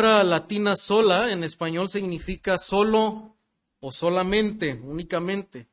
palabra 0.00 0.22
latina 0.22 0.76
sola 0.76 1.32
en 1.32 1.42
español 1.42 1.88
significa 1.88 2.56
solo 2.56 3.36
o 3.80 3.90
solamente, 3.90 4.74
únicamente. 4.74 5.66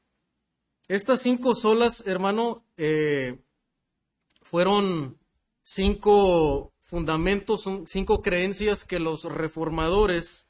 Estas 0.87 1.21
cinco 1.21 1.53
solas, 1.53 2.01
hermano, 2.07 2.65
eh, 2.75 3.37
fueron 4.41 5.19
cinco 5.61 6.73
fundamentos, 6.79 7.69
cinco 7.85 8.23
creencias 8.23 8.83
que 8.83 8.97
los 8.97 9.25
reformadores 9.25 10.47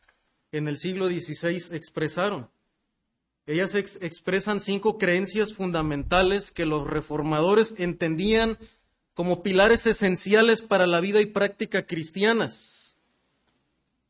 en 0.53 0.69
el 0.69 0.77
siglo 0.77 1.09
XVI 1.09 1.75
expresaron. 1.75 2.49
Ellas 3.45 3.75
expresan 3.75 4.61
cinco 4.61 4.97
creencias 4.97 5.53
fundamentales 5.53 6.53
que 6.53 6.65
los 6.65 6.87
reformadores 6.87 7.75
entendían 7.77 8.57
como 9.13 9.43
pilares 9.43 9.85
esenciales 9.85 10.61
para 10.61 10.87
la 10.87 11.01
vida 11.01 11.19
y 11.19 11.25
práctica 11.25 11.85
cristianas. 11.85 12.74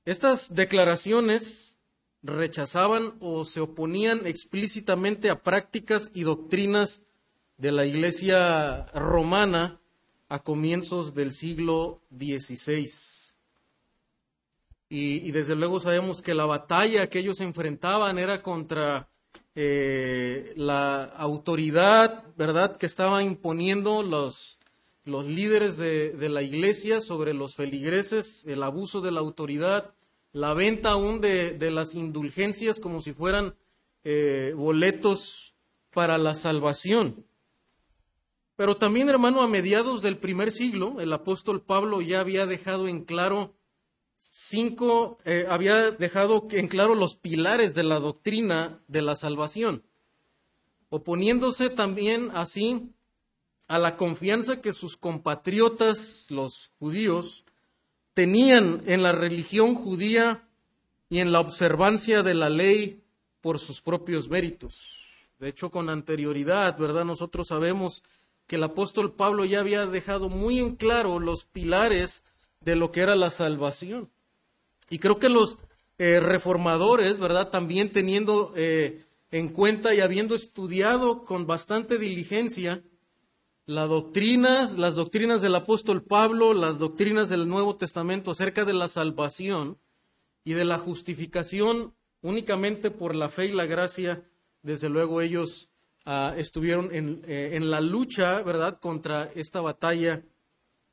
Estas 0.05 0.53
declaraciones 0.53 1.79
rechazaban 2.21 3.15
o 3.19 3.43
se 3.43 3.59
oponían 3.59 4.27
explícitamente 4.27 5.31
a 5.31 5.41
prácticas 5.41 6.11
y 6.13 6.23
doctrinas 6.23 7.01
de 7.57 7.71
la 7.71 7.85
Iglesia 7.85 8.85
romana 8.93 9.79
a 10.29 10.39
comienzos 10.39 11.15
del 11.15 11.33
siglo 11.33 12.01
XVI. 12.15 12.89
Y, 14.89 15.31
desde 15.31 15.55
luego 15.55 15.79
sabemos 15.79 16.21
que 16.21 16.35
la 16.35 16.45
batalla 16.45 17.09
que 17.09 17.19
ellos 17.19 17.41
enfrentaban 17.41 18.19
era 18.19 18.43
contra 18.43 19.09
eh, 19.55 20.53
la 20.55 21.05
autoridad, 21.05 22.23
¿verdad?, 22.37 22.77
que 22.77 22.85
estaba 22.85 23.23
imponiendo 23.23 24.03
los, 24.03 24.59
los 25.05 25.25
líderes 25.25 25.77
de, 25.77 26.29
la 26.29 26.41
iglesia 26.43 27.01
sobre 27.01 27.33
los 27.33 27.55
feligreses, 27.55 28.45
el 28.45 28.61
abuso 28.63 29.01
de 29.01 29.11
la 29.11 29.21
autoridad, 29.21 29.94
la 30.35 30.53
venta 30.53 30.89
aún 30.89 31.21
de, 31.21 31.71
las 31.71 31.95
indulgencias 31.95 32.81
como 32.81 33.01
si 33.01 33.13
fueran 33.13 33.55
eh, 34.03 34.53
boletos 34.53 35.55
para 35.93 36.17
la 36.17 36.35
salvación. 36.35 37.25
Pero 38.57 38.75
también, 38.75 39.07
hermano, 39.07 39.41
a 39.41 39.47
mediados 39.47 40.01
del 40.01 40.17
primer 40.17 40.51
siglo, 40.51 40.99
el 40.99 41.13
apóstol 41.13 41.61
Pablo 41.61 42.01
ya 42.01 42.19
había 42.19 42.47
dejado 42.47 42.89
en 42.89 43.05
claro 43.05 43.55
cinco, 44.19 45.19
eh, 45.23 45.45
había 45.49 45.91
dejado 45.91 46.45
en 46.51 46.67
claro 46.67 46.95
los 46.95 47.15
pilares 47.15 47.73
de 47.73 47.83
la 47.83 48.01
doctrina 48.01 48.81
de 48.89 49.03
la 49.03 49.15
salvación, 49.15 49.83
oponiéndose 50.89 51.69
también 51.69 52.29
así 52.33 52.89
a 53.69 53.79
la 53.79 53.95
confianza 53.95 54.59
que 54.59 54.73
sus 54.73 54.97
compatriotas, 54.97 56.25
los 56.27 56.71
judíos, 56.77 57.44
tenían 58.15 58.81
en 58.87 59.03
la 59.03 59.11
religión 59.11 59.75
judía 59.75 60.47
y 61.09 61.19
en 61.19 61.31
la 61.31 61.41
observancia 61.41 62.23
de 62.23 62.33
la 62.33 62.49
ley 62.49 63.03
por 63.41 63.59
sus 63.59 63.81
propios 63.81 64.29
méritos. 64.29 64.97
De 65.37 65.49
hecho, 65.49 65.69
con 65.69 65.89
anterioridad, 65.89 66.77
¿verdad? 66.79 67.05
Nosotros 67.05 67.49
sabemos 67.49 68.01
que 68.47 68.55
el 68.55 68.63
apóstol 68.63 69.13
Pablo 69.13 69.43
ya 69.45 69.59
había 69.59 69.85
dejado 69.85 70.29
muy 70.29 70.59
en 70.59 70.77
claro 70.77 71.19
los 71.19 71.45
pilares 71.45 72.23
de 72.61 72.75
lo 72.75 72.91
que 72.91 73.01
era 73.01 73.15
la 73.15 73.31
salvación. 73.31 74.09
Y 74.89 74.99
creo 74.99 75.19
que 75.19 75.29
los 75.29 75.57
eh, 75.97 76.19
reformadores, 76.19 77.19
¿verdad? 77.19 77.49
También 77.49 77.91
teniendo 77.91 78.53
eh, 78.55 79.03
en 79.29 79.49
cuenta 79.49 79.93
y 79.93 79.99
habiendo 79.99 80.35
estudiado 80.35 81.25
con 81.25 81.47
bastante 81.47 81.97
diligencia 81.97 82.81
las 83.65 83.89
doctrinas, 83.89 84.77
las 84.77 84.95
doctrinas 84.95 85.41
del 85.41 85.55
apóstol 85.55 86.03
Pablo, 86.03 86.53
las 86.53 86.79
doctrinas 86.79 87.29
del 87.29 87.47
Nuevo 87.47 87.75
Testamento 87.75 88.31
acerca 88.31 88.65
de 88.65 88.73
la 88.73 88.87
salvación 88.87 89.77
y 90.43 90.53
de 90.53 90.65
la 90.65 90.77
justificación 90.77 91.93
únicamente 92.21 92.91
por 92.91 93.15
la 93.15 93.29
fe 93.29 93.47
y 93.47 93.51
la 93.51 93.65
gracia, 93.65 94.23
desde 94.61 94.89
luego 94.89 95.21
ellos 95.21 95.69
Ah, 96.07 96.35
estuvieron 96.37 96.91
eh, 96.93 97.49
en, 97.53 97.71
la 97.71 97.81
lucha, 97.81 98.43
¿verdad?, 98.43 98.79
contra 98.79 99.23
esta 99.33 99.59
batalla 99.59 100.23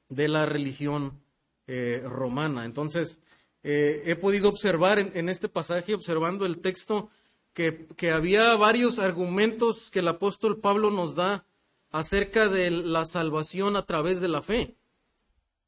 de 0.08 0.26
la 0.26 0.46
religión 0.46 1.20
eh, 1.66 2.02
romana. 2.06 2.64
Entonces, 2.64 3.20
eh, 3.62 4.04
he 4.06 4.16
podido 4.16 4.48
observar 4.48 4.98
en, 4.98 5.28
este 5.28 5.50
pasaje, 5.50 5.92
observando 5.92 6.46
el 6.46 6.60
texto, 6.60 7.10
que, 7.52 7.88
que, 7.94 8.10
había 8.10 8.56
varios 8.56 8.98
argumentos 8.98 9.90
que 9.90 9.98
el 9.98 10.08
apóstol 10.08 10.60
Pablo 10.60 10.90
nos 10.90 11.14
da 11.14 11.44
acerca 11.92 12.48
de 12.48 12.70
la 12.70 13.04
salvación 13.04 13.76
a 13.76 13.86
través 13.86 14.20
de 14.20 14.28
la 14.28 14.42
fe. 14.42 14.74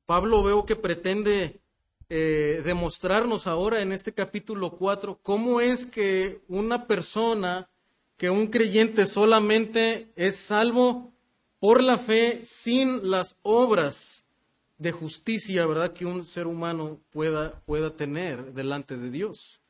Pablo 0.07 0.43
veo 0.43 0.67
que 0.67 0.77
pretende 0.77 1.61
demostrarnos 2.09 3.47
ahora 3.47 3.81
en 3.81 3.91
este 3.91 4.12
capítulo 4.12 4.77
4 4.77 5.19
cómo 5.23 5.61
es 5.61 5.87
que 5.87 6.43
una 6.49 6.87
persona 6.87 7.69
que 8.17 8.31
un 8.31 8.49
creyente 8.49 9.07
solamente 9.07 10.12
es 10.17 10.37
salvo 10.37 11.12
por 11.59 11.83
la 11.83 11.99
fe 11.99 12.43
sin 12.45 13.11
las 13.11 13.37
obras 13.43 14.25
de 14.79 14.93
justicia, 14.93 15.67
¿verdad? 15.67 15.93
Que 15.93 16.05
un 16.05 16.25
ser 16.25 16.47
humano 16.47 17.01
pueda, 17.11 17.61
pueda 17.65 17.97
tener 17.97 18.53
delante 18.53 18.97
de 18.97 19.11
Dios. 19.11 19.61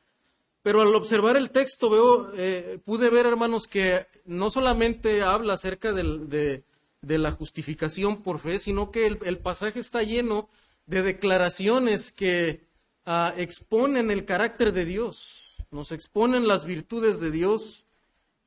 Pero 0.65 0.81
al 0.81 0.95
observar 0.95 1.37
el 1.37 1.51
texto 1.51 1.91
veo, 1.91 2.31
eh, 2.35 2.79
pude 2.83 3.11
ver, 3.11 3.27
hermanos, 3.27 3.67
que 3.67 4.07
no 4.25 4.49
solamente 4.49 5.21
habla 5.21 5.53
acerca 5.53 5.93
de, 5.93 6.63
la 7.01 7.31
justificación 7.31 8.23
por 8.23 8.39
fe, 8.39 8.57
sino 8.57 8.89
que 8.89 9.05
el, 9.05 9.37
pasaje 9.37 9.79
está 9.79 10.01
lleno 10.01 10.49
de 10.87 11.03
declaraciones 11.03 12.11
que 12.11 12.65
ah, 13.05 13.31
exponen 13.37 14.09
el 14.09 14.25
carácter 14.25 14.73
de 14.73 14.85
Dios, 14.85 15.55
nos 15.69 15.91
exponen 15.91 16.47
las 16.47 16.65
virtudes 16.65 17.19
de 17.19 17.29
Dios, 17.29 17.85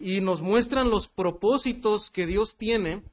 y 0.01 0.21
nos 0.21 0.43
muestran 0.43 0.91
los 0.91 1.07
propósitos 1.07 2.11
que 2.11 2.27
Dios 2.27 2.57
tiene 2.57 3.05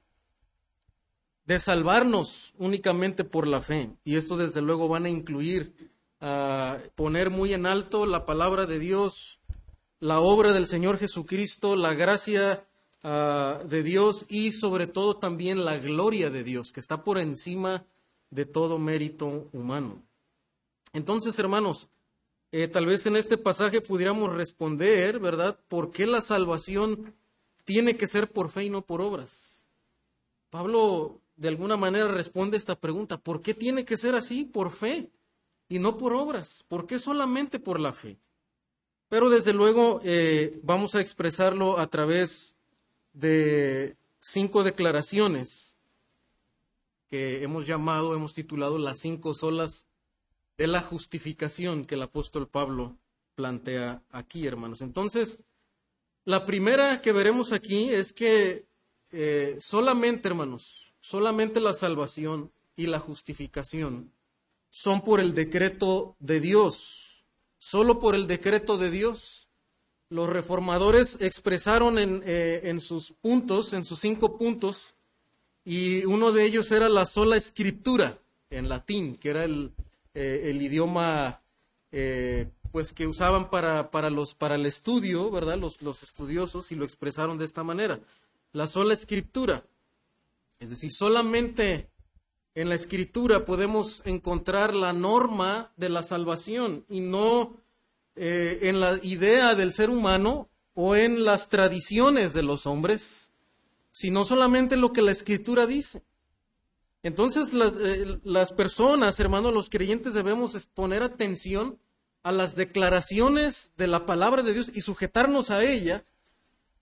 de 1.45 1.59
salvarnos 1.59 2.55
únicamente 2.57 3.23
por 3.23 3.45
la 3.45 3.61
fe. 3.61 3.91
Y 4.03 4.15
esto 4.15 4.35
desde 4.35 4.63
luego 4.63 4.87
van 4.87 5.05
a 5.05 5.09
incluir 5.09 5.93
a 6.27 6.79
poner 6.95 7.29
muy 7.29 7.53
en 7.53 7.67
alto 7.67 8.07
la 8.07 8.25
palabra 8.25 8.65
de 8.65 8.79
Dios, 8.79 9.39
la 9.99 10.19
obra 10.19 10.53
del 10.53 10.65
Señor 10.65 10.97
Jesucristo, 10.97 11.75
la 11.75 11.93
gracia 11.93 12.65
de 13.03 13.83
Dios 13.83 14.25
y 14.27 14.51
sobre 14.51 14.87
todo 14.87 15.17
también 15.17 15.63
la 15.63 15.77
gloria 15.77 16.31
de 16.31 16.43
Dios, 16.43 16.71
que 16.71 16.79
está 16.79 17.03
por 17.03 17.19
encima 17.19 17.85
de 18.31 18.47
todo 18.47 18.79
mérito 18.79 19.47
humano. 19.53 20.01
Entonces, 20.93 21.37
hermanos, 21.37 21.89
eh, 22.51 22.67
tal 22.67 22.87
vez 22.87 23.05
en 23.05 23.17
este 23.17 23.37
pasaje 23.37 23.79
pudiéramos 23.79 24.33
responder, 24.33 25.19
¿verdad? 25.19 25.59
¿Por 25.67 25.91
qué 25.91 26.07
la 26.07 26.21
salvación 26.21 27.13
tiene 27.65 27.97
que 27.97 28.07
ser 28.07 28.31
por 28.31 28.49
fe 28.49 28.63
y 28.63 28.69
no 28.71 28.81
por 28.81 28.99
obras? 28.99 29.67
Pablo 30.49 31.21
de 31.35 31.49
alguna 31.49 31.77
manera 31.77 32.07
responde 32.07 32.57
esta 32.57 32.79
pregunta, 32.79 33.19
¿por 33.19 33.43
qué 33.43 33.53
tiene 33.53 33.85
que 33.85 33.97
ser 33.97 34.15
así? 34.15 34.43
Por 34.43 34.71
fe 34.71 35.11
y 35.67 35.79
no 35.79 35.97
por 35.97 36.13
obras. 36.13 36.63
¿Por 36.67 36.87
qué 36.87 36.99
solamente 36.99 37.59
por 37.59 37.79
la 37.79 37.93
fe? 37.93 38.17
Pero 39.09 39.29
desde 39.29 39.53
luego 39.53 40.01
eh, 40.03 40.59
vamos 40.63 40.95
a 40.95 41.01
expresarlo 41.01 41.79
a 41.79 41.87
través 41.87 42.55
de 43.13 43.97
cinco 44.19 44.63
declaraciones 44.63 45.77
que 47.09 47.43
hemos 47.43 47.67
llamado, 47.67 48.15
hemos 48.15 48.33
titulado 48.33 48.77
las 48.77 48.99
cinco 48.99 49.33
solas 49.33 49.85
de 50.57 50.67
la 50.67 50.81
justificación 50.81 51.85
que 51.85 51.95
el 51.95 52.01
apóstol 52.01 52.47
Pablo 52.47 52.97
plantea 53.35 54.01
aquí, 54.09 54.47
hermanos. 54.47 54.81
Entonces, 54.81 55.43
la 56.23 56.45
primera 56.45 57.01
que 57.01 57.11
veremos 57.11 57.51
aquí 57.51 57.89
es 57.89 58.11
que 58.11 58.65
eh, 59.11 59.57
solamente, 59.59 60.27
hermanos, 60.27 60.93
solamente 60.99 61.59
la 61.59 61.73
salvación 61.73 62.51
y 62.75 62.87
la 62.87 62.99
justificación 62.99 64.11
son 64.75 64.99
por 64.99 65.21
el 65.21 65.33
decreto 65.33 66.17
de 66.19 66.41
Dios, 66.41 67.23
solo 67.57 67.97
por 67.97 68.13
el 68.13 68.27
decreto 68.27 68.77
de 68.77 68.91
Dios. 68.91 69.47
Los 70.09 70.27
reformadores 70.27 71.21
expresaron 71.21 71.97
en, 71.97 72.21
eh, 72.25 72.59
en 72.65 72.81
sus 72.81 73.13
puntos, 73.13 73.71
en 73.71 73.85
sus 73.85 74.01
cinco 74.01 74.37
puntos, 74.37 74.93
y 75.63 76.03
uno 76.03 76.33
de 76.33 76.43
ellos 76.43 76.73
era 76.73 76.89
la 76.89 77.05
sola 77.05 77.37
escritura 77.37 78.19
en 78.49 78.67
latín, 78.67 79.15
que 79.15 79.29
era 79.29 79.45
el, 79.45 79.71
eh, 80.13 80.41
el 80.47 80.61
idioma 80.61 81.41
eh, 81.93 82.49
pues 82.73 82.91
que 82.91 83.07
usaban 83.07 83.49
para, 83.49 83.89
para, 83.91 84.09
los, 84.09 84.33
para 84.33 84.55
el 84.55 84.65
estudio, 84.65 85.31
¿verdad? 85.31 85.57
Los, 85.57 85.81
los 85.81 86.03
estudiosos 86.03 86.73
y 86.73 86.75
lo 86.75 86.83
expresaron 86.83 87.37
de 87.37 87.45
esta 87.45 87.63
manera. 87.63 88.01
La 88.51 88.67
sola 88.67 88.93
escritura. 88.93 89.63
Es 90.59 90.69
decir, 90.69 90.91
solamente 90.91 91.87
en 92.55 92.69
la 92.69 92.75
escritura 92.75 93.43
podemos 93.43 94.01
encontrar 94.05 94.73
la 94.73 94.93
norma 94.93 95.73
de 95.75 95.89
la 95.89 96.03
salvación 96.03 96.85
y 96.89 97.01
no 97.01 97.57
eh, 98.15 98.59
en 98.63 98.79
la 98.79 98.97
idea 99.03 99.55
del 99.55 99.73
ser 99.73 99.89
humano 99.89 100.49
o 100.73 100.95
en 100.95 101.25
las 101.25 101.49
tradiciones 101.49 102.33
de 102.33 102.43
los 102.43 102.65
hombres, 102.65 103.29
sino 103.91 104.23
solamente 104.23 104.77
lo 104.77 104.93
que 104.93 105.01
la 105.01 105.11
escritura 105.11 105.67
dice. 105.67 106.01
Entonces 107.03 107.53
las, 107.53 107.73
eh, 107.75 108.19
las 108.23 108.53
personas, 108.53 109.19
hermanos, 109.19 109.53
los 109.53 109.69
creyentes 109.69 110.13
debemos 110.13 110.65
poner 110.73 111.03
atención 111.03 111.77
a 112.23 112.31
las 112.31 112.55
declaraciones 112.55 113.73
de 113.77 113.87
la 113.87 114.05
palabra 114.05 114.43
de 114.43 114.53
Dios 114.53 114.71
y 114.73 114.81
sujetarnos 114.81 115.51
a 115.51 115.63
ella, 115.63 116.05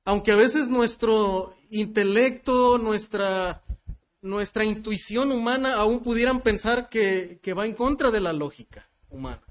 aunque 0.05 0.31
a 0.31 0.37
veces 0.37 0.69
nuestro 0.69 1.53
intelecto, 1.69 2.77
nuestra, 2.77 3.63
nuestra 4.23 4.65
intuición 4.65 5.31
humana 5.31 5.75
aún 5.75 5.99
pudieran 5.99 6.41
pensar 6.41 6.89
que, 6.89 7.39
que 7.43 7.53
va 7.53 7.65
en 7.65 7.73
contra 7.73 8.09
de 8.09 8.21
la 8.21 8.33
lógica 8.33 8.89
humana. 9.09 9.43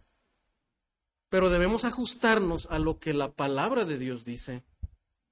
Pero 1.28 1.48
debemos 1.48 1.84
ajustarnos 1.84 2.66
a 2.70 2.78
lo 2.78 2.98
que 2.98 3.14
la 3.14 3.30
palabra 3.30 3.84
de 3.84 3.98
Dios 3.98 4.24
dice, 4.24 4.62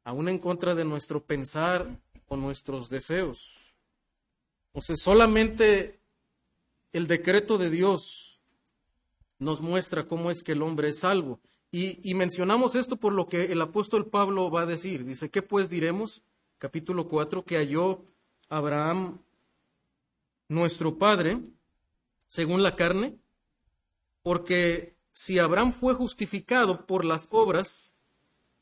aún 0.04 0.28
en 0.28 0.38
contra 0.38 0.74
de 0.74 0.84
nuestro 0.84 1.24
pensar 1.24 1.88
o 2.28 2.36
nuestros 2.36 2.88
deseos. 2.88 3.74
O 4.72 4.80
sea, 4.80 4.96
solamente 4.96 5.98
el 6.92 7.06
decreto 7.06 7.58
de 7.58 7.70
Dios 7.70 8.40
nos 9.38 9.60
muestra 9.60 10.06
cómo 10.06 10.30
es 10.30 10.42
que 10.42 10.52
el 10.52 10.62
hombre 10.62 10.88
es 10.88 11.00
salvo. 11.00 11.40
Y, 11.72 12.14
mencionamos 12.14 12.74
esto 12.74 12.96
por 12.96 13.12
lo 13.12 13.26
que 13.26 13.52
el 13.52 13.60
apóstol 13.62 14.06
Pablo 14.06 14.50
va 14.50 14.62
a 14.62 14.66
decir. 14.66 15.04
Dice, 15.04 15.30
¿qué 15.30 15.40
pues 15.40 15.68
diremos? 15.68 16.22
Capítulo 16.58 17.06
4, 17.06 17.44
que 17.44 17.56
halló 17.56 18.02
Abraham, 18.48 19.20
nuestro 20.50 20.98
padre, 20.98 21.40
según 22.26 22.62
la 22.62 22.74
carne, 22.74 23.16
porque 24.22 24.96
si 25.12 25.38
Abraham 25.38 25.72
fue 25.72 25.94
justificado 25.94 26.86
por 26.86 27.04
las 27.04 27.28
obras, 27.30 27.94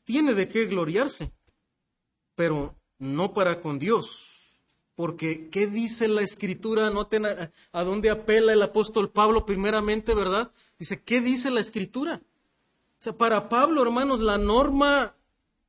tiene 0.03 0.35
de 0.35 0.47
qué 0.47 0.65
gloriarse, 0.65 1.31
pero 2.35 2.75
no 2.99 3.33
para 3.33 3.59
con 3.59 3.79
Dios. 3.79 4.59
Porque, 4.93 5.49
¿qué 5.49 5.65
dice 5.65 6.07
la 6.07 6.21
escritura? 6.21 6.91
Noten 6.91 7.25
a, 7.25 7.51
a 7.71 7.83
dónde 7.83 8.11
apela 8.11 8.53
el 8.53 8.61
apóstol 8.61 9.09
Pablo 9.09 9.45
primeramente, 9.45 10.13
¿verdad? 10.13 10.51
Dice, 10.77 11.01
¿qué 11.01 11.21
dice 11.21 11.49
la 11.49 11.61
escritura? 11.61 12.21
O 12.99 13.03
sea, 13.03 13.17
para 13.17 13.49
Pablo, 13.49 13.81
hermanos, 13.81 14.19
la 14.19 14.37
norma 14.37 15.15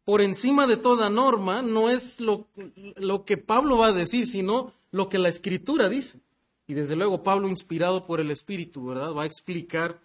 por 0.04 0.20
encima 0.20 0.66
de 0.66 0.76
toda 0.76 1.08
norma 1.08 1.62
no 1.62 1.88
es 1.88 2.20
lo, 2.20 2.48
lo 2.96 3.24
que 3.24 3.38
Pablo 3.38 3.78
va 3.78 3.86
a 3.86 3.92
decir, 3.92 4.26
sino 4.26 4.74
lo 4.90 5.08
que 5.08 5.18
la 5.18 5.28
escritura 5.28 5.88
dice. 5.88 6.20
Y 6.66 6.74
desde 6.74 6.96
luego 6.96 7.22
Pablo, 7.22 7.48
inspirado 7.48 8.06
por 8.06 8.20
el 8.20 8.30
Espíritu, 8.30 8.86
¿verdad? 8.86 9.12
Va 9.12 9.22
a 9.22 9.26
explicar 9.26 10.00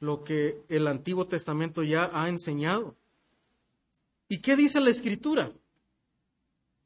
lo 0.00 0.24
que 0.24 0.62
el 0.68 0.86
Antiguo 0.86 1.26
Testamento 1.26 1.82
ya 1.82 2.10
ha 2.12 2.28
enseñado. 2.28 2.96
¿Y 4.28 4.38
qué 4.38 4.56
dice 4.56 4.80
la 4.80 4.90
Escritura? 4.90 5.52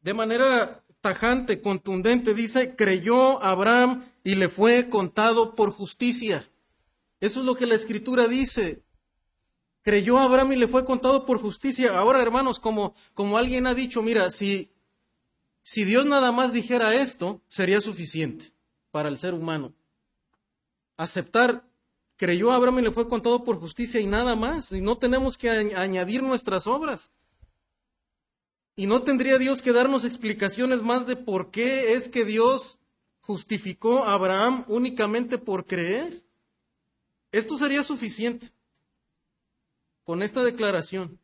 De 0.03 0.15
manera 0.15 0.85
tajante, 1.01 1.61
contundente, 1.61 2.35
dice, 2.35 2.77
creyó 2.77 3.43
Abraham 3.43 4.05
y 4.23 4.35
le 4.35 4.49
fue 4.49 4.89
contado 4.89 5.55
por 5.55 5.71
justicia. 5.71 6.49
Eso 7.21 7.41
es 7.41 7.47
lo 7.47 7.55
que 7.55 7.67
la 7.67 7.75
Escritura 7.75 8.29
dice 8.29 8.83
creyó 9.83 10.19
Abraham 10.19 10.53
y 10.53 10.57
le 10.57 10.69
fue 10.69 10.85
contado 10.85 11.27
por 11.27 11.39
justicia. 11.39 11.99
Ahora, 11.99 12.23
hermanos, 12.23 12.59
como, 12.59 12.95
como 13.15 13.37
alguien 13.37 13.67
ha 13.67 13.75
dicho, 13.75 14.03
mira, 14.03 14.31
si, 14.31 14.71
si 15.63 15.85
Dios 15.85 16.07
nada 16.07 16.33
más 16.33 16.53
dijera 16.53 16.95
esto, 16.95 17.41
sería 17.49 17.81
suficiente 17.81 18.53
para 18.91 19.09
el 19.09 19.19
ser 19.19 19.35
humano. 19.35 19.75
Aceptar, 20.97 21.69
creyó 22.17 22.53
Abraham 22.53 22.81
y 22.81 22.83
le 22.83 22.91
fue 22.91 23.09
contado 23.09 23.45
por 23.45 23.59
justicia 23.59 24.01
y 24.01 24.07
nada 24.07 24.37
más. 24.37 24.73
Y 24.73 24.81
no 24.81 24.99
tenemos 24.99 25.39
que 25.39 25.51
añadir 25.51 26.23
nuestras 26.23 26.67
obras. 26.67 27.11
Y 28.75 28.87
no 28.87 29.03
tendría 29.03 29.39
Dios 29.39 29.63
que 29.63 29.73
darnos 29.73 30.05
explicaciones 30.05 30.83
más 30.83 31.07
de 31.07 31.17
por 31.17 31.51
qué 31.51 31.95
es 31.95 32.09
que 32.09 32.25
Dios 32.25 32.81
justificó 33.21 34.05
a 34.05 34.15
Abraham 34.15 34.65
únicamente 34.67 35.39
por 35.39 35.67
creer. 35.67 36.25
Esto 37.31 37.57
sería 37.57 37.83
suficiente 37.83 38.51
con 40.05 40.23
esta 40.23 40.43
declaración. 40.43 41.21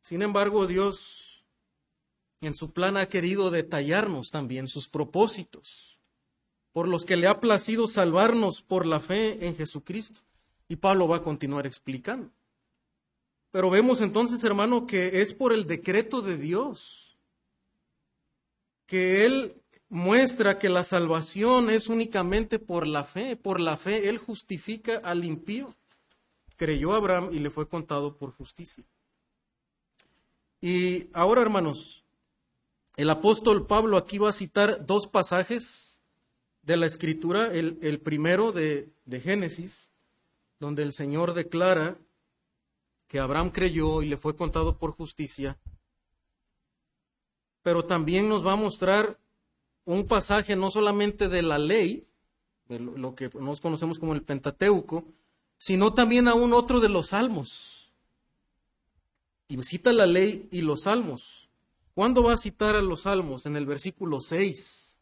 Sin 0.00 0.22
embargo, 0.22 0.66
Dios 0.66 1.17
en 2.40 2.54
su 2.54 2.72
plan 2.72 2.96
ha 2.96 3.08
querido 3.08 3.50
detallarnos 3.50 4.30
también 4.30 4.68
sus 4.68 4.88
propósitos, 4.88 5.98
por 6.72 6.88
los 6.88 7.04
que 7.04 7.16
le 7.16 7.26
ha 7.26 7.40
placido 7.40 7.88
salvarnos 7.88 8.62
por 8.62 8.86
la 8.86 9.00
fe 9.00 9.46
en 9.46 9.56
Jesucristo. 9.56 10.20
Y 10.68 10.76
Pablo 10.76 11.08
va 11.08 11.16
a 11.16 11.22
continuar 11.22 11.66
explicando. 11.66 12.30
Pero 13.50 13.70
vemos 13.70 14.00
entonces, 14.00 14.44
hermano, 14.44 14.86
que 14.86 15.22
es 15.22 15.32
por 15.32 15.52
el 15.52 15.66
decreto 15.66 16.20
de 16.20 16.36
Dios 16.36 17.16
que 18.86 19.24
Él 19.24 19.54
muestra 19.88 20.58
que 20.58 20.68
la 20.68 20.84
salvación 20.84 21.70
es 21.70 21.88
únicamente 21.88 22.58
por 22.58 22.86
la 22.86 23.04
fe. 23.04 23.36
Por 23.36 23.60
la 23.60 23.76
fe 23.76 24.08
Él 24.08 24.18
justifica 24.18 25.00
al 25.02 25.24
impío 25.24 25.70
creyó 26.58 26.92
Abraham 26.92 27.30
y 27.32 27.38
le 27.38 27.48
fue 27.48 27.66
contado 27.68 28.18
por 28.18 28.32
justicia. 28.32 28.84
Y 30.60 31.08
ahora, 31.14 31.40
hermanos, 31.40 32.04
el 32.98 33.10
apóstol 33.10 33.64
Pablo 33.64 33.96
aquí 33.96 34.18
va 34.18 34.30
a 34.30 34.32
citar 34.32 34.84
dos 34.84 35.06
pasajes 35.06 36.00
de 36.62 36.76
la 36.76 36.86
escritura, 36.86 37.46
el, 37.46 38.00
primero 38.00 38.50
de, 38.50 38.92
de 39.04 39.20
Génesis, 39.20 39.92
donde 40.58 40.82
el 40.82 40.92
Señor 40.92 41.32
declara 41.32 41.96
que 43.06 43.20
Abraham 43.20 43.50
creyó 43.50 44.02
y 44.02 44.08
le 44.08 44.16
fue 44.16 44.34
contado 44.34 44.78
por 44.78 44.96
justicia, 44.96 45.60
pero 47.62 47.84
también 47.84 48.28
nos 48.28 48.44
va 48.44 48.54
a 48.54 48.56
mostrar 48.56 49.20
un 49.84 50.04
pasaje 50.04 50.56
no 50.56 50.68
solamente 50.72 51.28
de 51.28 51.42
la 51.42 51.58
ley, 51.58 52.04
de 52.66 52.80
lo 52.80 53.14
que 53.14 53.30
nos 53.38 53.60
conocemos 53.60 54.00
como 54.00 54.12
el 54.12 54.24
Pentateuco, 54.24 55.04
sino 55.56 55.94
también 55.94 56.26
a 56.26 56.34
un 56.34 56.52
otro 56.52 56.80
de 56.80 56.88
los 56.88 57.10
salmos. 57.10 57.92
Y 59.46 59.62
cita 59.62 59.92
la 59.92 60.06
ley 60.06 60.48
y 60.50 60.62
los 60.62 60.82
salmos. 60.82 61.47
¿Cuándo 61.98 62.22
va 62.22 62.34
a 62.34 62.38
citar 62.38 62.76
a 62.76 62.80
los 62.80 63.00
salmos? 63.00 63.44
En 63.44 63.56
el 63.56 63.66
versículo 63.66 64.20
6. 64.20 65.00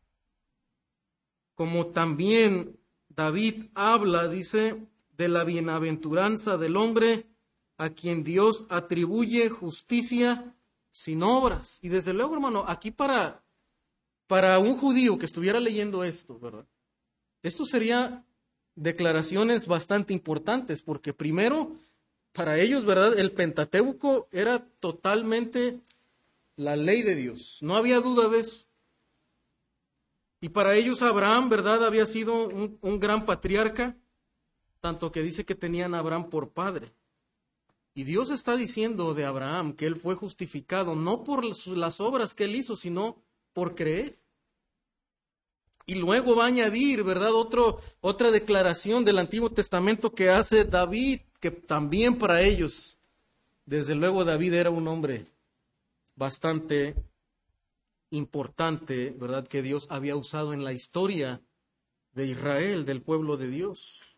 Como 1.54 1.88
también 1.88 2.80
David 3.10 3.66
habla, 3.74 4.28
dice, 4.28 4.82
de 5.14 5.28
la 5.28 5.44
bienaventuranza 5.44 6.56
del 6.56 6.74
hombre 6.74 7.26
a 7.76 7.90
quien 7.90 8.24
Dios 8.24 8.64
atribuye 8.70 9.50
justicia 9.50 10.56
sin 10.90 11.22
obras. 11.22 11.80
Y 11.82 11.90
desde 11.90 12.14
luego, 12.14 12.32
hermano, 12.32 12.64
aquí 12.66 12.92
para, 12.92 13.44
para 14.26 14.58
un 14.58 14.78
judío 14.78 15.18
que 15.18 15.26
estuviera 15.26 15.60
leyendo 15.60 16.02
esto, 16.02 16.38
¿verdad? 16.38 16.64
Esto 17.42 17.66
sería 17.66 18.24
declaraciones 18.74 19.66
bastante 19.66 20.14
importantes, 20.14 20.80
porque 20.80 21.12
primero, 21.12 21.76
para 22.32 22.58
ellos, 22.58 22.86
¿verdad? 22.86 23.18
El 23.18 23.32
Pentateuco 23.32 24.28
era 24.32 24.66
totalmente 24.80 25.82
la 26.56 26.74
ley 26.74 27.02
de 27.02 27.14
Dios, 27.14 27.58
no 27.60 27.76
había 27.76 28.00
duda 28.00 28.28
de 28.28 28.40
eso. 28.40 28.66
Y 30.40 30.50
para 30.50 30.76
ellos 30.76 31.02
Abraham, 31.02 31.48
¿verdad? 31.48 31.84
Había 31.84 32.06
sido 32.06 32.48
un, 32.48 33.00
gran 33.00 33.24
patriarca, 33.24 33.96
tanto 34.80 35.12
que 35.12 35.22
dice 35.22 35.44
que 35.44 35.54
tenían 35.54 35.94
a 35.94 35.98
Abraham 35.98 36.28
por 36.28 36.50
padre. 36.50 36.92
Y 37.94 38.04
Dios 38.04 38.30
está 38.30 38.56
diciendo 38.56 39.14
de 39.14 39.24
Abraham 39.24 39.72
que 39.72 39.86
él 39.86 39.96
fue 39.96 40.14
justificado 40.14 40.94
no 40.94 41.24
por 41.24 41.44
las 41.44 42.00
obras 42.00 42.34
que 42.34 42.44
él 42.44 42.56
hizo, 42.56 42.76
sino 42.76 43.22
por 43.54 43.74
creer. 43.74 44.18
Y 45.86 45.94
luego 45.94 46.36
va 46.36 46.44
a 46.44 46.48
añadir, 46.48 47.04
¿verdad? 47.04 47.30
Otra 48.00 48.30
declaración 48.30 49.04
del 49.04 49.18
Antiguo 49.18 49.50
Testamento 49.50 50.12
que 50.12 50.28
hace 50.28 50.64
David, 50.64 51.20
que 51.40 51.50
también 51.50 52.18
para 52.18 52.42
ellos, 52.42 52.98
desde 53.64 53.94
luego 53.94 54.24
David 54.24 54.52
era 54.54 54.70
un 54.70 54.86
hombre 54.88 55.26
bastante 56.16 56.96
importante, 58.10 59.14
¿verdad? 59.18 59.46
Que 59.46 59.62
Dios 59.62 59.86
había 59.90 60.16
usado 60.16 60.52
en 60.52 60.64
la 60.64 60.72
historia 60.72 61.40
de 62.12 62.26
Israel, 62.26 62.84
del 62.84 63.02
pueblo 63.02 63.36
de 63.36 63.48
Dios. 63.48 64.16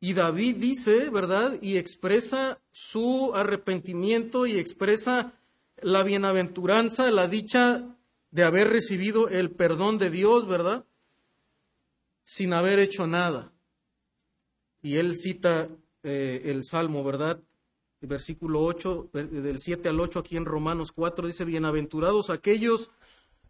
Y 0.00 0.14
David 0.14 0.56
dice, 0.56 1.10
¿verdad? 1.10 1.60
Y 1.60 1.76
expresa 1.76 2.60
su 2.70 3.32
arrepentimiento 3.34 4.46
y 4.46 4.58
expresa 4.58 5.34
la 5.82 6.02
bienaventuranza, 6.02 7.10
la 7.10 7.28
dicha 7.28 7.96
de 8.30 8.44
haber 8.44 8.70
recibido 8.70 9.28
el 9.28 9.50
perdón 9.50 9.98
de 9.98 10.10
Dios, 10.10 10.46
¿verdad? 10.46 10.86
sin 12.24 12.52
haber 12.52 12.78
hecho 12.78 13.06
nada. 13.06 13.52
Y 14.80 14.96
él 14.96 15.16
cita 15.16 15.68
eh, 16.02 16.42
el 16.46 16.64
Salmo, 16.64 17.04
¿verdad? 17.04 17.40
Versículo 18.02 18.62
8, 18.62 19.10
del 19.12 19.58
7 19.60 19.88
al 19.88 20.00
8 20.00 20.18
aquí 20.18 20.36
en 20.36 20.44
Romanos 20.44 20.90
4, 20.92 21.26
dice, 21.26 21.44
bienaventurados 21.44 22.30
aquellos 22.30 22.90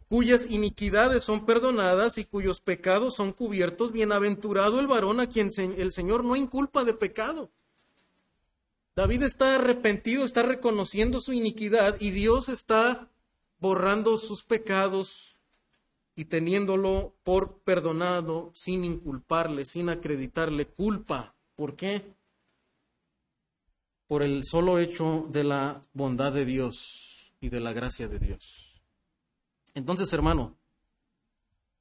cuyas 0.09 0.45
iniquidades 0.51 1.23
son 1.23 1.45
perdonadas 1.45 2.19
y 2.19 2.25
cuyos 2.25 2.59
pecados 2.59 3.15
son 3.15 3.31
cubiertos, 3.31 3.91
bienaventurado 3.91 4.79
el 4.79 4.85
varón 4.85 5.19
a 5.19 5.27
quien 5.27 5.49
el 5.57 5.91
Señor 5.91 6.23
no 6.23 6.35
inculpa 6.35 6.83
de 6.83 6.93
pecado. 6.93 7.49
David 8.95 9.23
está 9.23 9.55
arrepentido, 9.55 10.23
está 10.23 10.43
reconociendo 10.43 11.19
su 11.19 11.33
iniquidad 11.33 11.99
y 11.99 12.11
Dios 12.11 12.47
está 12.47 13.09
borrando 13.57 14.19
sus 14.19 14.43
pecados 14.43 15.35
y 16.15 16.25
teniéndolo 16.25 17.15
por 17.23 17.57
perdonado 17.61 18.51
sin 18.53 18.85
inculparle, 18.85 19.65
sin 19.65 19.89
acreditarle 19.89 20.67
culpa. 20.67 21.33
¿Por 21.55 21.75
qué? 21.75 22.12
Por 24.07 24.23
el 24.23 24.43
solo 24.43 24.79
hecho 24.79 25.25
de 25.29 25.43
la 25.43 25.81
bondad 25.93 26.33
de 26.33 26.45
Dios 26.45 27.33
y 27.39 27.49
de 27.49 27.59
la 27.59 27.73
gracia 27.73 28.07
de 28.07 28.19
Dios. 28.19 28.81
Entonces, 29.73 30.11
hermano, 30.13 30.55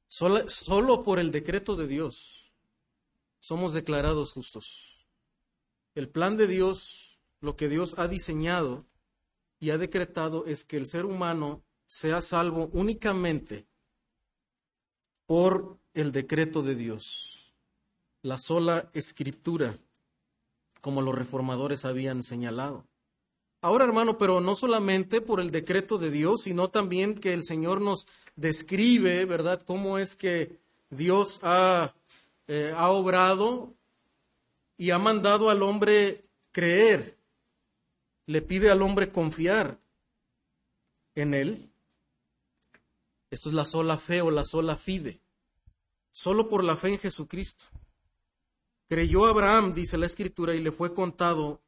solo, 0.07 1.03
por 1.03 1.19
el 1.19 1.31
decreto 1.31 1.77
de 1.77 1.87
Dios 1.87 2.53
somos 3.39 3.73
declarados 3.73 4.33
justos. 4.33 5.07
El 5.95 6.09
plan 6.09 6.37
de 6.37 6.47
Dios, 6.47 7.19
lo 7.41 7.57
que 7.57 7.69
Dios 7.69 7.95
ha 7.99 8.09
diseñado 8.09 8.87
y 9.59 9.71
ha 9.71 9.79
decretado 9.79 10.47
es 10.47 10.65
que 10.65 10.77
el 10.77 10.87
ser 10.87 11.05
humano 11.05 11.65
sea 11.87 12.21
salvo 12.21 12.71
únicamente 12.73 13.67
por 15.27 15.79
el 15.95 16.13
decreto 16.13 16.63
de 16.63 16.75
Dios, 16.75 17.55
la 18.23 18.39
sola 18.39 18.91
escritura, 18.95 19.77
como 20.83 21.01
los 21.01 21.15
reformadores 21.15 21.87
habían 21.87 22.23
señalado. 22.23 22.85
Ahora, 23.63 23.85
hermano, 23.85 24.19
pero 24.19 24.41
no 24.41 24.57
solamente 24.57 25.21
por 25.21 25.41
el 25.41 25.53
decreto 25.53 25.97
de 25.97 26.11
Dios, 26.11 26.43
sino 26.43 26.69
también 26.69 27.15
que 27.15 27.33
el 27.33 27.45
Señor 27.45 27.81
nos 27.81 28.07
describe, 28.35 29.25
¿verdad?, 29.25 29.63
cómo 29.65 29.99
es 29.99 30.17
que 30.17 30.59
Dios 30.91 31.39
ha, 31.45 31.95
eh, 32.49 32.75
ha 32.77 32.91
obrado 32.91 33.73
y 34.77 34.91
ha 34.91 34.99
mandado 34.99 35.49
al 35.49 35.63
hombre 35.63 36.25
creer, 36.51 37.17
le 38.27 38.43
pide 38.43 38.69
al 38.69 38.83
hombre 38.83 39.13
confiar 39.13 39.79
en 41.15 41.33
Él. 41.33 41.71
Esto 43.31 43.49
es 43.49 43.55
la 43.55 43.65
sola 43.65 43.97
fe 43.97 44.23
o 44.23 44.33
la 44.33 44.45
sola 44.45 44.77
fide. 44.77 45.21
Solo 46.11 46.49
por 46.49 46.65
la 46.65 46.77
fe 46.77 46.89
en 46.89 46.99
Jesucristo. 46.99 47.65
Creyó 48.93 49.25
Abraham, 49.25 49.73
dice 49.73 49.97
la 49.97 50.05
Escritura, 50.05 50.55
y 50.55 50.61
le 50.61 50.71
fue 50.71 50.93
contado 50.93 51.63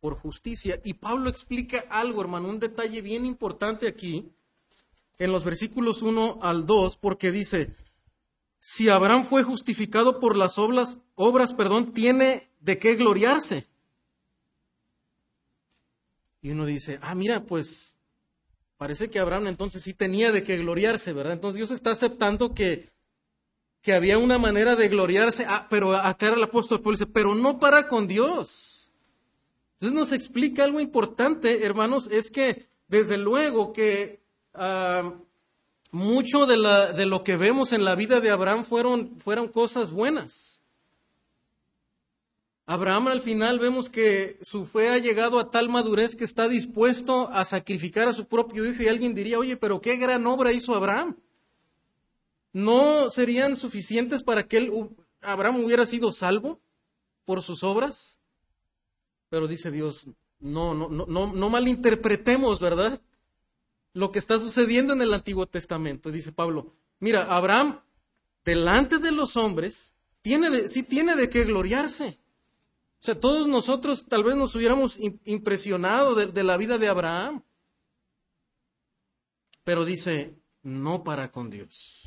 por 0.00 0.14
justicia. 0.14 0.80
Y 0.82 0.94
Pablo 0.94 1.28
explica 1.28 1.84
algo, 1.90 2.22
hermano, 2.22 2.48
un 2.48 2.58
detalle 2.58 3.02
bien 3.02 3.26
importante 3.26 3.86
aquí, 3.86 4.32
en 5.18 5.30
los 5.30 5.44
versículos 5.44 6.00
1 6.00 6.38
al 6.40 6.64
2, 6.64 6.96
porque 6.96 7.32
dice, 7.32 7.76
si 8.56 8.88
Abraham 8.88 9.26
fue 9.26 9.42
justificado 9.42 10.18
por 10.20 10.38
las 10.38 10.56
obras, 10.56 10.96
obras, 11.16 11.52
perdón, 11.52 11.92
tiene 11.92 12.50
de 12.60 12.78
qué 12.78 12.94
gloriarse. 12.94 13.68
Y 16.40 16.52
uno 16.52 16.64
dice, 16.64 16.98
ah, 17.02 17.14
mira, 17.14 17.44
pues 17.44 17.98
Parece 18.78 19.10
que 19.10 19.18
Abraham 19.18 19.48
entonces 19.48 19.82
sí 19.82 19.92
tenía 19.92 20.32
de 20.32 20.42
qué 20.42 20.56
gloriarse, 20.56 21.12
¿verdad? 21.12 21.34
Entonces 21.34 21.58
Dios 21.58 21.70
está 21.70 21.90
aceptando 21.90 22.54
que, 22.54 22.88
que 23.82 23.94
había 23.94 24.18
una 24.18 24.38
manera 24.38 24.76
de 24.76 24.88
gloriarse, 24.88 25.46
ah, 25.48 25.66
pero 25.70 25.94
acá 25.94 26.28
el 26.28 26.42
apóstol 26.42 26.80
Pablo 26.80 26.98
dice, 26.98 27.06
pero 27.06 27.34
no 27.34 27.58
para 27.58 27.88
con 27.88 28.06
Dios. 28.06 28.90
Entonces 29.74 29.94
nos 29.94 30.12
explica 30.12 30.64
algo 30.64 30.80
importante, 30.80 31.64
hermanos, 31.64 32.08
es 32.10 32.30
que 32.30 32.68
desde 32.88 33.16
luego 33.16 33.72
que 33.72 34.20
ah, 34.52 35.14
mucho 35.92 36.46
de, 36.46 36.58
la, 36.58 36.92
de, 36.92 37.06
lo 37.06 37.24
que 37.24 37.36
vemos 37.36 37.72
en 37.72 37.84
la 37.84 37.94
vida 37.94 38.20
de 38.20 38.30
Abraham 38.30 38.64
fueron, 38.64 39.18
fueron 39.18 39.48
cosas 39.48 39.90
buenas. 39.90 40.62
Abraham 42.66 43.08
al 43.08 43.20
final 43.20 43.58
vemos 43.58 43.90
que 43.90 44.38
su 44.42 44.64
fe 44.64 44.90
ha 44.90 44.98
llegado 44.98 45.40
a 45.40 45.50
tal 45.50 45.68
madurez 45.68 46.14
que 46.14 46.24
está 46.24 46.46
dispuesto 46.46 47.28
a 47.32 47.44
sacrificar 47.44 48.06
a 48.06 48.12
su 48.12 48.26
propio 48.26 48.64
hijo 48.64 48.82
y 48.82 48.88
alguien 48.88 49.14
diría, 49.14 49.38
oye, 49.38 49.56
pero 49.56 49.80
qué 49.80 49.96
gran 49.96 50.24
obra 50.26 50.52
hizo 50.52 50.74
Abraham. 50.74 51.16
¿No 52.52 53.10
serían 53.10 53.56
suficientes 53.56 54.22
para 54.22 54.46
que 54.46 54.58
él, 54.58 54.90
Abraham 55.20 55.64
hubiera 55.64 55.86
sido 55.86 56.12
salvo 56.12 56.60
por 57.24 57.42
sus 57.42 57.62
obras? 57.62 58.18
Pero 59.28 59.46
dice 59.46 59.70
Dios, 59.70 60.08
no, 60.40 60.74
no, 60.74 60.88
no, 60.88 61.06
no, 61.06 61.50
malinterpretemos, 61.50 62.60
¿verdad? 62.60 63.00
Lo 63.92 64.10
que 64.10 64.18
está 64.18 64.38
sucediendo 64.38 64.92
en 64.92 65.02
el 65.02 65.14
Antiguo 65.14 65.46
Testamento. 65.46 66.10
Dice 66.10 66.32
Pablo, 66.32 66.74
mira, 66.98 67.24
Abraham, 67.34 67.80
delante 68.44 68.98
de 68.98 69.12
los 69.12 69.36
hombres, 69.36 69.94
tiene 70.22 70.50
de, 70.50 70.68
sí 70.68 70.82
tiene 70.82 71.14
de 71.14 71.30
qué 71.30 71.44
gloriarse. 71.44 72.18
O 73.00 73.02
sea, 73.02 73.18
todos 73.18 73.48
nosotros 73.48 74.04
tal 74.06 74.24
vez 74.24 74.36
nos 74.36 74.54
hubiéramos 74.54 74.98
impresionado 75.24 76.14
de, 76.14 76.42
la 76.42 76.56
vida 76.58 76.76
de 76.76 76.88
Abraham. 76.88 77.42
Pero 79.64 79.86
dice, 79.86 80.38
no 80.62 81.02
para 81.02 81.30
con 81.30 81.48
Dios. 81.48 81.99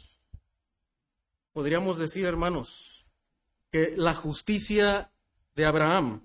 Podríamos 1.53 1.99
decir, 1.99 2.25
hermanos, 2.25 3.05
que 3.71 3.93
la 3.95 4.15
justicia 4.15 5.11
de 5.55 5.65
Abraham 5.65 6.21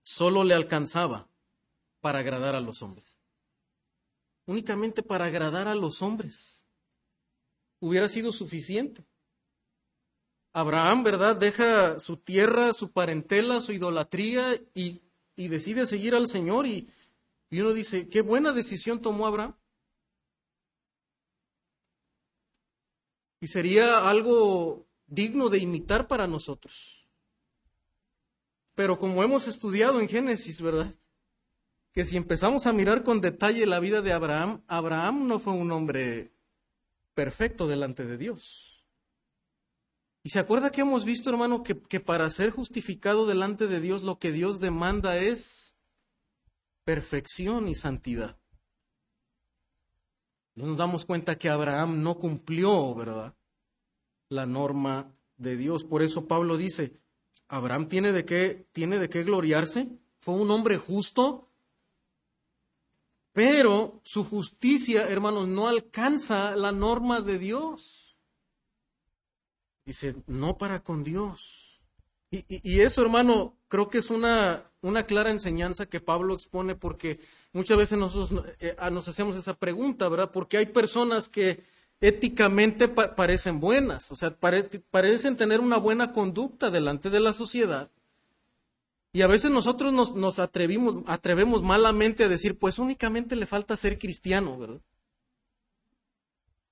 solo 0.00 0.44
le 0.44 0.54
alcanzaba 0.54 1.28
para 2.00 2.20
agradar 2.20 2.54
a 2.54 2.60
los 2.60 2.82
hombres. 2.82 3.18
Únicamente 4.46 5.02
para 5.02 5.26
agradar 5.26 5.68
a 5.68 5.74
los 5.74 6.00
hombres. 6.00 6.64
Hubiera 7.80 8.08
sido 8.08 8.32
suficiente. 8.32 9.04
Abraham, 10.54 11.04
¿verdad? 11.04 11.36
Deja 11.36 12.00
su 12.00 12.16
tierra, 12.16 12.72
su 12.72 12.92
parentela, 12.92 13.60
su 13.60 13.72
idolatría 13.72 14.60
y, 14.74 15.02
decide 15.36 15.86
seguir 15.86 16.14
al 16.14 16.28
Señor 16.28 16.66
y, 16.66 16.90
y 17.50 17.60
uno 17.60 17.72
dice, 17.72 18.08
qué 18.08 18.20
buena 18.22 18.52
decisión 18.52 19.00
tomó 19.00 19.26
Abraham. 19.26 19.54
Y 23.40 23.48
sería 23.48 24.08
algo 24.08 24.86
digno 25.06 25.48
de 25.48 25.58
imitar 25.58 26.06
para 26.06 26.26
nosotros. 26.26 27.08
Pero 28.74 28.98
como 28.98 29.22
hemos 29.22 29.48
estudiado 29.48 30.00
en 30.00 30.08
Génesis, 30.08 30.62
¿verdad? 30.62 30.94
Que 31.92 32.04
si 32.04 32.16
empezamos 32.16 32.66
a 32.66 32.72
mirar 32.72 33.02
con 33.02 33.20
detalle 33.20 33.66
la 33.66 33.80
vida 33.80 34.00
de 34.00 34.12
Abraham, 34.12 34.62
Abraham 34.68 35.26
no 35.26 35.38
fue 35.38 35.52
un 35.52 35.72
hombre 35.72 36.32
perfecto 37.14 37.66
delante 37.66 38.06
de 38.06 38.16
Dios. 38.16 38.70
Y 40.22 40.30
se 40.30 40.38
acuerda 40.38 40.70
que 40.70 40.82
hemos 40.82 41.04
visto, 41.04 41.28
hermano, 41.30 41.62
que, 41.62 42.00
para 42.00 42.28
ser 42.30 42.50
justificado 42.50 43.26
delante 43.26 43.66
de 43.66 43.80
Dios 43.80 44.02
lo 44.02 44.18
que 44.18 44.32
Dios 44.32 44.60
demanda 44.60 45.18
es 45.18 45.76
perfección 46.84 47.68
y 47.68 47.74
santidad. 47.74 48.39
Nos 50.60 50.76
damos 50.76 51.04
cuenta 51.04 51.38
que 51.38 51.48
Abraham 51.48 52.02
no 52.02 52.16
cumplió, 52.16 52.94
¿verdad? 52.94 53.34
La 54.28 54.46
norma 54.46 55.12
de 55.36 55.56
Dios. 55.56 55.84
Por 55.84 56.02
eso 56.02 56.26
Pablo 56.28 56.56
dice, 56.56 57.00
Abraham 57.48 57.88
tiene 57.88 58.12
de 58.12 58.24
qué, 58.24 58.66
tiene 58.72 58.98
de 58.98 59.08
qué 59.08 59.24
gloriarse. 59.24 59.88
Fue 60.18 60.34
un 60.34 60.50
hombre 60.50 60.76
justo, 60.76 61.48
pero 63.32 64.00
su 64.04 64.24
justicia, 64.24 65.08
hermanos, 65.08 65.48
no 65.48 65.68
alcanza 65.68 66.54
la 66.56 66.72
norma 66.72 67.20
de 67.20 67.38
Dios. 67.38 68.16
Dice, 69.84 70.14
no 70.26 70.58
para 70.58 70.82
con 70.82 71.02
Dios. 71.02 71.82
Y, 72.30 72.80
eso, 72.80 73.02
hermano, 73.02 73.56
creo 73.66 73.88
que 73.88 73.98
es 73.98 74.10
una, 74.10 74.70
una, 74.82 75.04
clara 75.04 75.30
enseñanza 75.30 75.86
que 75.86 76.00
Pablo 76.00 76.34
expone 76.34 76.76
porque 76.76 77.18
muchas 77.52 77.76
veces 77.76 77.98
nosotros 77.98 78.44
eh, 78.60 78.76
nos 78.90 79.08
hacemos 79.08 79.36
esa 79.36 79.54
pregunta, 79.54 80.08
¿verdad? 80.08 80.30
Porque 80.30 80.56
hay 80.56 80.66
personas 80.66 81.28
que 81.28 81.62
éticamente 82.00 82.88
parecen 82.88 83.60
buenas, 83.60 84.10
o 84.10 84.16
sea, 84.16 84.34
parecen 84.34 85.36
tener 85.36 85.60
una 85.60 85.76
buena 85.76 86.12
conducta 86.12 86.70
delante 86.70 87.10
de 87.10 87.20
la 87.20 87.32
sociedad. 87.32 87.90
Y 89.12 89.22
a 89.22 89.26
veces 89.26 89.50
nosotros 89.50 89.92
nos, 89.92 90.38
atrevimos, 90.38 91.02
atrevemos 91.06 91.62
malamente 91.62 92.24
a 92.24 92.28
decir, 92.28 92.58
pues 92.58 92.78
únicamente 92.78 93.34
le 93.34 93.46
falta 93.46 93.76
ser 93.76 93.98
cristiano, 93.98 94.56
¿verdad? 94.56 94.80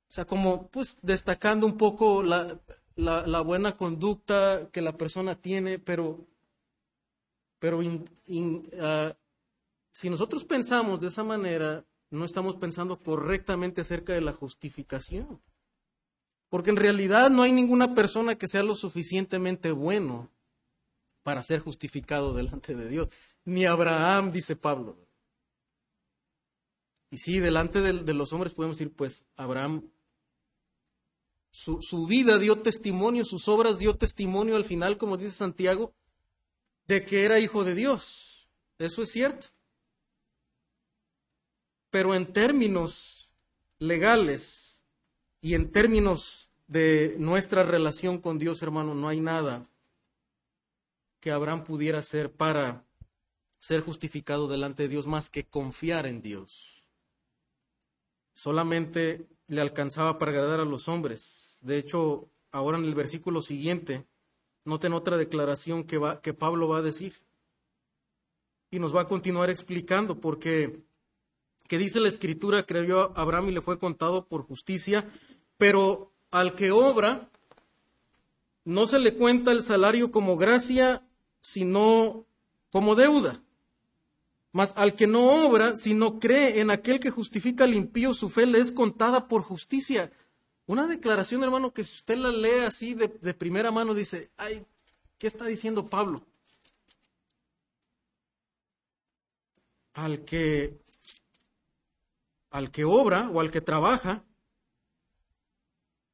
O 0.08 0.12
sea, 0.12 0.24
como 0.24 0.68
pues 0.68 0.98
destacando 1.02 1.66
un 1.66 1.76
poco 1.76 2.22
la, 2.22 2.58
la, 2.96 3.40
buena 3.42 3.76
conducta 3.76 4.68
que 4.72 4.80
la 4.80 4.96
persona 4.96 5.34
tiene, 5.34 5.78
pero, 5.78 6.24
pero 7.58 7.80
ah, 8.80 9.14
si 9.90 10.10
nosotros 10.10 10.44
pensamos 10.44 11.00
de 11.00 11.08
esa 11.08 11.24
manera, 11.24 11.84
no 12.10 12.24
estamos 12.24 12.56
pensando 12.56 12.98
correctamente 12.98 13.80
acerca 13.80 14.12
de 14.12 14.20
la 14.20 14.32
justificación. 14.32 15.40
Porque 16.48 16.70
en 16.70 16.76
realidad 16.76 17.30
no 17.30 17.42
hay 17.42 17.52
ninguna 17.52 17.94
persona 17.94 18.36
que 18.36 18.48
sea 18.48 18.62
lo 18.62 18.74
suficientemente 18.74 19.70
bueno 19.72 20.30
para 21.22 21.42
ser 21.42 21.60
justificado 21.60 22.32
delante 22.32 22.74
de 22.74 22.88
Dios. 22.88 23.08
Ni 23.44 23.66
Abraham, 23.66 24.32
dice 24.32 24.56
Pablo. 24.56 24.96
Y 27.10 27.18
sí, 27.18 27.38
delante 27.38 27.80
de, 27.80 27.92
de 27.92 28.14
los 28.14 28.32
hombres 28.32 28.54
podemos 28.54 28.78
decir, 28.78 28.94
pues 28.94 29.24
Abraham 29.36 29.90
su, 31.50 32.06
vida 32.06 32.38
dio 32.38 32.60
testimonio, 32.60 33.24
sus 33.24 33.48
obras 33.48 33.78
dio 33.78 33.96
testimonio 33.96 34.56
al 34.56 34.64
final, 34.64 34.96
como 34.96 35.16
dice 35.16 35.32
Santiago, 35.32 35.92
de 36.86 37.04
que 37.04 37.24
era 37.24 37.40
hijo 37.40 37.64
de 37.64 37.74
Dios. 37.74 38.48
Eso 38.78 39.02
es 39.02 39.10
cierto. 39.10 39.48
Pero 41.90 42.14
en 42.14 42.32
términos 42.32 43.34
legales, 43.78 44.68
Y 45.40 45.54
en 45.54 45.70
términos 45.70 46.50
de 46.66 47.14
nuestra 47.18 47.62
relación 47.62 48.18
con 48.18 48.38
Dios, 48.38 48.60
hermano, 48.62 48.94
no 48.94 49.08
hay 49.08 49.20
nada 49.20 49.62
que 51.20 51.30
Abraham 51.30 51.64
pudiera 51.64 52.00
hacer 52.00 52.32
para 52.32 52.84
ser 53.58 53.80
justificado 53.80 54.48
delante 54.48 54.84
de 54.84 54.88
Dios 54.88 55.06
más 55.06 55.30
que 55.30 55.46
confiar 55.46 56.06
en 56.06 56.22
Dios. 56.22 56.88
Solamente 58.32 59.28
le 59.46 59.60
alcanzaba 59.60 60.18
para 60.18 60.32
agradar 60.32 60.60
a 60.60 60.64
los 60.64 60.88
hombres. 60.88 61.58
De 61.62 61.78
hecho, 61.78 62.30
ahora 62.50 62.78
en 62.78 62.84
el 62.84 62.94
versículo 62.94 63.42
siguiente, 63.42 64.06
noten 64.64 64.92
otra 64.92 65.16
declaración 65.16 65.84
que, 65.84 65.98
va, 65.98 66.20
que 66.20 66.34
Pablo 66.34 66.68
va 66.68 66.78
a 66.78 66.82
decir. 66.82 67.14
Y 68.70 68.78
nos 68.78 68.94
va 68.94 69.02
a 69.02 69.06
continuar 69.06 69.50
explicando 69.50 70.20
porque 70.20 70.84
que 71.68 71.78
dice 71.78 72.00
la 72.00 72.08
escritura, 72.08 72.64
creyó 72.64 73.16
Abraham 73.16 73.50
y 73.50 73.52
le 73.52 73.60
fue 73.60 73.78
contado 73.78 74.26
por 74.26 74.42
justicia, 74.42 75.08
pero 75.58 76.12
al 76.30 76.54
que 76.54 76.70
obra, 76.72 77.30
no 78.64 78.86
se 78.86 78.98
le 78.98 79.14
cuenta 79.14 79.52
el 79.52 79.62
salario 79.62 80.10
como 80.10 80.36
gracia, 80.36 81.06
sino 81.40 82.26
como 82.70 82.94
deuda. 82.94 83.42
Mas 84.50 84.72
al 84.76 84.94
que 84.94 85.06
no 85.06 85.46
obra, 85.46 85.76
sino 85.76 86.18
cree 86.18 86.60
en 86.60 86.70
aquel 86.70 87.00
que 87.00 87.10
justifica 87.10 87.64
al 87.64 87.74
impío, 87.74 88.14
su 88.14 88.30
fe 88.30 88.46
le 88.46 88.60
es 88.60 88.72
contada 88.72 89.28
por 89.28 89.42
justicia. 89.42 90.10
Una 90.66 90.86
declaración, 90.86 91.42
hermano, 91.42 91.72
que 91.72 91.84
si 91.84 91.96
usted 91.96 92.16
la 92.16 92.32
lee 92.32 92.64
así 92.66 92.94
de, 92.94 93.08
de 93.08 93.34
primera 93.34 93.70
mano, 93.70 93.92
dice, 93.92 94.30
ay, 94.38 94.64
¿qué 95.18 95.26
está 95.26 95.44
diciendo 95.44 95.86
Pablo? 95.86 96.24
Al 99.92 100.24
que, 100.24 100.78
al 102.50 102.70
que 102.70 102.84
obra 102.84 103.30
o 103.30 103.40
al 103.40 103.50
que 103.50 103.60
trabaja, 103.60 104.24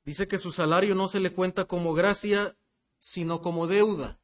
dice 0.04 0.28
que 0.28 0.38
su 0.38 0.52
salario 0.52 0.94
no 0.94 1.08
se 1.08 1.20
le 1.20 1.32
cuenta 1.32 1.64
como 1.64 1.94
gracia, 1.94 2.56
sino 2.98 3.40
como 3.40 3.66
deuda. 3.66 4.18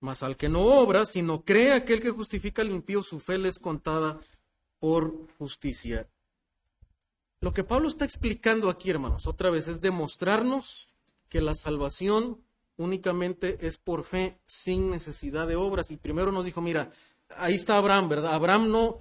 Mas 0.00 0.22
al 0.22 0.36
que 0.36 0.48
no 0.48 0.62
obra, 0.62 1.04
sino 1.06 1.44
cree 1.44 1.72
aquel 1.72 2.00
que 2.00 2.10
justifica 2.10 2.62
al 2.62 2.70
impío, 2.70 3.02
su 3.02 3.18
fe 3.18 3.38
le 3.38 3.48
es 3.48 3.58
contada 3.58 4.20
por 4.78 5.28
justicia. 5.38 6.08
Lo 7.40 7.52
que 7.52 7.64
Pablo 7.64 7.88
está 7.88 8.04
explicando 8.04 8.68
aquí, 8.68 8.90
hermanos, 8.90 9.26
otra 9.26 9.50
vez 9.50 9.68
es 9.68 9.80
demostrarnos 9.80 10.88
que 11.28 11.40
la 11.40 11.54
salvación 11.54 12.42
únicamente 12.76 13.66
es 13.66 13.76
por 13.76 14.04
fe, 14.04 14.40
sin 14.46 14.90
necesidad 14.90 15.46
de 15.46 15.56
obras. 15.56 15.90
Y 15.90 15.96
primero 15.96 16.32
nos 16.32 16.44
dijo, 16.44 16.60
mira, 16.60 16.90
ahí 17.36 17.54
está 17.54 17.76
Abraham, 17.76 18.08
¿verdad? 18.08 18.34
Abraham 18.34 18.70
no, 18.70 18.98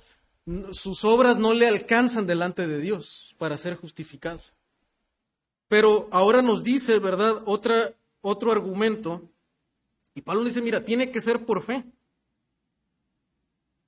sus 0.72 1.04
obras 1.04 1.38
no 1.38 1.54
le 1.54 1.68
alcanzan 1.68 2.28
delante 2.28 2.68
de 2.68 2.80
Dios 2.80 3.36
para 3.38 3.58
ser 3.58 3.76
justificados. 3.76 4.54
Pero 5.68 6.08
ahora 6.12 6.42
nos 6.42 6.64
dice, 6.64 7.00
¿verdad? 7.00 7.42
Otra, 7.46 7.94
otro 8.22 8.52
argumento 8.52 9.30
y 10.18 10.22
Pablo 10.22 10.44
dice, 10.44 10.64
mira, 10.64 10.84
tiene 10.84 11.12
que 11.12 11.22
ser 11.22 11.46
por 11.46 11.62
fe. 11.62 11.86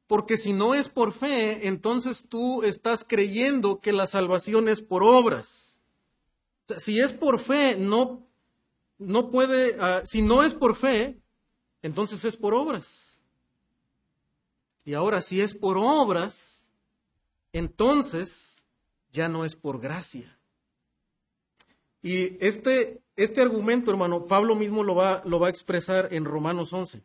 Porque 0.05 0.37
si 0.37 0.53
no 0.53 0.75
es 0.75 0.87
por 0.87 1.11
fe, 1.11 1.67
entonces 1.67 2.25
tú 2.29 2.61
estás 2.61 3.03
creyendo 3.03 3.79
que 3.79 3.93
la 3.93 4.05
salvación 4.05 4.69
es 4.69 4.83
por 4.83 5.01
obras. 5.01 5.79
Si 6.77 6.99
es 6.99 7.13
por 7.13 7.39
fe, 7.39 7.77
no, 7.79 8.27
no 8.99 9.31
puede, 9.31 9.75
uh, 9.79 10.05
si 10.05 10.21
no 10.21 10.43
es 10.43 10.53
por 10.53 10.75
fe, 10.75 11.19
entonces 11.81 12.23
es 12.25 12.37
por 12.37 12.53
obras. 12.53 13.08
Y 14.89 14.95
ahora, 14.95 15.21
si 15.21 15.39
es 15.39 15.53
por 15.53 15.77
obras, 15.77 16.71
entonces 17.53 18.65
ya 19.11 19.29
no 19.29 19.45
es 19.45 19.55
por 19.55 19.79
gracia. 19.79 20.39
Y 22.01 22.43
este, 22.43 22.99
este 23.15 23.39
argumento, 23.39 23.91
hermano, 23.91 24.25
Pablo 24.25 24.55
mismo 24.55 24.83
lo 24.83 24.95
va, 24.95 25.21
lo 25.25 25.39
va 25.39 25.45
a 25.45 25.51
expresar 25.51 26.11
en 26.11 26.25
Romanos 26.25 26.73
11. 26.73 27.03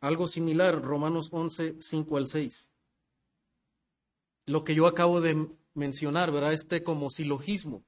Algo 0.00 0.28
similar, 0.28 0.82
Romanos 0.82 1.30
11, 1.32 1.76
5 1.80 2.16
al 2.18 2.26
6. 2.26 2.72
Lo 4.44 4.64
que 4.64 4.74
yo 4.74 4.86
acabo 4.86 5.22
de 5.22 5.48
mencionar, 5.72 6.30
¿verdad? 6.30 6.52
Este 6.52 6.82
como 6.82 7.08
silogismo. 7.08 7.86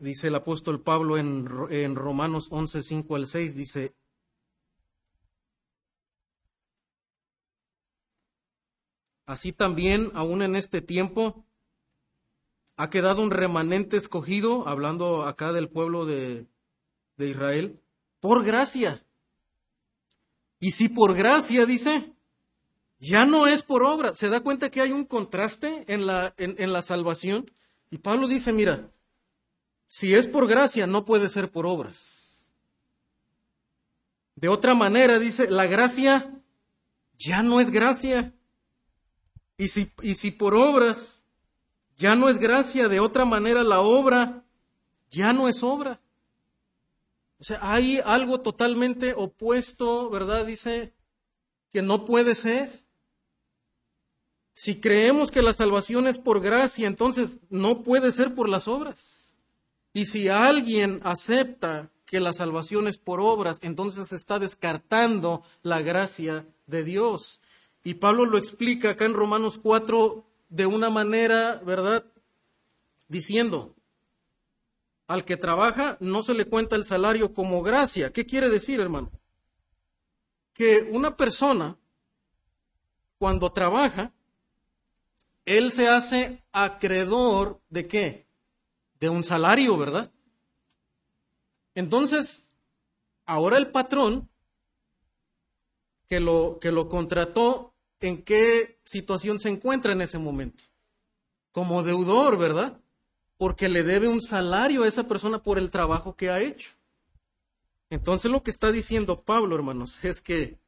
Dice 0.00 0.28
el 0.28 0.34
apóstol 0.34 0.80
Pablo 0.82 1.18
en, 1.18 1.46
en 1.68 1.94
Romanos 1.94 2.48
11, 2.50 2.82
5 2.82 3.16
al 3.16 3.26
6, 3.26 3.54
dice, 3.54 3.94
Así 9.26 9.52
también, 9.52 10.10
aún 10.14 10.40
en 10.42 10.56
este 10.56 10.80
tiempo, 10.80 11.44
ha 12.76 12.88
quedado 12.88 13.22
un 13.22 13.30
remanente 13.30 13.98
escogido, 13.98 14.66
hablando 14.66 15.24
acá 15.24 15.52
del 15.52 15.68
pueblo 15.68 16.06
de, 16.06 16.46
de 17.18 17.28
Israel, 17.28 17.80
por 18.20 18.42
gracia. 18.42 19.04
Y 20.58 20.70
si 20.70 20.88
por 20.88 21.14
gracia, 21.14 21.66
dice, 21.66 22.14
ya 22.98 23.26
no 23.26 23.46
es 23.46 23.62
por 23.62 23.82
obra. 23.82 24.14
¿Se 24.14 24.30
da 24.30 24.40
cuenta 24.40 24.70
que 24.70 24.80
hay 24.80 24.92
un 24.92 25.04
contraste 25.04 25.84
en 25.86 26.06
la, 26.06 26.34
en, 26.38 26.56
en 26.58 26.72
la 26.72 26.80
salvación? 26.80 27.50
Y 27.90 27.98
Pablo 27.98 28.28
dice, 28.28 28.52
mira, 28.52 28.90
si 29.92 30.14
es 30.14 30.28
por 30.28 30.46
gracia, 30.46 30.86
no 30.86 31.04
puede 31.04 31.28
ser 31.28 31.50
por 31.50 31.66
obras. 31.66 32.46
De 34.36 34.46
otra 34.46 34.76
manera, 34.76 35.18
dice, 35.18 35.50
la 35.50 35.66
gracia 35.66 36.32
ya 37.18 37.42
no 37.42 37.58
es 37.58 37.72
gracia. 37.72 38.32
Y 39.56 39.66
si, 39.66 39.90
y 40.00 40.14
si 40.14 40.30
por 40.30 40.54
obras 40.54 41.24
ya 41.96 42.14
no 42.14 42.28
es 42.28 42.38
gracia, 42.38 42.88
de 42.88 43.00
otra 43.00 43.24
manera 43.24 43.64
la 43.64 43.80
obra 43.80 44.44
ya 45.10 45.32
no 45.32 45.48
es 45.48 45.60
obra. 45.64 46.00
O 47.40 47.44
sea, 47.44 47.58
hay 47.60 48.00
algo 48.04 48.42
totalmente 48.42 49.12
opuesto, 49.16 50.08
¿verdad? 50.08 50.46
Dice 50.46 50.94
que 51.72 51.82
no 51.82 52.04
puede 52.04 52.36
ser. 52.36 52.86
Si 54.52 54.80
creemos 54.80 55.32
que 55.32 55.42
la 55.42 55.52
salvación 55.52 56.06
es 56.06 56.16
por 56.16 56.40
gracia, 56.40 56.86
entonces 56.86 57.40
no 57.48 57.82
puede 57.82 58.12
ser 58.12 58.36
por 58.36 58.48
las 58.48 58.68
obras. 58.68 59.19
Y 59.92 60.06
si 60.06 60.28
alguien 60.28 61.00
acepta 61.02 61.90
que 62.06 62.20
la 62.20 62.32
salvación 62.32 62.88
es 62.88 62.98
por 62.98 63.20
obras, 63.20 63.58
entonces 63.62 64.12
está 64.12 64.38
descartando 64.38 65.42
la 65.62 65.80
gracia 65.80 66.46
de 66.66 66.84
Dios. 66.84 67.40
Y 67.82 67.94
Pablo 67.94 68.26
lo 68.26 68.38
explica 68.38 68.90
acá 68.90 69.04
en 69.04 69.14
Romanos 69.14 69.58
4 69.62 70.24
de 70.48 70.66
una 70.66 70.90
manera, 70.90 71.60
¿verdad? 71.64 72.04
Diciendo, 73.08 73.74
al 75.06 75.24
que 75.24 75.36
trabaja 75.36 75.96
no 76.00 76.22
se 76.22 76.34
le 76.34 76.44
cuenta 76.44 76.76
el 76.76 76.84
salario 76.84 77.34
como 77.34 77.62
gracia. 77.62 78.12
¿Qué 78.12 78.26
quiere 78.26 78.48
decir, 78.48 78.80
hermano? 78.80 79.10
Que 80.52 80.88
una 80.92 81.16
persona, 81.16 81.76
cuando 83.18 83.50
trabaja, 83.52 84.12
él 85.44 85.72
se 85.72 85.88
hace 85.88 86.44
acreedor 86.52 87.60
de 87.70 87.88
qué? 87.88 88.29
De 89.00 89.08
un 89.08 89.24
salario, 89.24 89.76
¿verdad? 89.76 90.12
Entonces, 91.74 92.50
ahora 93.26 93.56
el 93.58 93.70
patrón 93.70 94.28
que 96.06 96.20
lo, 96.20 96.58
que 96.60 96.72
lo 96.72 96.88
contrató 96.88 97.72
en 98.00 98.22
qué 98.22 98.80
situación 98.84 99.38
se 99.38 99.48
encuentra 99.48 99.92
en 99.92 100.02
ese 100.02 100.18
momento. 100.18 100.64
Como 101.52 101.82
deudor, 101.82 102.38
¿verdad? 102.38 102.80
Porque 103.36 103.68
le 103.68 103.82
debe 103.82 104.08
un 104.08 104.20
salario 104.20 104.82
a 104.82 104.88
esa 104.88 105.08
persona 105.08 105.42
por 105.42 105.58
el 105.58 105.70
trabajo 105.70 106.16
que 106.16 106.30
ha 106.30 106.40
hecho. 106.40 106.70
Entonces 107.90 108.30
lo 108.30 108.42
que 108.42 108.50
está 108.50 108.72
diciendo 108.72 109.20
Pablo, 109.20 109.56
hermanos, 109.56 110.04
es 110.04 110.20
que 110.20 110.58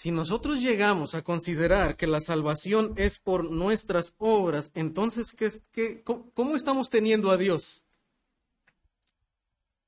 si 0.00 0.10
nosotros 0.10 0.62
llegamos 0.62 1.14
a 1.14 1.20
considerar 1.20 1.94
que 1.94 2.06
la 2.06 2.22
salvación 2.22 2.94
es 2.96 3.18
por 3.18 3.50
nuestras 3.50 4.14
obras, 4.16 4.70
entonces 4.72 5.34
¿qué, 5.34 5.52
qué, 5.72 6.02
¿cómo 6.02 6.56
estamos 6.56 6.88
teniendo 6.88 7.30
a 7.30 7.36
Dios? 7.36 7.84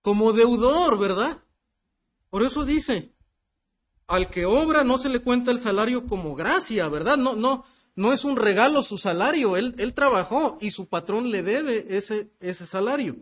Como 0.02 0.34
deudor, 0.34 0.98
¿verdad? 0.98 1.42
Por 2.28 2.42
eso 2.42 2.66
dice, 2.66 3.14
al 4.06 4.28
que 4.28 4.44
obra 4.44 4.84
no 4.84 4.98
se 4.98 5.08
le 5.08 5.20
cuenta 5.22 5.50
el 5.50 5.58
salario 5.58 6.06
como 6.06 6.34
gracia, 6.34 6.90
¿verdad? 6.90 7.16
No, 7.16 7.34
no, 7.34 7.64
no 7.94 8.12
es 8.12 8.26
un 8.26 8.36
regalo 8.36 8.82
su 8.82 8.98
salario, 8.98 9.56
él, 9.56 9.74
él 9.78 9.94
trabajó 9.94 10.58
y 10.60 10.72
su 10.72 10.90
patrón 10.90 11.30
le 11.30 11.42
debe 11.42 11.96
ese, 11.96 12.30
ese 12.38 12.66
salario, 12.66 13.16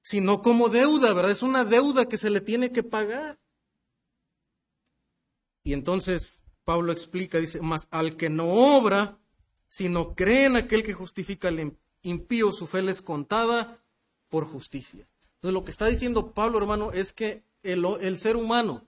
sino 0.00 0.42
como 0.42 0.68
deuda, 0.68 1.12
¿verdad? 1.12 1.32
Es 1.32 1.42
una 1.42 1.64
deuda 1.64 2.08
que 2.08 2.18
se 2.18 2.30
le 2.30 2.40
tiene 2.40 2.70
que 2.70 2.84
pagar. 2.84 3.40
Y 5.64 5.72
entonces 5.72 6.44
Pablo 6.64 6.92
explica, 6.92 7.38
dice, 7.38 7.60
más 7.60 7.88
al 7.90 8.16
que 8.16 8.28
no 8.28 8.48
obra, 8.48 9.18
sino 9.66 10.14
cree 10.14 10.44
en 10.44 10.56
aquel 10.56 10.82
que 10.82 10.92
justifica 10.92 11.48
al 11.48 11.76
impío, 12.02 12.52
su 12.52 12.66
fe 12.66 12.82
le 12.82 12.92
es 12.92 13.02
contada 13.02 13.82
por 14.28 14.44
justicia. 14.44 15.08
Entonces 15.36 15.54
lo 15.54 15.64
que 15.64 15.70
está 15.70 15.86
diciendo 15.86 16.32
Pablo, 16.32 16.58
hermano, 16.58 16.92
es 16.92 17.12
que 17.12 17.42
el, 17.62 17.84
el 18.00 18.18
ser 18.18 18.36
humano, 18.36 18.86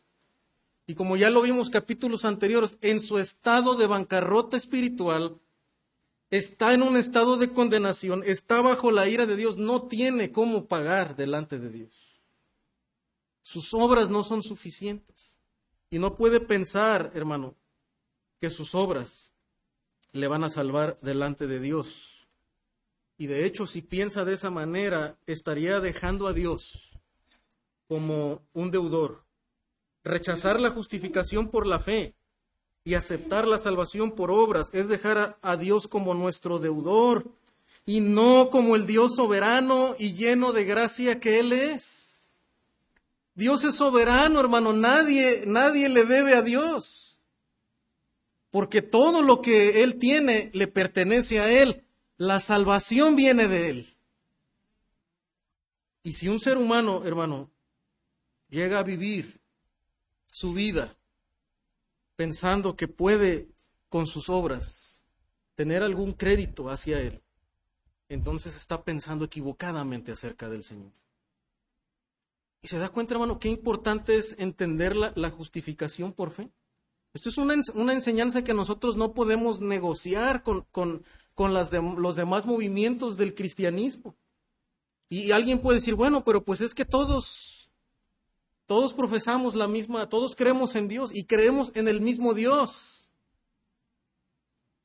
y 0.86 0.94
como 0.94 1.16
ya 1.16 1.30
lo 1.30 1.42
vimos 1.42 1.70
capítulos 1.70 2.24
anteriores, 2.24 2.76
en 2.82 3.00
su 3.00 3.18
estado 3.18 3.74
de 3.74 3.86
bancarrota 3.86 4.56
espiritual, 4.56 5.40
está 6.30 6.74
en 6.74 6.82
un 6.82 6.96
estado 6.96 7.36
de 7.36 7.52
condenación, 7.52 8.22
está 8.24 8.60
bajo 8.60 8.90
la 8.90 9.08
ira 9.08 9.26
de 9.26 9.36
Dios, 9.36 9.56
no 9.56 9.82
tiene 9.82 10.30
cómo 10.30 10.66
pagar 10.66 11.16
delante 11.16 11.58
de 11.58 11.70
Dios. 11.70 12.22
Sus 13.42 13.74
obras 13.74 14.10
no 14.10 14.24
son 14.24 14.42
suficientes. 14.42 15.35
Y 15.90 15.98
no 15.98 16.16
puede 16.16 16.40
pensar, 16.40 17.12
hermano, 17.14 17.54
que 18.38 18.50
sus 18.50 18.74
obras 18.74 19.32
le 20.12 20.28
van 20.28 20.44
a 20.44 20.48
salvar 20.48 20.98
delante 21.00 21.46
de 21.46 21.60
Dios. 21.60 22.26
Y 23.18 23.26
de 23.28 23.46
hecho, 23.46 23.66
si 23.66 23.82
piensa 23.82 24.24
de 24.24 24.34
esa 24.34 24.50
manera, 24.50 25.18
estaría 25.26 25.80
dejando 25.80 26.26
a 26.26 26.32
Dios 26.32 26.92
como 27.88 28.42
un 28.52 28.70
deudor. 28.70 29.24
Rechazar 30.04 30.60
la 30.60 30.70
justificación 30.70 31.48
por 31.48 31.66
la 31.66 31.80
fe 31.80 32.14
y 32.84 32.94
aceptar 32.94 33.48
la 33.48 33.58
salvación 33.58 34.12
por 34.12 34.30
obras 34.30 34.70
es 34.72 34.88
dejar 34.88 35.38
a, 35.42 35.56
Dios 35.56 35.88
como 35.88 36.14
nuestro 36.14 36.58
deudor 36.58 37.26
y 37.84 38.00
no 38.00 38.48
como 38.50 38.76
el 38.76 38.86
Dios 38.86 39.16
soberano 39.16 39.96
y 39.98 40.12
lleno 40.12 40.52
de 40.52 40.64
gracia 40.64 41.18
que 41.18 41.40
Él 41.40 41.52
es. 41.52 42.05
Dios 43.36 43.64
es 43.64 43.74
soberano, 43.74 44.40
hermano, 44.40 44.72
nadie, 44.72 45.44
nadie 45.46 45.90
le 45.90 46.06
debe 46.06 46.34
a 46.34 46.40
Dios. 46.40 47.20
Porque 48.50 48.80
todo 48.80 49.20
lo 49.20 49.42
que 49.42 49.82
Él 49.82 49.98
tiene 49.98 50.50
le 50.54 50.66
pertenece 50.66 51.38
a 51.40 51.50
Él. 51.50 51.84
La 52.16 52.40
salvación 52.40 53.14
viene 53.14 53.46
de 53.46 53.68
Él. 53.68 53.96
Y 56.02 56.14
si 56.14 56.28
un 56.28 56.40
ser 56.40 56.56
humano, 56.56 57.04
hermano, 57.04 57.50
llega 58.48 58.78
a 58.78 58.82
vivir 58.82 59.38
su 60.32 60.54
vida 60.54 60.96
pensando 62.16 62.74
que 62.74 62.88
puede 62.88 63.48
con 63.90 64.06
sus 64.06 64.30
obras 64.30 65.04
tener 65.56 65.82
algún 65.82 66.14
crédito 66.14 66.70
hacia 66.70 67.00
Él, 67.00 67.22
entonces 68.08 68.56
está 68.56 68.82
pensando 68.82 69.26
equivocadamente 69.26 70.10
acerca 70.10 70.48
del 70.48 70.62
Señor. 70.62 70.92
Y 72.66 72.68
se 72.68 72.80
da 72.80 72.88
cuenta, 72.88 73.14
hermano, 73.14 73.38
qué 73.38 73.48
importante 73.48 74.16
es 74.16 74.34
entender 74.40 74.96
la, 74.96 75.30
justificación 75.30 76.12
por 76.12 76.32
fe. 76.32 76.50
Esto 77.14 77.28
es 77.28 77.38
una, 77.38 77.54
una, 77.74 77.92
enseñanza 77.92 78.42
que 78.42 78.54
nosotros 78.54 78.96
no 78.96 79.14
podemos 79.14 79.60
negociar 79.60 80.42
con, 80.42 80.66
con, 80.72 81.04
las 81.54 81.70
los 81.72 82.16
demás 82.16 82.44
movimientos 82.44 83.16
del 83.16 83.36
cristianismo. 83.36 84.16
y 85.08 85.30
alguien 85.30 85.60
puede 85.60 85.78
decir, 85.78 85.94
bueno, 85.94 86.24
pero 86.24 86.42
pues 86.44 86.60
es 86.60 86.74
que 86.74 86.84
todos 86.84 87.70
todos 88.66 88.94
profesamos 88.94 89.54
la 89.54 89.68
misma, 89.68 90.08
todos 90.08 90.34
creemos 90.34 90.74
en 90.74 90.88
Dios 90.88 91.14
y 91.14 91.22
creemos 91.22 91.70
en 91.76 91.86
el 91.86 92.00
mismo 92.00 92.34
Dios. 92.34 93.12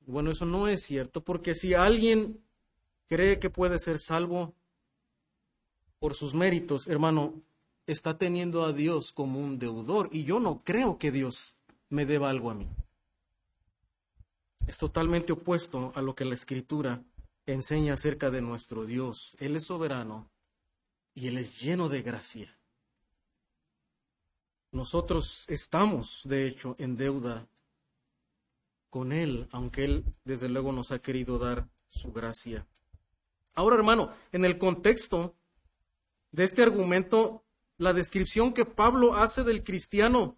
Bueno, 0.02 0.30
eso 0.30 0.46
no 0.46 0.68
es 0.68 0.84
cierto, 0.84 1.24
porque 1.24 1.56
si 1.56 1.74
alguien 1.74 2.46
cree 3.08 3.40
que 3.40 3.50
puede 3.50 3.80
ser 3.80 3.98
salvo 3.98 4.54
por 5.98 6.14
sus 6.14 6.36
méritos, 6.36 6.86
hermano, 6.86 7.42
está 7.92 8.18
teniendo 8.18 8.64
a 8.64 8.74
Dios 8.74 9.12
como 9.12 9.40
un 9.40 9.60
deudor 9.60 10.10
y 10.12 10.24
yo 10.24 10.40
no 10.40 10.62
creo 10.64 10.98
que 10.98 11.12
Dios 11.12 11.56
me 11.90 12.06
deba 12.06 12.30
algo 12.30 12.50
a 12.52 12.56
mí. 12.56 12.68
Es 14.68 14.78
totalmente 14.78 15.34
opuesto 15.34 15.92
a 15.96 16.02
lo 16.02 16.16
que 16.16 16.26
la 16.26 16.36
Escritura 16.36 17.04
enseña 17.46 17.94
acerca 17.94 18.30
de 18.30 18.42
nuestro 18.42 18.86
Dios. 18.86 19.36
Él 19.40 19.56
es 19.56 19.66
soberano 19.66 20.30
y 21.14 21.28
Él 21.28 21.38
es 21.38 21.60
lleno 21.60 21.90
de 21.90 22.02
gracia. 22.02 22.58
Nosotros 24.72 25.46
estamos, 25.50 26.22
de 26.26 26.48
hecho, 26.48 26.76
en 26.80 26.96
deuda 26.96 27.48
con 28.90 29.12
Él, 29.12 29.48
aunque 29.52 29.84
Él, 29.84 30.06
desde 30.24 30.48
luego, 30.48 30.72
nos 30.72 30.92
ha 30.92 31.00
querido 31.00 31.38
dar 31.40 31.68
su 31.88 32.14
gracia. 32.14 32.66
Ahora, 33.54 33.76
hermano, 33.76 34.14
en 34.32 34.46
el 34.46 34.58
contexto 34.58 35.36
de 36.32 36.46
este 36.46 36.64
argumento, 36.64 37.44
la 37.82 37.94
descripción 37.94 38.54
que 38.54 38.64
Pablo 38.64 39.16
hace 39.16 39.44
del 39.44 39.64
cristiano 39.64 40.38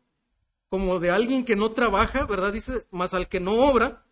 como 0.70 1.00
de 1.00 1.12
alguien 1.12 1.44
que 1.44 1.58
no 1.58 1.74
trabaja, 1.74 2.26
¿verdad? 2.26 2.54
Dice, 2.54 2.88
más 2.90 3.14
al 3.14 3.28
que 3.28 3.42
no 3.42 3.68
obra, 3.68 4.08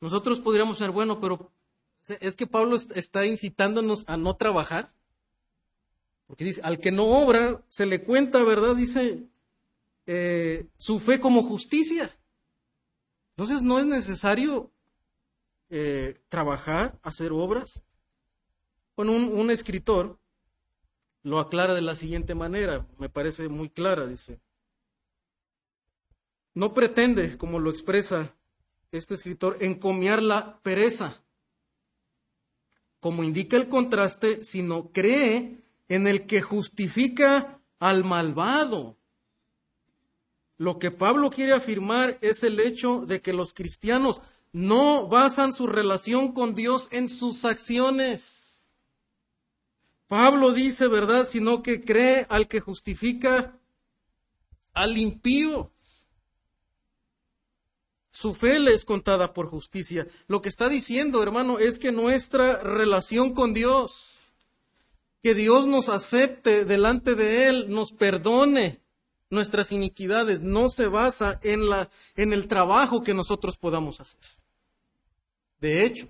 nosotros 0.00 0.40
podríamos 0.40 0.78
ser, 0.78 0.92
bueno, 0.92 1.20
pero 1.20 1.52
es 2.08 2.36
que 2.36 2.46
Pablo 2.46 2.76
está 2.76 3.26
incitándonos 3.26 4.04
a 4.06 4.16
no 4.16 4.34
trabajar. 4.34 4.94
Porque 6.26 6.44
dice, 6.44 6.62
al 6.64 6.78
que 6.78 6.90
no 6.90 7.04
obra, 7.04 7.62
se 7.68 7.84
le 7.84 8.02
cuenta, 8.02 8.42
¿verdad? 8.42 8.74
Dice, 8.74 9.28
eh, 10.06 10.66
su 10.78 10.98
fe 10.98 11.20
como 11.20 11.42
justicia. 11.42 12.18
Entonces 13.36 13.60
no 13.60 13.78
es 13.78 13.84
necesario 13.84 14.72
eh, 15.68 16.18
trabajar, 16.30 16.98
hacer 17.02 17.30
obras. 17.30 17.82
Bueno, 18.96 19.12
un, 19.12 19.24
un 19.38 19.50
escritor 19.50 20.18
lo 21.24 21.40
aclara 21.40 21.74
de 21.74 21.80
la 21.80 21.96
siguiente 21.96 22.34
manera, 22.36 22.86
me 22.98 23.08
parece 23.08 23.48
muy 23.48 23.70
clara, 23.70 24.06
dice. 24.06 24.38
No 26.54 26.72
pretende, 26.72 27.36
como 27.36 27.58
lo 27.58 27.70
expresa 27.70 28.36
este 28.92 29.14
escritor, 29.14 29.56
encomiar 29.60 30.22
la 30.22 30.60
pereza, 30.60 31.20
como 33.00 33.24
indica 33.24 33.56
el 33.56 33.68
contraste, 33.68 34.44
sino 34.44 34.92
cree 34.92 35.64
en 35.88 36.06
el 36.06 36.26
que 36.26 36.42
justifica 36.42 37.60
al 37.80 38.04
malvado. 38.04 38.96
Lo 40.56 40.78
que 40.78 40.90
Pablo 40.90 41.30
quiere 41.30 41.52
afirmar 41.52 42.18
es 42.20 42.44
el 42.44 42.60
hecho 42.60 43.04
de 43.06 43.20
que 43.20 43.32
los 43.32 43.52
cristianos 43.52 44.20
no 44.52 45.08
basan 45.08 45.52
su 45.52 45.66
relación 45.66 46.32
con 46.32 46.54
Dios 46.54 46.88
en 46.92 47.08
sus 47.08 47.44
acciones. 47.44 48.33
Pablo 50.14 50.52
dice, 50.52 50.86
¿verdad? 50.86 51.26
Sino 51.26 51.60
que 51.60 51.80
cree 51.80 52.24
al 52.28 52.46
que 52.46 52.60
justifica 52.60 53.58
al 54.72 54.96
impío. 54.96 55.72
Su 58.12 58.32
fe 58.32 58.60
le 58.60 58.74
es 58.74 58.84
contada 58.84 59.34
por 59.34 59.48
justicia. 59.48 60.06
Lo 60.28 60.40
que 60.40 60.48
está 60.48 60.68
diciendo, 60.68 61.20
hermano, 61.20 61.58
es 61.58 61.80
que 61.80 61.90
nuestra 61.90 62.58
relación 62.58 63.34
con 63.34 63.54
Dios 63.54 64.12
que 65.20 65.34
Dios 65.34 65.66
nos 65.66 65.88
acepte 65.88 66.64
delante 66.64 67.16
de 67.16 67.48
Él, 67.48 67.66
nos 67.70 67.90
perdone 67.90 68.80
nuestras 69.30 69.72
iniquidades, 69.72 70.42
no 70.42 70.68
se 70.68 70.86
basa 70.86 71.40
en, 71.42 71.68
la, 71.68 71.90
en 72.14 72.32
el 72.32 72.46
trabajo 72.46 73.02
que 73.02 73.14
nosotros 73.14 73.56
podamos 73.56 74.00
hacer. 74.00 74.20
De 75.60 75.84
hecho, 75.84 76.08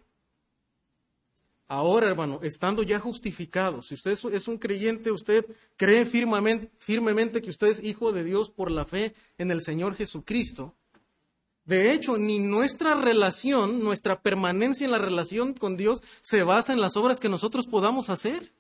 ahora 1.68 2.09
hermano, 2.09 2.40
estando 2.42 2.83
ya 2.83 3.00
justificado, 3.00 3.83
si 3.83 3.94
usted 3.94 4.12
es 4.33 4.48
un 4.48 4.59
creyente, 4.59 5.11
usted 5.11 5.44
cree 5.77 6.05
firmemente, 6.07 7.42
que 7.42 7.50
usted 7.50 7.68
es 7.68 7.83
hijo 7.83 8.12
de 8.12 8.24
Dios 8.24 8.50
por 8.50 8.70
la 8.70 8.85
fe 8.85 9.14
en 9.38 9.50
el 9.50 9.62
Señor 9.62 9.94
Jesucristo, 9.94 10.74
de 11.64 11.92
hecho, 11.92 12.18
ni 12.18 12.38
nuestra 12.38 12.94
relación, 12.94 13.83
nuestra 13.83 14.20
permanencia 14.20 14.85
en 14.85 14.90
la 14.90 14.98
relación 14.98 15.55
con 15.55 15.79
Dios 15.79 16.03
se 16.20 16.42
basa 16.42 16.74
en 16.74 16.81
las 16.81 16.96
obras 16.96 17.20
que 17.20 17.31
nosotros 17.31 17.66
podamos 17.66 18.11
hacer. 18.11 18.53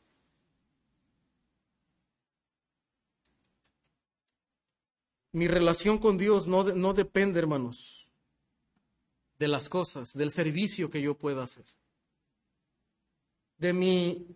Mi 5.32 5.48
relación 5.48 5.98
con 5.98 6.16
Dios 6.16 6.46
no 6.46 6.94
depende, 6.94 7.40
hermanos, 7.40 8.08
de 9.38 9.48
las 9.48 9.68
cosas, 9.68 10.12
del 10.14 10.30
servicio 10.30 10.88
que 10.90 11.02
yo 11.02 11.18
pueda 11.18 11.42
hacer, 11.42 11.66
de 13.58 13.72
mi 13.72 14.26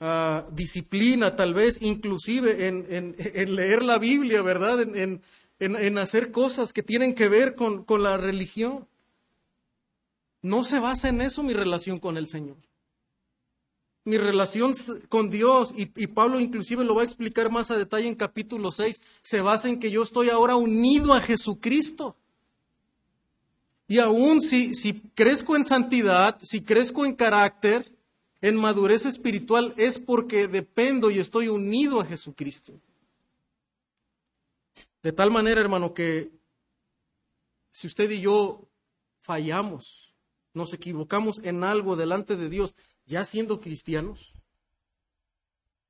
ah, 0.00 0.46
disciplina, 0.52 1.36
tal 1.36 1.54
vez, 1.54 1.78
inclusive 1.80 2.66
en, 2.66 3.16
leer 3.56 3.82
la 3.82 3.98
Biblia, 3.98 4.42
¿verdad? 4.42 4.80
En, 4.82 5.98
hacer 5.98 6.30
cosas 6.32 6.72
que 6.72 6.82
tienen 6.82 7.14
que 7.14 7.28
ver 7.28 7.54
con, 7.54 7.84
con 7.84 8.02
la 8.02 8.16
religión. 8.16 8.86
No 10.42 10.64
se 10.64 10.78
basa 10.78 11.08
en 11.08 11.20
eso 11.20 11.42
mi 11.42 11.52
relación 11.52 11.98
con 11.98 12.16
el 12.16 12.26
Señor 12.26 12.56
mi 14.04 14.16
relación 14.16 14.72
con 15.08 15.30
Dios, 15.30 15.74
y, 15.76 15.86
Pablo 16.08 16.40
inclusive 16.40 16.84
lo 16.84 16.94
va 16.94 17.02
a 17.02 17.04
explicar 17.04 17.50
más 17.50 17.70
a 17.70 17.76
detalle 17.76 18.08
en 18.08 18.14
capítulo 18.14 18.72
6, 18.72 19.00
se 19.22 19.40
basa 19.40 19.68
en 19.68 19.78
que 19.78 19.90
yo 19.90 20.02
estoy 20.02 20.30
ahora 20.30 20.56
unido 20.56 21.12
a 21.12 21.20
Jesucristo. 21.20 22.16
Y 23.86 23.98
aún 23.98 24.40
si, 24.40 24.74
si 24.74 24.94
crezco 24.94 25.56
en 25.56 25.64
santidad, 25.64 26.38
si 26.42 26.62
crezco 26.62 27.04
en 27.04 27.14
carácter, 27.14 27.92
en 28.40 28.56
madurez 28.56 29.04
espiritual, 29.04 29.74
es 29.76 29.98
porque 29.98 30.48
dependo 30.48 31.10
y 31.10 31.18
estoy 31.18 31.48
unido 31.48 32.00
a 32.00 32.04
Jesucristo. 32.04 32.80
De 35.02 35.12
tal 35.12 35.30
manera, 35.30 35.60
hermano, 35.60 35.94
que 35.94 36.30
si 37.70 37.86
usted 37.86 38.10
y 38.10 38.20
yo 38.20 38.68
fallamos, 39.18 40.14
nos 40.52 40.72
equivocamos 40.74 41.38
en 41.44 41.64
algo 41.64 41.96
delante 41.96 42.36
de 42.36 42.48
Dios, 42.48 42.74
ya 43.06 43.24
siendo 43.24 43.60
cristianos, 43.60 44.32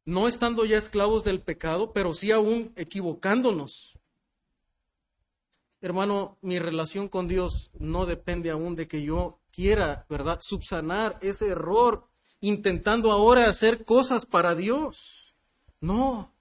no 0.04 0.28
estando 0.28 0.64
ya 0.64 0.78
esclavos 0.78 1.24
del 1.24 1.40
pecado, 1.40 1.92
pero 1.92 2.14
sí 2.14 2.32
aún 2.32 2.72
equivocándonos 2.76 4.00
hermano, 5.80 6.38
mi 6.42 6.58
relación 6.58 7.08
con 7.08 7.26
Dios 7.26 7.70
no 7.78 8.06
depende 8.06 8.50
aún 8.50 8.76
de 8.76 8.86
que 8.86 9.02
yo 9.02 9.40
quiera, 9.50 10.06
¿verdad?, 10.08 10.40
subsanar 10.42 11.18
ese 11.22 11.48
error 11.48 12.09
intentando 12.40 13.12
ahora 13.12 13.48
hacer 13.48 13.84
cosas 13.84 14.26
para 14.26 14.54
Dios. 14.54 15.34
No. 15.80 16.32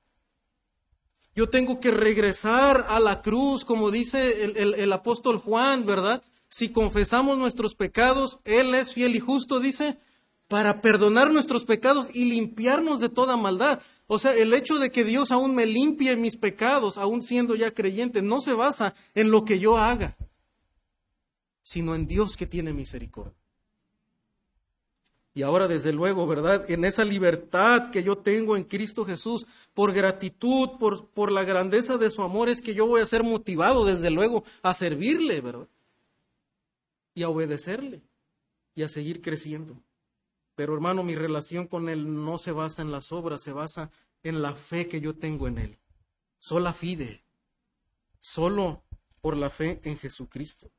Yo 1.35 1.49
tengo 1.49 1.79
que 1.79 1.91
regresar 1.91 2.85
a 2.89 2.99
la 2.99 3.21
cruz, 3.21 3.63
como 3.63 3.91
dice 3.91 4.43
el, 4.43 4.73
el 4.75 4.93
apóstol 4.93 5.37
Juan, 5.37 5.85
¿verdad? 5.85 6.23
Si 6.49 6.69
confesamos 6.69 7.37
nuestros 7.37 7.75
pecados, 7.75 8.39
Él 8.43 8.73
es 8.73 8.93
fiel 8.93 9.15
y 9.15 9.19
justo, 9.19 9.59
dice, 9.59 9.97
para 10.49 10.81
perdonar 10.81 11.31
nuestros 11.31 11.63
pecados 11.63 12.07
y 12.13 12.25
limpiarnos 12.25 12.99
de 12.99 13.09
toda 13.09 13.37
maldad. 13.37 13.81
O 14.07 14.17
sea, 14.17 14.35
el 14.35 14.53
hecho 14.55 14.79
de 14.79 14.89
que 14.89 15.03
Dios 15.03 15.31
aún 15.31 15.53
me 15.53 15.67
limpie 15.67 16.17
mis 16.17 16.35
pecados, 16.35 16.97
aún 16.97 17.21
siendo 17.21 17.55
ya 17.55 17.71
creyente, 17.71 18.23
no 18.23 18.41
se 18.41 18.53
basa 18.53 18.95
en 19.13 19.29
lo 19.29 19.45
que 19.45 19.59
yo 19.59 19.77
haga, 19.77 20.17
sino 21.61 21.93
en 21.93 22.07
Dios 22.07 22.35
que 22.35 22.47
tiene 22.47 22.73
misericordia. 22.73 23.38
Y 25.39 25.41
ahora, 25.41 25.69
desde 25.69 25.93
luego, 25.93 26.27
¿verdad? 26.27 26.69
En 26.69 26.83
esa 26.83 27.05
libertad 27.05 27.91
que 27.91 28.03
yo 28.03 28.17
tengo 28.17 28.57
en 28.57 28.65
Cristo 28.65 29.05
Jesús, 29.05 29.45
por 29.73 29.93
gratitud, 29.93 30.71
por, 30.77 31.07
por 31.11 31.31
la 31.31 31.45
grandeza 31.45 31.97
de 31.97 32.11
su 32.11 32.23
amor, 32.23 32.49
es 32.49 32.61
que 32.61 32.73
yo 32.73 32.85
voy 32.85 32.99
a 32.99 33.05
ser 33.05 33.23
motivado, 33.23 33.85
desde 33.85 34.11
luego, 34.11 34.43
a 34.61 34.73
servirle, 34.73 35.39
¿verdad? 35.39 35.69
Y 37.13 37.23
a 37.23 37.29
obedecerle 37.29 38.01
y 38.75 38.83
a 38.83 38.89
seguir 38.89 39.21
creciendo. 39.21 39.81
Pero 40.55 40.73
hermano, 40.73 41.03
mi 41.03 41.15
relación 41.15 41.67
con 41.67 41.87
Él 41.87 42.25
no 42.25 42.37
se 42.37 42.51
basa 42.51 42.81
en 42.81 42.91
las 42.91 43.13
obras, 43.13 43.41
se 43.41 43.53
basa 43.53 43.91
en 44.23 44.41
la 44.41 44.51
fe 44.51 44.89
que 44.89 44.99
yo 44.99 45.15
tengo 45.15 45.47
en 45.47 45.57
Él. 45.57 45.79
Sola 46.37 46.73
fide, 46.73 47.23
solo 48.19 48.83
por 49.21 49.37
la 49.37 49.49
fe 49.49 49.79
en 49.85 49.97
Jesucristo. 49.97 50.69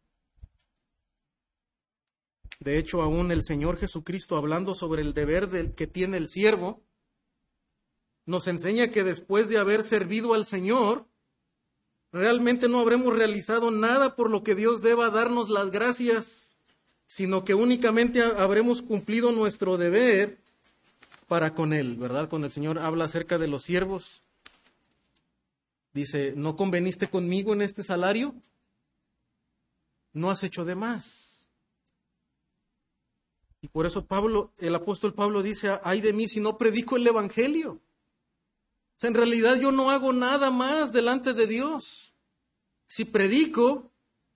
De 2.60 2.78
hecho, 2.78 3.02
aún 3.02 3.32
el 3.32 3.42
Señor 3.42 3.78
Jesucristo, 3.78 4.36
hablando 4.36 4.74
sobre 4.74 5.02
el 5.02 5.12
deber 5.12 5.48
del 5.48 5.72
que 5.72 5.86
tiene 5.86 6.16
el 6.16 6.28
siervo, 6.28 6.82
nos 8.26 8.46
enseña 8.46 8.88
que 8.88 9.02
después 9.02 9.48
de 9.48 9.58
haber 9.58 9.82
servido 9.82 10.34
al 10.34 10.44
Señor, 10.44 11.06
realmente 12.12 12.68
no 12.68 12.80
habremos 12.80 13.14
realizado 13.14 13.70
nada 13.70 14.14
por 14.14 14.30
lo 14.30 14.42
que 14.42 14.54
Dios 14.54 14.82
deba 14.82 15.10
darnos 15.10 15.48
las 15.48 15.70
gracias 15.70 16.50
sino 17.10 17.44
que 17.44 17.54
únicamente 17.54 18.22
habremos 18.22 18.82
cumplido 18.82 19.32
nuestro 19.32 19.76
deber 19.76 20.38
para 21.26 21.54
con 21.54 21.72
Él, 21.72 21.96
¿verdad? 21.96 22.28
Cuando 22.28 22.46
el 22.46 22.52
Señor 22.52 22.78
habla 22.78 23.06
acerca 23.06 23.36
de 23.36 23.48
los 23.48 23.64
siervos, 23.64 24.22
dice, 25.92 26.34
¿no 26.36 26.54
conveniste 26.54 27.10
conmigo 27.10 27.52
en 27.52 27.62
este 27.62 27.82
salario? 27.82 28.32
No 30.12 30.30
has 30.30 30.44
hecho 30.44 30.64
de 30.64 30.76
más. 30.76 31.29
Y 33.62 33.68
por 33.68 33.86
eso 33.86 34.06
Pablo, 34.06 34.52
el 34.58 34.74
apóstol 34.74 35.14
Pablo 35.14 35.42
dice, 35.42 35.78
ay 35.82 36.00
de 36.00 36.12
mí 36.12 36.28
si 36.28 36.40
no 36.40 36.56
predico 36.56 36.96
el 36.96 37.06
Evangelio. 37.06 37.72
O 37.72 39.00
sea, 39.00 39.08
en 39.08 39.14
realidad 39.14 39.56
yo 39.56 39.72
no 39.72 39.90
hago 39.90 40.12
nada 40.12 40.50
más 40.50 40.92
delante 40.92 41.32
de 41.32 41.46
Dios. 41.46 42.14
Si 42.86 43.04
predico, 43.04 43.90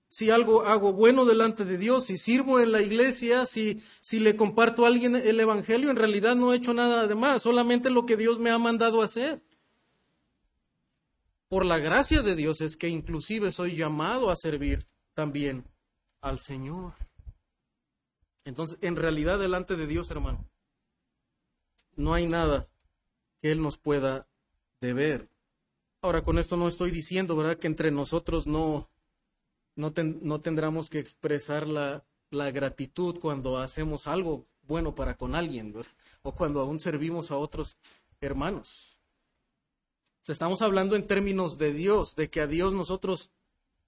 si 0.09 0.31
algo 0.31 0.63
hago 0.63 0.93
bueno 0.93 1.25
delante 1.25 1.65
de 1.65 1.77
Dios, 1.77 2.07
si 2.07 2.19
sirvo 2.19 2.61
en 2.61 2.71
la 2.71 2.83
iglesia, 2.83 3.47
si, 3.47 3.83
si 4.01 4.21
le 4.21 4.37
comparto 4.37 4.85
a 4.85 4.89
alguien 4.89 5.17
el 5.17 5.41
Evangelio, 5.41 5.91
en 5.91 5.97
realidad 5.97 6.37
no 6.37 6.53
he 6.53 6.57
hecho 6.57 6.73
nada 6.73 7.07
de 7.07 7.15
más, 7.15 7.43
solamente 7.43 7.91
lo 7.91 8.07
que 8.07 8.17
Dios 8.17 8.39
me 8.39 8.51
ha 8.51 8.59
mandado 8.59 9.03
hacer. 9.03 9.43
Por 11.49 11.67
la 11.67 11.79
gracia 11.79 12.23
de 12.23 12.37
Dios 12.37 12.61
es 12.61 12.77
que 12.77 12.89
inclusive 12.89 13.53
soy 13.53 13.77
llamado 13.77 14.31
a 14.31 14.37
servir 14.37 14.87
también 15.15 15.65
al 16.21 16.39
Señor. 16.39 17.04
Entonces, 18.45 18.79
en 18.83 18.97
realidad 18.97 19.39
delante 19.39 19.77
de 19.77 19.87
Dios, 19.87 20.11
hermano, 20.11 20.45
no 21.97 22.15
hay 22.15 22.27
nada 22.27 22.69
que 23.41 23.51
Él 23.51 23.63
nos 23.63 23.79
pueda 23.79 24.27
deber. 24.81 25.29
Ahora, 26.03 26.23
con 26.23 26.39
esto 26.39 26.57
no 26.57 26.69
estoy 26.69 26.91
diciendo, 26.91 27.37
¿verdad?, 27.37 27.59
que 27.59 27.67
entre 27.67 27.91
nosotros 27.91 28.47
no, 28.47 28.91
no, 29.77 29.93
no 29.97 30.41
tendremos 30.41 30.91
que 30.91 30.99
expresar 30.99 31.67
la, 31.67 32.05
la, 32.31 32.51
gratitud 32.51 33.19
cuando 33.19 33.59
hacemos 33.59 34.07
algo 34.07 34.47
bueno 34.65 34.95
para 34.95 35.17
con 35.17 35.35
alguien 35.35 35.75
o 36.23 36.33
cuando 36.33 36.61
aún 36.61 36.79
servimos 36.79 37.31
a 37.31 37.37
otros 37.37 37.77
hermanos. 38.21 38.99
estamos 40.27 40.63
hablando 40.63 40.97
en 40.97 41.07
términos 41.07 41.59
de 41.59 41.73
Dios, 41.73 42.17
de 42.17 42.29
que 42.31 42.41
a 42.41 42.47
Dios 42.47 42.75
nosotros, 42.75 43.31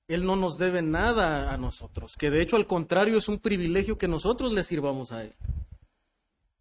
Él 0.09 0.25
no 0.25 0.37
nos 0.37 0.59
debe 0.59 0.83
nada 0.83 1.53
a 1.53 1.57
nosotros, 1.57 2.17
que 2.17 2.31
de 2.31 2.41
hecho 2.41 2.57
al 2.57 2.67
contrario 2.67 3.19
es 3.19 3.29
un 3.29 3.39
privilegio 3.39 3.99
que 3.99 4.09
nosotros 4.09 4.53
le 4.53 4.65
sirvamos 4.65 5.13
a 5.13 5.25
Él. 5.25 5.35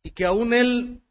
Y 0.04 0.12
que 0.12 0.26
aún 0.26 0.54
Él, 0.54 1.02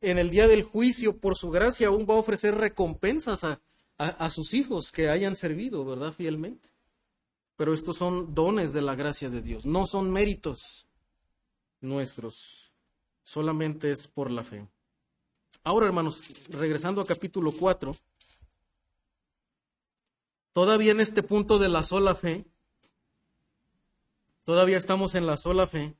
en 0.00 0.18
el 0.18 0.30
día 0.30 0.48
del 0.48 0.62
juicio, 0.62 1.16
por 1.18 1.36
su 1.36 1.50
gracia, 1.50 1.88
aún 1.88 2.06
va 2.08 2.14
a 2.14 2.18
ofrecer 2.18 2.54
recompensas 2.54 3.44
a, 3.44 3.60
a 3.98 4.30
sus 4.30 4.54
hijos 4.54 4.92
que 4.92 5.08
hayan 5.08 5.36
servido, 5.36 5.84
¿verdad? 5.84 6.12
Fielmente 6.12 6.70
pero 7.60 7.74
estos 7.74 7.98
son 7.98 8.34
dones 8.34 8.72
de 8.72 8.80
la 8.80 8.94
gracia 8.94 9.28
de 9.28 9.42
Dios, 9.42 9.66
no 9.66 9.86
son 9.86 10.10
méritos 10.10 10.88
nuestros, 11.82 12.72
solamente 13.22 13.92
es 13.92 14.08
por 14.08 14.30
la 14.30 14.44
fe. 14.44 14.66
Ahora, 15.62 15.84
hermanos, 15.84 16.22
regresando 16.48 17.02
a 17.02 17.04
capítulo 17.04 17.52
4, 17.52 17.94
todavía 20.52 20.92
en 20.92 21.00
este 21.00 21.22
punto 21.22 21.58
de 21.58 21.68
la 21.68 21.82
sola 21.82 22.14
fe, 22.14 22.46
todavía 24.44 24.78
estamos 24.78 25.14
en 25.14 25.26
la 25.26 25.36
sola 25.36 25.66
fe, 25.66 25.96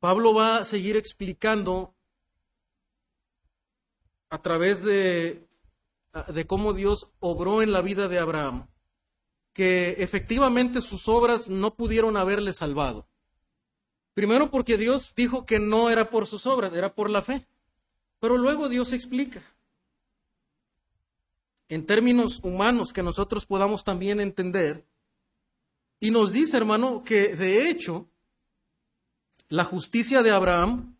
Pablo 0.00 0.34
va 0.34 0.58
a 0.58 0.64
seguir 0.64 0.96
explicando 0.96 1.94
a 4.28 4.42
través 4.42 4.82
de, 4.82 5.46
de 6.28 6.46
cómo 6.46 6.72
Dios 6.72 7.12
obró 7.20 7.62
en 7.62 7.72
la 7.72 7.80
vida 7.80 8.08
de 8.08 8.18
Abraham 8.18 8.68
que 9.54 10.02
efectivamente 10.02 10.82
sus 10.82 11.08
obras 11.08 11.48
no 11.48 11.76
pudieron 11.76 12.16
haberle 12.16 12.52
salvado. 12.52 13.08
Primero 14.12 14.50
porque 14.50 14.76
Dios 14.76 15.14
dijo 15.16 15.46
que 15.46 15.60
no 15.60 15.90
era 15.90 16.10
por 16.10 16.26
sus 16.26 16.46
obras, 16.46 16.74
era 16.74 16.94
por 16.94 17.08
la 17.08 17.22
fe. 17.22 17.46
Pero 18.18 18.36
luego 18.36 18.68
Dios 18.68 18.92
explica, 18.92 19.42
en 21.68 21.86
términos 21.86 22.40
humanos 22.42 22.92
que 22.92 23.02
nosotros 23.02 23.46
podamos 23.46 23.84
también 23.84 24.20
entender, 24.20 24.84
y 26.00 26.10
nos 26.10 26.32
dice, 26.32 26.56
hermano, 26.56 27.02
que 27.02 27.34
de 27.34 27.68
hecho 27.68 28.06
la 29.48 29.64
justicia 29.64 30.22
de 30.22 30.30
Abraham, 30.30 30.96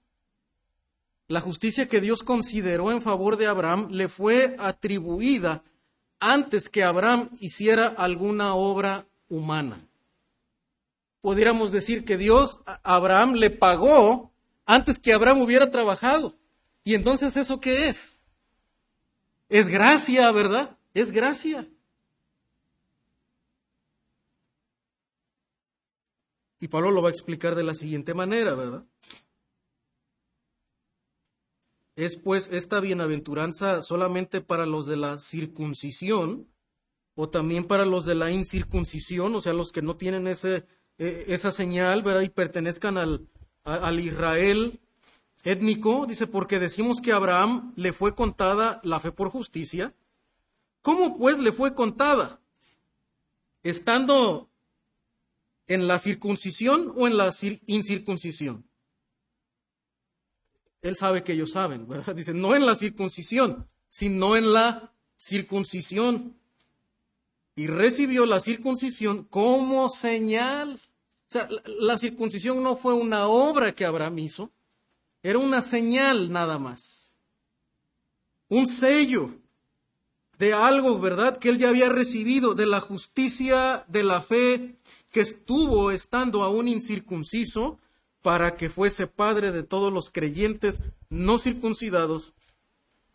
la 1.28 1.40
justicia 1.40 1.88
que 1.88 2.00
Dios 2.00 2.22
consideró 2.22 2.90
en 2.90 3.02
favor 3.02 3.36
de 3.36 3.46
Abraham, 3.46 3.88
le 3.90 4.08
fue 4.08 4.56
atribuida 4.58 5.62
antes 6.20 6.68
que 6.68 6.84
Abraham 6.84 7.30
hiciera 7.40 7.86
alguna 7.86 8.54
obra 8.54 9.06
humana. 9.28 9.86
Pudiéramos 11.20 11.72
decir 11.72 12.04
que 12.04 12.16
Dios 12.16 12.60
a 12.66 12.80
Abraham 12.82 13.34
le 13.34 13.50
pagó 13.50 14.30
antes 14.66 14.98
que 14.98 15.12
Abraham 15.12 15.40
hubiera 15.40 15.70
trabajado. 15.70 16.34
¿Y 16.84 16.94
entonces 16.94 17.36
eso 17.36 17.60
qué 17.60 17.88
es? 17.88 18.13
Es 19.48 19.68
gracia, 19.68 20.30
¿verdad? 20.32 20.78
Es 20.94 21.12
gracia. 21.12 21.68
Y 26.60 26.68
Pablo 26.68 26.90
lo 26.90 27.02
va 27.02 27.08
a 27.08 27.12
explicar 27.12 27.54
de 27.54 27.62
la 27.62 27.74
siguiente 27.74 28.14
manera, 28.14 28.54
¿verdad? 28.54 28.86
¿Es 31.96 32.16
pues 32.16 32.48
esta 32.52 32.80
bienaventuranza 32.80 33.82
solamente 33.82 34.40
para 34.40 34.66
los 34.66 34.86
de 34.86 34.96
la 34.96 35.18
circuncisión 35.18 36.48
o 37.14 37.28
también 37.28 37.64
para 37.64 37.84
los 37.84 38.04
de 38.04 38.16
la 38.16 38.30
incircuncisión, 38.30 39.34
o 39.34 39.40
sea, 39.40 39.52
los 39.52 39.70
que 39.70 39.82
no 39.82 39.96
tienen 39.96 40.26
ese, 40.26 40.66
e, 40.98 41.26
esa 41.28 41.52
señal, 41.52 42.02
¿verdad? 42.02 42.22
Y 42.22 42.30
pertenezcan 42.30 42.98
al, 42.98 43.28
al 43.62 44.00
Israel 44.00 44.80
étnico? 45.44 46.06
Dice, 46.06 46.26
porque 46.26 46.58
decimos 46.58 47.00
que 47.00 47.12
a 47.12 47.16
Abraham 47.16 47.72
le 47.76 47.92
fue 47.92 48.14
contada 48.14 48.80
la 48.82 49.00
fe 49.00 49.12
por 49.12 49.30
justicia. 49.30 49.94
¿Cómo 50.82 51.16
pues 51.16 51.38
le 51.38 51.52
fue 51.52 51.74
contada? 51.74 52.40
¿Estando 53.62 54.50
en 55.66 55.86
la 55.86 55.98
circuncisión 55.98 56.92
o 56.96 57.06
en 57.06 57.16
la 57.16 57.32
incircuncisión? 57.66 58.66
Él 60.82 60.96
sabe 60.96 61.24
que 61.24 61.32
ellos 61.32 61.52
saben, 61.52 61.88
¿verdad? 61.88 62.14
Dice, 62.16 62.34
no 62.34 62.54
en 62.54 62.66
la 62.66 62.76
circuncisión, 62.76 63.66
sino 63.88 64.36
en 64.36 64.52
la 64.52 64.92
circuncisión. 65.16 66.36
Y 67.56 67.68
recibió 67.68 68.26
la 68.26 68.40
circuncisión 68.40 69.24
como 69.24 69.88
señal. 69.88 70.74
O 70.74 71.30
sea, 71.30 71.48
la, 71.64 71.96
circuncisión 71.96 72.62
no 72.62 72.76
fue 72.76 72.92
una 72.92 73.28
obra 73.28 73.74
que 73.74 73.86
Abraham 73.86 74.18
hizo, 74.18 74.52
era 75.24 75.38
una 75.38 75.62
señal 75.62 76.30
nada 76.30 76.58
más. 76.58 77.18
Un 78.48 78.68
sello 78.68 79.30
de 80.38 80.52
algo, 80.52 81.00
¿verdad? 81.00 81.38
Que 81.38 81.48
él 81.48 81.58
ya 81.58 81.70
había 81.70 81.88
recibido, 81.88 82.54
de 82.54 82.66
la 82.66 82.80
justicia 82.80 83.86
de 83.88 84.04
la 84.04 84.20
fe 84.20 84.76
que 85.10 85.22
estuvo 85.22 85.90
estando 85.90 86.42
aún 86.42 86.68
incircunciso, 86.68 87.78
para 88.20 88.56
que 88.56 88.68
fuese 88.68 89.06
padre 89.06 89.50
de 89.50 89.62
todos 89.62 89.92
los 89.92 90.10
creyentes 90.10 90.80
no 91.08 91.38
circuncidados, 91.38 92.34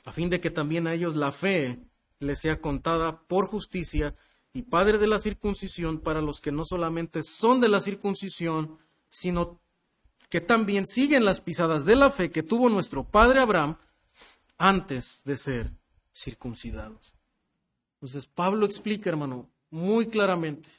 a 0.04 0.12
fin 0.12 0.30
de 0.30 0.40
que 0.40 0.50
también 0.50 0.88
a 0.88 0.94
ellos 0.96 1.16
la 1.16 1.32
fe 1.32 1.80
les 2.20 2.40
sea 2.40 2.60
contada 2.60 3.22
por 3.22 3.46
justicia, 3.46 4.16
y 4.52 4.64
padre 4.64 4.98
de 4.98 5.08
la 5.08 5.20
circuncisión 5.20 6.00
para 6.00 6.22
los 6.24 6.42
que 6.42 6.52
no 6.52 6.66
solamente 6.66 7.22
son 7.22 7.62
de 7.62 7.70
la 7.70 7.82
circuncisión, 7.82 8.80
sino 9.12 9.62
que 10.30 10.42
también 10.42 10.86
siguen 10.86 11.26
las 11.26 11.42
pisadas 11.42 11.86
de 11.86 11.96
la 11.96 12.12
fe 12.12 12.32
que 12.32 12.44
tuvo 12.44 12.70
nuestro 12.70 13.04
padre 13.04 13.40
Abraham 13.40 13.78
antes 14.58 15.24
de 15.26 15.36
ser 15.36 15.72
circuncidados. 16.14 17.16
Entonces 17.96 18.28
Pablo 18.28 18.66
explica, 18.66 19.10
hermano, 19.10 19.50
muy 19.72 20.08
claramente 20.08 20.70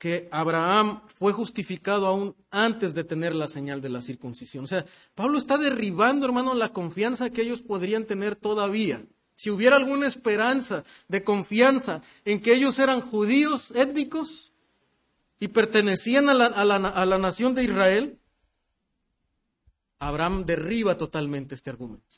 que 0.00 0.28
Abraham 0.32 1.02
fue 1.06 1.32
justificado 1.32 2.06
aún 2.06 2.34
antes 2.50 2.94
de 2.94 3.04
tener 3.04 3.34
la 3.34 3.46
señal 3.46 3.82
de 3.82 3.90
la 3.90 4.00
circuncisión. 4.00 4.64
O 4.64 4.66
sea, 4.66 4.86
Pablo 5.14 5.36
está 5.36 5.58
derribando, 5.58 6.24
hermano, 6.24 6.54
la 6.54 6.72
confianza 6.72 7.28
que 7.28 7.42
ellos 7.42 7.60
podrían 7.60 8.06
tener 8.06 8.34
todavía. 8.34 9.04
Si 9.36 9.50
hubiera 9.50 9.76
alguna 9.76 10.06
esperanza 10.06 10.84
de 11.08 11.22
confianza 11.22 12.00
en 12.24 12.40
que 12.40 12.54
ellos 12.54 12.78
eran 12.78 13.02
judíos 13.02 13.72
étnicos 13.72 14.49
y 15.40 15.48
pertenecían 15.48 16.28
a 16.28 16.34
la, 16.34 16.46
a 16.46 16.64
la, 16.64 16.76
a 16.76 17.06
la 17.06 17.18
nación 17.18 17.54
de 17.54 17.64
Israel, 17.64 18.18
Abraham 19.98 20.44
derriba 20.44 20.96
totalmente 20.96 21.54
este 21.54 21.70
argumento. 21.70 22.16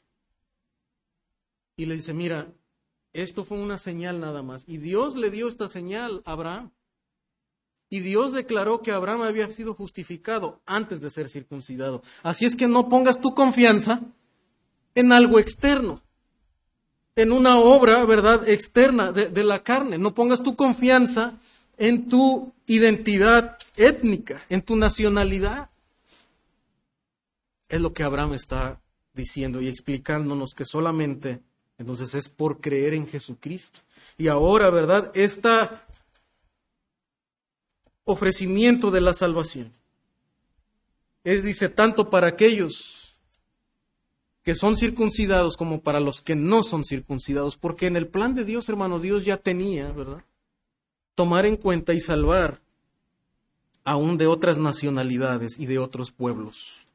Y 1.76 1.86
le 1.86 1.94
dice, 1.94 2.12
mira, 2.12 2.52
esto 3.12 3.44
fue 3.44 3.58
una 3.58 3.78
señal 3.78 4.20
nada 4.20 4.42
más. 4.42 4.64
Y 4.66 4.78
Dios 4.78 5.14
le 5.16 5.30
dio 5.30 5.48
esta 5.48 5.68
señal 5.68 6.22
a 6.24 6.32
Abraham. 6.32 6.72
Y 7.88 8.00
Dios 8.00 8.32
declaró 8.32 8.82
que 8.82 8.90
Abraham 8.90 9.22
había 9.22 9.50
sido 9.52 9.74
justificado 9.74 10.60
antes 10.66 11.00
de 11.00 11.10
ser 11.10 11.28
circuncidado. 11.28 12.02
Así 12.22 12.44
es 12.44 12.56
que 12.56 12.66
no 12.66 12.88
pongas 12.88 13.20
tu 13.20 13.34
confianza 13.34 14.00
en 14.94 15.12
algo 15.12 15.38
externo, 15.38 16.02
en 17.16 17.32
una 17.32 17.58
obra, 17.58 18.04
¿verdad?, 18.04 18.48
externa 18.48 19.12
de, 19.12 19.28
de 19.28 19.44
la 19.44 19.62
carne. 19.62 19.98
No 19.98 20.14
pongas 20.14 20.42
tu 20.42 20.56
confianza 20.56 21.38
en 21.82 22.08
tu 22.08 22.54
identidad 22.68 23.58
étnica, 23.76 24.40
en 24.48 24.62
tu 24.62 24.76
nacionalidad. 24.76 25.68
Es 27.68 27.80
lo 27.80 27.92
que 27.92 28.04
Abraham 28.04 28.34
está 28.34 28.80
diciendo 29.14 29.60
y 29.60 29.66
explicándonos 29.66 30.52
que 30.54 30.64
solamente 30.64 31.40
entonces 31.78 32.14
es 32.14 32.28
por 32.28 32.60
creer 32.60 32.94
en 32.94 33.08
Jesucristo. 33.08 33.80
Y 34.16 34.28
ahora, 34.28 34.70
¿verdad? 34.70 35.10
Esta 35.12 35.84
ofrecimiento 38.04 38.92
de 38.92 39.00
la 39.00 39.12
salvación. 39.12 39.72
Es, 41.24 41.42
dice, 41.42 41.68
tanto 41.68 42.10
para 42.10 42.28
aquellos 42.28 43.16
que 44.44 44.54
son 44.54 44.76
circuncidados 44.76 45.56
como 45.56 45.80
para 45.80 45.98
los 45.98 46.20
que 46.20 46.36
no 46.36 46.62
son 46.62 46.84
circuncidados, 46.84 47.56
porque 47.56 47.86
en 47.86 47.96
el 47.96 48.06
plan 48.06 48.36
de 48.36 48.44
Dios, 48.44 48.68
hermano, 48.68 49.00
Dios 49.00 49.24
ya 49.24 49.36
tenía, 49.36 49.90
¿verdad? 49.90 50.24
Tomar 51.14 51.46
en 51.46 51.56
cuenta 51.56 51.94
y 51.94 52.00
salvar 52.00 52.60
aún 53.84 54.16
de 54.16 54.26
otras 54.26 54.58
nacionalidades 54.58 55.58
y 55.58 55.66
de 55.66 55.78
otros 55.78 56.12
pueblos, 56.12 56.86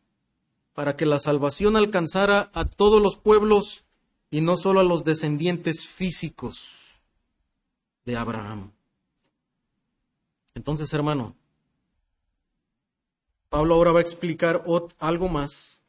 para 0.73 0.95
que 0.95 1.05
la 1.05 1.19
salvación 1.19 1.75
alcanzara 1.75 2.49
a 2.53 2.65
todos 2.65 3.01
los 3.01 3.17
pueblos 3.17 3.83
y 4.29 4.41
no 4.41 4.57
solo 4.57 4.79
a 4.79 4.83
los 4.83 5.03
descendientes 5.03 5.87
físicos 5.87 6.77
de 8.05 8.15
Abraham. 8.15 8.71
Entonces, 10.55 10.93
hermano, 10.93 11.35
Pablo 13.49 13.75
ahora 13.75 13.91
va 13.91 13.99
a 13.99 14.01
explicar 14.01 14.63
algo 14.99 15.29
más, 15.29 15.81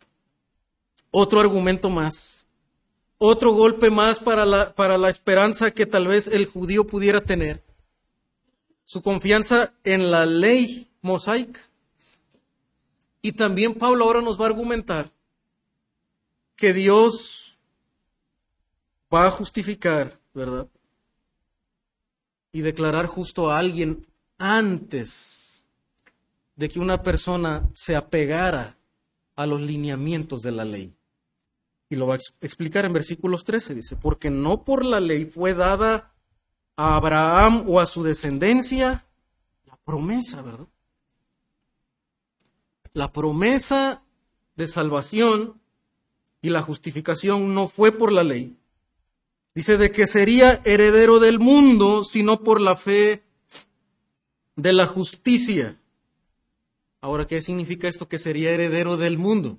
otro 1.11 1.41
argumento 1.41 1.91
más, 1.91 2.47
otro 3.19 3.53
golpe 3.53 3.91
más 3.91 4.19
para 4.19 4.45
la, 4.45 4.75
para 4.75 4.99
la 4.99 5.09
esperanza 5.09 5.71
que 5.73 5.87
tal 5.87 6.07
vez 6.07 6.29
el 6.29 6.47
judío 6.47 6.87
pudiera 6.87 7.21
tener, 7.21 7.62
su 8.88 9.03
confianza 9.03 9.74
en 9.85 10.11
la 10.11 10.24
ley 10.24 10.88
mosaica. 11.03 11.61
Y 13.20 13.33
también 13.33 13.74
Pablo 13.74 14.07
ahora 14.07 14.22
nos 14.22 14.40
va 14.40 14.44
a 14.44 14.48
argumentar 14.48 15.11
que 16.57 16.72
Dios 16.72 17.59
va 19.14 19.27
a 19.27 19.31
justificar, 19.31 20.18
¿verdad? 20.33 20.68
Y 22.51 22.62
declarar 22.62 23.05
justo 23.05 23.51
a 23.51 23.59
alguien 23.59 24.07
antes 24.38 25.66
de 26.57 26.70
que 26.70 26.81
una 26.81 27.03
persona 27.03 27.68
se 27.74 27.94
apegara 27.94 28.79
a 29.37 29.46
los 29.46 29.61
lineamientos 29.61 30.40
de 30.40 30.53
la 30.53 30.64
ley. 30.64 30.94
Y 31.90 31.96
lo 31.96 32.07
va 32.07 32.14
a 32.14 32.18
explicar 32.40 32.87
en 32.87 32.94
versículos 32.94 33.44
13, 33.44 33.74
dice, 33.74 33.96
porque 33.96 34.31
no 34.31 34.64
por 34.64 34.83
la 34.83 34.98
ley 34.98 35.27
fue 35.27 35.53
dada 35.53 36.14
a 36.79 36.95
Abraham 36.95 37.64
o 37.67 37.81
a 37.81 37.87
su 37.87 38.05
descendencia 38.05 39.05
la 39.67 39.77
promesa, 39.85 40.43
¿verdad? 40.43 40.69
La 42.93 43.12
promesa 43.12 44.05
de 44.55 44.69
salvación 44.69 45.61
y 46.41 46.51
la 46.51 46.62
justificación 46.62 47.53
no 47.53 47.67
fue 47.67 47.91
por 47.91 48.12
la 48.12 48.23
ley. 48.23 48.57
Dice 49.57 49.77
de 49.77 49.91
que 49.91 50.07
sería 50.07 50.62
heredero 50.64 51.19
del 51.19 51.41
mundo, 51.41 52.05
sino 52.05 52.45
por 52.45 52.61
la 52.61 52.77
fe 52.77 53.25
de 54.55 54.73
la 54.73 54.87
justicia. 54.87 55.81
Ahora, 57.01 57.27
¿qué 57.27 57.43
significa 57.43 57.88
esto 57.88 58.09
que 58.09 58.21
sería 58.21 58.53
heredero 58.53 58.97
del 58.97 59.19
mundo? 59.19 59.59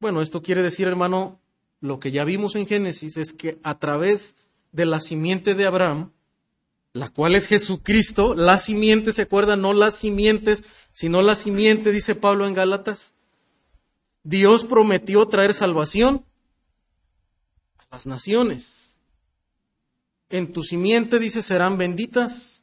Bueno, 0.00 0.22
esto 0.22 0.40
quiere 0.40 0.62
decir, 0.62 0.86
hermano, 0.86 1.38
lo 1.82 2.00
que 2.00 2.12
ya 2.12 2.24
vimos 2.24 2.56
en 2.56 2.66
Génesis 2.66 3.18
es 3.18 3.34
que 3.34 3.58
a 3.62 3.78
través 3.78 4.36
de 4.72 4.86
la 4.86 5.00
simiente 5.00 5.54
de 5.54 5.66
Abraham, 5.66 6.12
la 6.92 7.08
cual 7.08 7.34
es 7.34 7.46
Jesucristo, 7.46 8.34
la 8.34 8.58
simiente, 8.58 9.12
¿se 9.12 9.22
acuerdan? 9.22 9.62
No 9.62 9.72
las 9.72 9.94
simientes, 9.94 10.64
sino 10.92 11.22
la 11.22 11.36
simiente, 11.36 11.92
dice 11.92 12.14
Pablo 12.14 12.46
en 12.46 12.54
Gálatas. 12.54 13.14
Dios 14.24 14.64
prometió 14.64 15.26
traer 15.26 15.54
salvación 15.54 16.24
a 17.78 17.96
las 17.96 18.06
naciones. 18.06 18.98
En 20.28 20.52
tu 20.52 20.62
simiente, 20.62 21.18
dice, 21.18 21.42
serán 21.42 21.76
benditas 21.76 22.62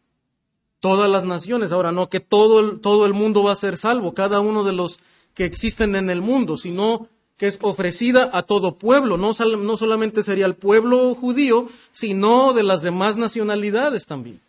todas 0.80 1.10
las 1.10 1.26
naciones. 1.26 1.72
Ahora, 1.72 1.92
no 1.92 2.10
que 2.10 2.20
todo 2.20 2.60
el, 2.60 2.82
todo 2.82 3.06
el 3.06 3.14
mundo 3.14 3.44
va 3.44 3.52
a 3.52 3.56
ser 3.56 3.78
salvo, 3.78 4.14
cada 4.14 4.40
uno 4.40 4.64
de 4.64 4.74
los 4.74 5.00
que 5.34 5.46
existen 5.46 5.96
en 5.96 6.10
el 6.10 6.22
mundo, 6.22 6.58
sino 6.58 7.08
que 7.40 7.48
es 7.48 7.58
ofrecida 7.62 8.30
a 8.34 8.44
todo 8.44 8.76
pueblo. 8.76 9.18
No, 9.18 9.32
no 9.32 9.78
solamente 9.78 10.24
sería 10.24 10.46
el 10.46 10.56
pueblo 10.56 11.16
judío, 11.16 11.70
sino 11.92 12.54
de 12.54 12.64
las 12.64 12.82
demás 12.82 13.16
nacionalidades 13.16 14.06
también. 14.06 14.42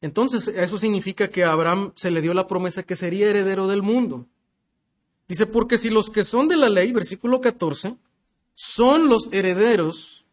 Entonces, 0.00 0.48
eso 0.48 0.78
significa 0.78 1.28
que 1.28 1.44
a 1.44 1.52
Abraham 1.52 1.92
se 1.96 2.10
le 2.10 2.22
dio 2.22 2.32
la 2.32 2.46
promesa 2.46 2.82
que 2.82 2.96
sería 2.96 3.28
heredero 3.28 3.68
del 3.68 3.82
mundo. 3.82 4.24
Dice, 5.28 5.46
porque 5.46 5.76
si 5.76 5.90
los 5.90 6.08
que 6.08 6.24
son 6.24 6.48
de 6.48 6.56
la 6.56 6.70
ley, 6.70 6.90
versículo 6.92 7.42
14, 7.42 7.94
son 8.54 9.08
los 9.10 9.28
herederos, 9.32 10.24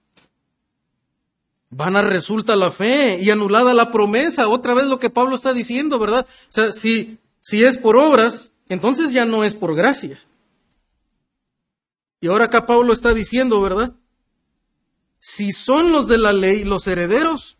Vana 1.69 2.01
resulta 2.01 2.55
la 2.55 2.71
fe 2.71 3.19
y 3.21 3.29
anulada 3.31 3.73
la 3.73 3.91
promesa. 3.91 4.47
Otra 4.47 4.73
vez 4.73 4.85
lo 4.85 4.99
que 4.99 5.09
Pablo 5.09 5.35
está 5.35 5.53
diciendo, 5.53 5.99
¿verdad? 5.99 6.25
O 6.49 6.51
sea, 6.53 6.71
si, 6.71 7.17
si 7.39 7.63
es 7.63 7.77
por 7.77 7.97
obras, 7.97 8.51
entonces 8.73 9.12
ya 9.12 9.25
no 9.25 9.43
es 9.43 9.53
por 9.53 9.75
gracia. 9.75 10.17
Y 12.21 12.27
ahora 12.27 12.45
acá 12.45 12.65
Pablo 12.65 12.93
está 12.93 13.13
diciendo, 13.13 13.60
¿verdad? 13.60 13.93
Si 15.19 15.51
son 15.51 15.91
los 15.91 16.07
de 16.07 16.17
la 16.17 16.31
ley 16.31 16.63
los 16.63 16.87
herederos, 16.87 17.58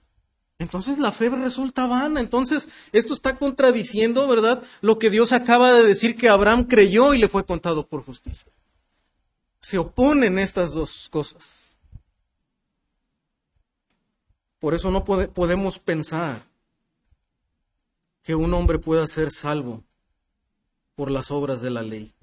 entonces 0.58 1.00
la 1.00 1.12
fe 1.12 1.28
resulta 1.28 1.86
vana. 1.86 2.22
Entonces 2.22 2.70
esto 2.94 3.14
está 3.14 3.36
contradiciendo, 3.36 4.26
¿verdad? 4.26 4.64
Lo 4.80 5.00
que 5.00 5.10
Dios 5.10 5.34
acaba 5.34 5.74
de 5.74 5.84
decir 5.84 6.16
que 6.16 6.30
Abraham 6.30 6.64
creyó 6.64 7.14
y 7.14 7.18
le 7.18 7.28
fue 7.28 7.46
contado 7.46 7.86
por 7.86 8.06
justicia. 8.06 8.50
Se 9.60 9.78
oponen 9.78 10.40
estas 10.40 10.72
dos 10.72 11.10
cosas. 11.10 11.76
Por 14.60 14.74
eso 14.74 14.92
no 14.92 15.04
podemos 15.04 15.78
pensar 15.78 16.46
que 18.24 18.34
un 18.34 18.54
hombre 18.54 18.80
pueda 18.80 19.06
ser 19.08 19.30
salvo 19.30 19.84
por 20.96 21.12
las 21.12 21.32
obras 21.32 21.62
de 21.62 21.72
la 21.72 21.82
ley. 21.82 22.14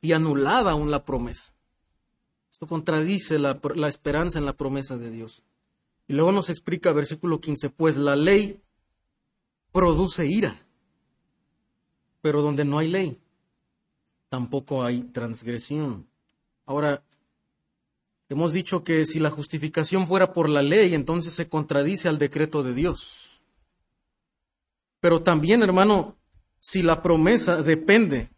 Y 0.00 0.12
anulada 0.12 0.72
aún 0.72 0.90
la 0.90 1.04
promesa. 1.04 1.52
Esto 2.60 2.66
contradice 2.66 3.38
la, 3.38 3.58
esperanza 3.88 4.38
en 4.38 4.44
la 4.44 4.52
promesa 4.52 4.98
de 4.98 5.10
Dios. 5.10 5.42
Y 6.08 6.12
luego 6.12 6.32
nos 6.32 6.50
explica 6.50 6.92
versículo 6.92 7.40
15, 7.40 7.70
pues 7.70 7.96
la 7.96 8.16
ley 8.16 8.60
produce 9.72 10.26
ira, 10.26 10.60
pero 12.20 12.42
donde 12.42 12.64
no 12.64 12.78
hay 12.78 12.88
ley, 12.88 13.18
tampoco 14.28 14.84
hay 14.84 15.02
transgresión. 15.04 16.06
Ahora, 16.66 17.02
hemos 18.28 18.52
dicho 18.52 18.84
que 18.84 19.06
si 19.06 19.20
la 19.20 19.30
justificación 19.30 20.06
fuera 20.06 20.32
por 20.32 20.48
la 20.48 20.62
ley, 20.62 20.94
entonces 20.94 21.32
se 21.32 21.48
contradice 21.48 22.08
al 22.08 22.18
decreto 22.18 22.62
de 22.62 22.74
Dios. 22.74 23.40
Pero 25.00 25.22
también, 25.22 25.62
hermano, 25.62 26.16
si 26.60 26.82
la 26.82 27.02
promesa 27.02 27.62
depende 27.62 28.30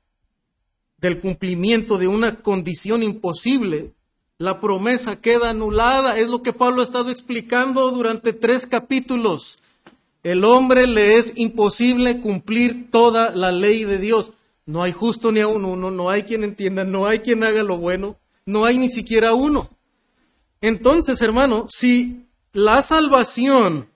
del 0.97 1.19
cumplimiento 1.19 1.99
de 1.99 2.07
una 2.07 2.37
condición 2.37 3.03
imposible, 3.03 3.93
la 4.39 4.61
promesa 4.61 5.17
queda 5.17 5.51
anulada. 5.51 6.17
Es 6.17 6.29
lo 6.29 6.43
que 6.43 6.53
Pablo 6.53 6.81
ha 6.81 6.85
estado 6.85 7.11
explicando 7.11 7.91
durante 7.91 8.33
tres 8.33 8.67
capítulos. 8.67 9.59
El 10.23 10.45
hombre 10.45 10.87
le 10.87 11.17
es 11.17 11.33
imposible 11.37 12.21
cumplir 12.21 12.91
toda 12.91 13.35
la 13.35 13.51
ley 13.51 13.85
de 13.85 13.99
Dios. 13.99 14.33
No 14.65 14.85
hay 14.85 14.93
justo 14.93 15.33
ni 15.33 15.41
a 15.41 15.49
uno, 15.49 15.77
no 15.91 16.11
hay 16.11 16.23
quien 16.23 16.45
entienda, 16.45 16.85
no 16.85 17.07
hay 17.07 17.19
quien 17.19 17.43
haga 17.43 17.65
lo 17.65 17.79
bueno, 17.79 18.17
no 18.47 18.65
hay 18.65 18.79
ni 18.79 18.89
siquiera 18.89 19.35
uno. 19.35 19.69
Entonces, 20.61 21.21
hermano, 21.21 21.67
si 21.69 22.27
la 22.53 22.83
salvación 22.83 23.89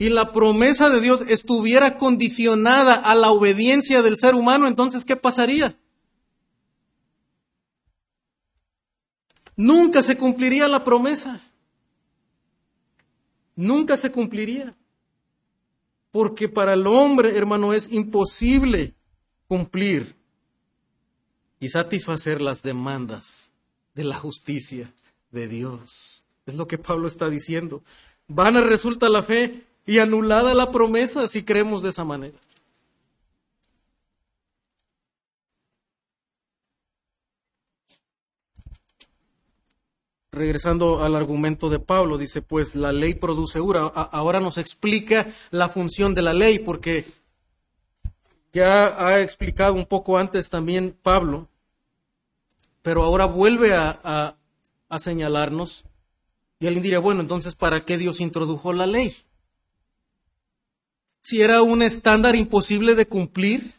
y 0.00 0.08
la 0.08 0.32
promesa 0.32 0.88
de 0.88 1.02
Dios 1.02 1.24
estuviera 1.28 1.98
condicionada 1.98 2.94
a 2.94 3.14
la 3.14 3.30
obediencia 3.30 4.00
del 4.00 4.16
ser 4.16 4.34
humano, 4.34 4.66
entonces, 4.66 5.04
¿qué 5.04 5.14
pasaría? 5.14 5.76
Nunca 9.56 10.02
se 10.02 10.16
cumpliría 10.16 10.68
la 10.68 10.84
promesa. 10.84 11.42
Nunca 13.54 13.98
se 13.98 14.10
cumpliría. 14.10 14.74
Porque 16.10 16.48
para 16.48 16.72
el 16.72 16.86
hombre, 16.86 17.36
hermano, 17.36 17.74
es 17.74 17.92
imposible 17.92 18.94
cumplir 19.48 20.16
y 21.60 21.68
satisfacer 21.68 22.40
las 22.40 22.62
demandas 22.62 23.52
de 23.94 24.04
la 24.04 24.16
justicia 24.16 24.90
de 25.30 25.46
Dios. 25.46 26.24
Es 26.46 26.54
lo 26.54 26.66
que 26.66 26.78
Pablo 26.78 27.06
está 27.06 27.28
diciendo. 27.28 27.84
Vana 28.28 28.62
resulta 28.62 29.10
la 29.10 29.22
fe 29.22 29.66
y 29.90 29.98
anulada 29.98 30.54
la 30.54 30.70
promesa 30.70 31.26
si 31.26 31.42
creemos 31.42 31.82
de 31.82 31.88
esa 31.88 32.04
manera. 32.04 32.38
regresando 40.30 41.02
al 41.02 41.16
argumento 41.16 41.68
de 41.68 41.80
Pablo, 41.80 42.16
dice, 42.16 42.40
pues 42.40 42.76
la 42.76 42.92
ley 42.92 43.14
produce 43.14 43.60
ura. 43.60 43.80
Ahora 43.80 44.38
nos 44.38 44.58
explica 44.58 45.26
la 45.50 45.68
función 45.68 46.14
de 46.14 46.22
la 46.22 46.32
ley, 46.34 46.60
porque 46.60 47.04
ya 48.52 49.04
ha 49.04 49.20
explicado 49.20 49.74
un 49.74 49.86
poco 49.86 50.18
antes 50.18 50.48
también 50.48 50.96
Pablo, 51.02 51.48
pero 52.80 53.02
ahora 53.02 53.24
vuelve 53.24 53.74
a, 53.74 54.36
a 54.88 54.98
señalarnos. 55.00 55.84
Y 56.60 56.68
alguien 56.68 56.84
diría, 56.84 57.00
bueno, 57.00 57.22
entonces, 57.22 57.56
¿para 57.56 57.84
qué 57.84 57.98
Dios 57.98 58.20
introdujo 58.20 58.72
la 58.72 58.86
ley? 58.86 59.12
Si 61.20 61.42
era 61.42 61.62
un 61.62 61.82
estándar 61.82 62.34
imposible 62.36 62.94
de 62.94 63.06
cumplir, 63.06 63.74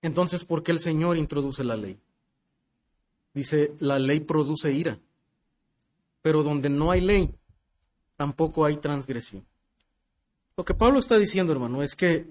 entonces, 0.00 0.44
¿por 0.44 0.62
qué 0.62 0.72
el 0.72 0.80
Señor 0.80 1.16
introduce 1.16 1.62
la 1.62 1.76
ley? 1.76 1.98
Dice, 3.34 3.74
la 3.78 3.98
ley 3.98 4.20
produce 4.20 4.72
ira, 4.72 4.98
pero 6.22 6.42
donde 6.42 6.68
no 6.68 6.90
hay 6.90 7.00
ley, 7.00 7.34
tampoco 8.16 8.64
hay 8.64 8.76
transgresión. 8.76 9.46
Lo 10.56 10.64
que 10.64 10.74
Pablo 10.74 10.98
está 10.98 11.18
diciendo, 11.18 11.52
hermano, 11.52 11.82
es 11.82 11.94
que 11.94 12.26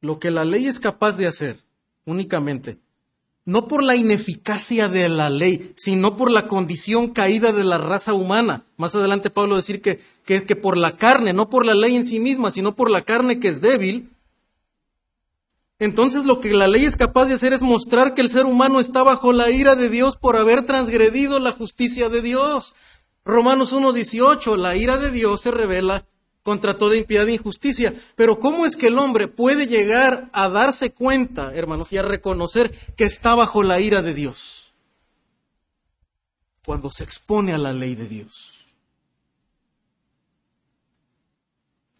lo 0.00 0.18
que 0.18 0.30
la 0.30 0.44
ley 0.44 0.66
es 0.66 0.78
capaz 0.78 1.16
de 1.16 1.26
hacer 1.26 1.62
únicamente, 2.04 2.78
no 3.48 3.66
por 3.66 3.82
la 3.82 3.96
ineficacia 3.96 4.90
de 4.90 5.08
la 5.08 5.30
ley, 5.30 5.72
sino 5.74 6.16
por 6.16 6.30
la 6.30 6.48
condición 6.48 7.08
caída 7.14 7.50
de 7.50 7.64
la 7.64 7.78
raza 7.78 8.12
humana. 8.12 8.66
Más 8.76 8.94
adelante 8.94 9.30
Pablo 9.30 9.56
decir 9.56 9.80
que, 9.80 10.00
que, 10.26 10.44
que 10.44 10.54
por 10.54 10.76
la 10.76 10.96
carne, 10.96 11.32
no 11.32 11.48
por 11.48 11.64
la 11.64 11.74
ley 11.74 11.96
en 11.96 12.04
sí 12.04 12.20
misma, 12.20 12.50
sino 12.50 12.76
por 12.76 12.90
la 12.90 13.06
carne 13.06 13.40
que 13.40 13.48
es 13.48 13.62
débil, 13.62 14.10
entonces 15.78 16.26
lo 16.26 16.40
que 16.40 16.52
la 16.52 16.68
ley 16.68 16.84
es 16.84 16.96
capaz 16.96 17.24
de 17.24 17.36
hacer 17.36 17.54
es 17.54 17.62
mostrar 17.62 18.12
que 18.12 18.20
el 18.20 18.28
ser 18.28 18.44
humano 18.44 18.80
está 18.80 19.02
bajo 19.02 19.32
la 19.32 19.50
ira 19.50 19.76
de 19.76 19.88
Dios 19.88 20.18
por 20.18 20.36
haber 20.36 20.66
transgredido 20.66 21.38
la 21.38 21.52
justicia 21.52 22.10
de 22.10 22.20
Dios. 22.20 22.74
Romanos 23.24 23.72
1.18, 23.72 24.58
la 24.58 24.76
ira 24.76 24.98
de 24.98 25.10
Dios 25.10 25.40
se 25.40 25.52
revela 25.52 26.04
contra 26.48 26.78
toda 26.78 26.96
impiedad 26.96 27.28
e 27.28 27.34
injusticia. 27.34 27.94
Pero 28.16 28.40
¿cómo 28.40 28.64
es 28.64 28.74
que 28.74 28.86
el 28.86 28.96
hombre 28.96 29.28
puede 29.28 29.66
llegar 29.66 30.30
a 30.32 30.48
darse 30.48 30.92
cuenta, 30.92 31.54
hermanos, 31.54 31.92
y 31.92 31.98
a 31.98 32.02
reconocer 32.02 32.70
que 32.96 33.04
está 33.04 33.34
bajo 33.34 33.62
la 33.62 33.80
ira 33.80 34.00
de 34.00 34.14
Dios? 34.14 34.72
Cuando 36.64 36.90
se 36.90 37.04
expone 37.04 37.52
a 37.52 37.58
la 37.58 37.74
ley 37.74 37.94
de 37.94 38.08
Dios. 38.08 38.64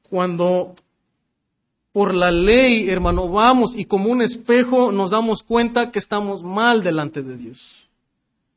Cuando 0.09 0.75
por 1.93 2.15
la 2.15 2.31
ley, 2.31 2.89
hermano, 2.89 3.29
vamos 3.29 3.75
y 3.77 3.85
como 3.85 4.09
un 4.09 4.23
espejo 4.23 4.93
nos 4.93 5.11
damos 5.11 5.43
cuenta 5.43 5.91
que 5.91 5.99
estamos 5.99 6.43
mal 6.43 6.83
delante 6.83 7.23
de 7.23 7.37
Dios. 7.37 7.91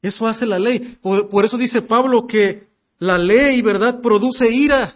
Eso 0.02 0.26
hace 0.26 0.46
la 0.46 0.58
ley. 0.58 0.98
Por, 1.02 1.44
eso 1.44 1.58
dice 1.58 1.82
Pablo 1.82 2.28
que 2.28 2.70
la 2.98 3.18
ley, 3.18 3.62
¿verdad?, 3.62 4.00
produce 4.00 4.50
ira. 4.50 4.96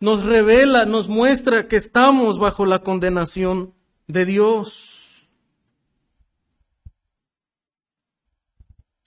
Nos 0.00 0.24
revela, 0.24 0.86
nos 0.86 1.08
muestra 1.08 1.66
que 1.66 1.76
estamos 1.76 2.38
bajo 2.38 2.66
la 2.66 2.80
condenación 2.80 3.74
de 4.06 4.24
Dios. 4.24 5.28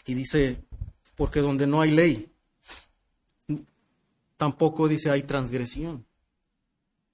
Y 0.06 0.14
dice, 0.14 0.62
porque 1.16 1.40
donde 1.40 1.68
no 1.68 1.80
hay 1.80 1.92
ley, 1.92 2.32
tampoco 4.38 4.88
dice 4.88 5.10
hay 5.10 5.24
transgresión. 5.24 6.06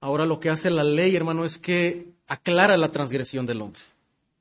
Ahora 0.00 0.26
lo 0.26 0.40
que 0.40 0.50
hace 0.50 0.70
la 0.70 0.84
ley, 0.84 1.14
hermano, 1.14 1.44
es 1.44 1.58
que 1.58 2.12
aclara 2.26 2.76
la 2.76 2.90
transgresión 2.90 3.46
del 3.46 3.60
hombre. 3.62 3.82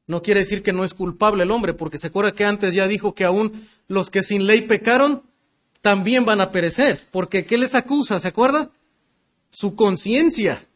No 0.08 0.22
quiere 0.22 0.40
decir 0.40 0.64
que 0.64 0.72
no 0.74 0.86
es 0.86 0.94
culpable 0.94 1.44
el 1.44 1.52
hombre, 1.52 1.74
porque 1.74 1.98
se 1.98 2.08
acuerda 2.08 2.32
que 2.32 2.46
antes 2.46 2.74
ya 2.74 2.88
dijo 2.88 3.14
que 3.14 3.26
aún 3.26 3.68
los 3.88 4.10
que 4.10 4.24
sin 4.24 4.48
ley 4.48 4.62
pecaron 4.62 5.24
también 5.82 6.26
van 6.26 6.42
a 6.42 6.52
perecer. 6.52 7.06
Porque 7.12 7.46
¿qué 7.46 7.58
les 7.58 7.76
acusa? 7.76 8.20
¿Se 8.20 8.30
acuerda? 8.30 8.72
Su 9.50 9.76
conciencia. 9.76 10.68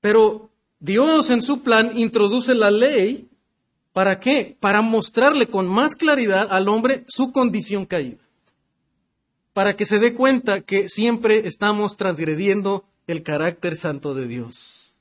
Pero 0.00 0.50
Dios 0.80 1.30
en 1.30 1.40
su 1.40 1.62
plan 1.62 1.96
introduce 1.96 2.54
la 2.54 2.70
ley. 2.70 3.28
¿Para 3.92 4.20
qué? 4.20 4.56
Para 4.60 4.82
mostrarle 4.82 5.48
con 5.48 5.68
más 5.68 5.94
claridad 5.94 6.48
al 6.50 6.68
hombre 6.68 7.04
su 7.08 7.32
condición 7.32 7.86
caída. 7.86 8.22
Para 9.52 9.76
que 9.76 9.86
se 9.86 9.98
dé 9.98 10.14
cuenta 10.14 10.62
que 10.62 10.88
siempre 10.88 11.46
estamos 11.46 11.96
transgrediendo 11.96 12.84
el 13.06 13.22
carácter 13.22 13.76
santo 13.76 14.14
de 14.14 14.26
Dios. 14.26 14.94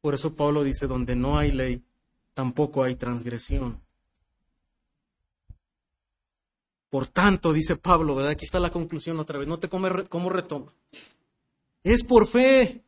Por 0.00 0.14
eso 0.14 0.34
Pablo 0.34 0.64
dice, 0.64 0.88
donde 0.88 1.14
no 1.14 1.38
hay 1.38 1.52
ley, 1.52 1.80
tampoco 2.34 2.82
hay 2.82 2.96
transgresión. 2.96 3.80
Por 6.90 7.06
tanto, 7.06 7.52
dice 7.52 7.76
Pablo, 7.76 8.14
¿verdad? 8.14 8.32
Aquí 8.32 8.44
está 8.44 8.60
la 8.60 8.70
conclusión 8.70 9.18
otra 9.18 9.38
vez. 9.38 9.48
No 9.48 9.58
te 9.58 9.68
come, 9.68 10.04
cómo 10.10 10.28
retoma. 10.28 10.72
Es 11.84 12.04
por 12.04 12.26
fe. 12.26 12.82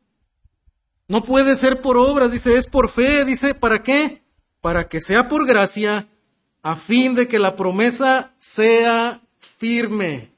No 1.07 1.21
puede 1.21 1.55
ser 1.55 1.81
por 1.81 1.97
obras, 1.97 2.31
dice, 2.31 2.57
es 2.57 2.65
por 2.65 2.89
fe, 2.89 3.25
dice, 3.25 3.53
¿para 3.53 3.83
qué? 3.83 4.23
Para 4.61 4.87
que 4.87 4.99
sea 4.99 5.27
por 5.27 5.47
gracia, 5.47 6.07
a 6.63 6.75
fin 6.75 7.13
de 7.13 7.27
que 7.27 7.37
la 7.37 7.55
promesa 7.55 8.33
sea 8.39 9.21
firme. 9.37 10.31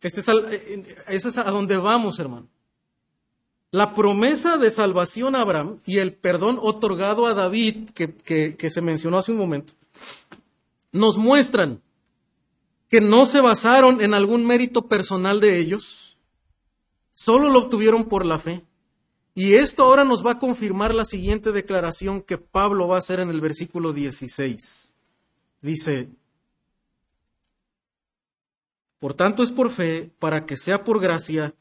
Este 0.00 0.20
es, 0.20 0.28
eh, 0.28 0.96
eso 1.08 1.28
es 1.28 1.38
a 1.38 1.50
donde 1.50 1.76
vamos, 1.76 2.20
hermano. 2.20 2.46
La 3.72 3.92
promesa 3.92 4.56
de 4.56 4.70
salvación 4.70 5.34
a 5.34 5.40
Abraham 5.40 5.80
y 5.84 5.98
el 5.98 6.14
perdón 6.14 6.60
otorgado 6.62 7.26
a 7.26 7.34
David, 7.34 7.90
que, 7.90 8.14
que 8.14 8.70
se 8.70 8.80
mencionó 8.80 9.18
hace 9.18 9.32
un 9.32 9.38
momento, 9.38 9.72
nos 10.92 11.18
muestran 11.18 11.82
que 12.88 13.00
no 13.00 13.26
se 13.26 13.40
basaron 13.40 14.00
en 14.00 14.14
algún 14.14 14.46
mérito 14.46 14.86
personal 14.86 15.40
de 15.40 15.58
ellos, 15.58 16.18
solo 17.10 17.50
lo 17.50 17.60
obtuvieron 17.60 18.04
por 18.04 18.24
la 18.24 18.38
fe. 18.38 18.64
Y 19.34 19.54
esto 19.54 19.82
ahora 19.82 20.04
nos 20.04 20.24
va 20.24 20.32
a 20.32 20.38
confirmar 20.38 20.94
la 20.94 21.04
siguiente 21.04 21.52
declaración 21.52 22.22
que 22.22 22.38
Pablo 22.38 22.88
va 22.88 22.96
a 22.96 23.00
hacer 23.00 23.20
en 23.20 23.28
el 23.28 23.40
versículo 23.40 23.92
16. 23.92 24.94
Dice, 25.60 26.08
por 28.98 29.14
tanto 29.14 29.42
es 29.42 29.52
por 29.52 29.70
fe, 29.70 30.10
para 30.18 30.46
que 30.46 30.56
sea 30.56 30.84
por 30.84 31.00
gracia, 31.00 31.54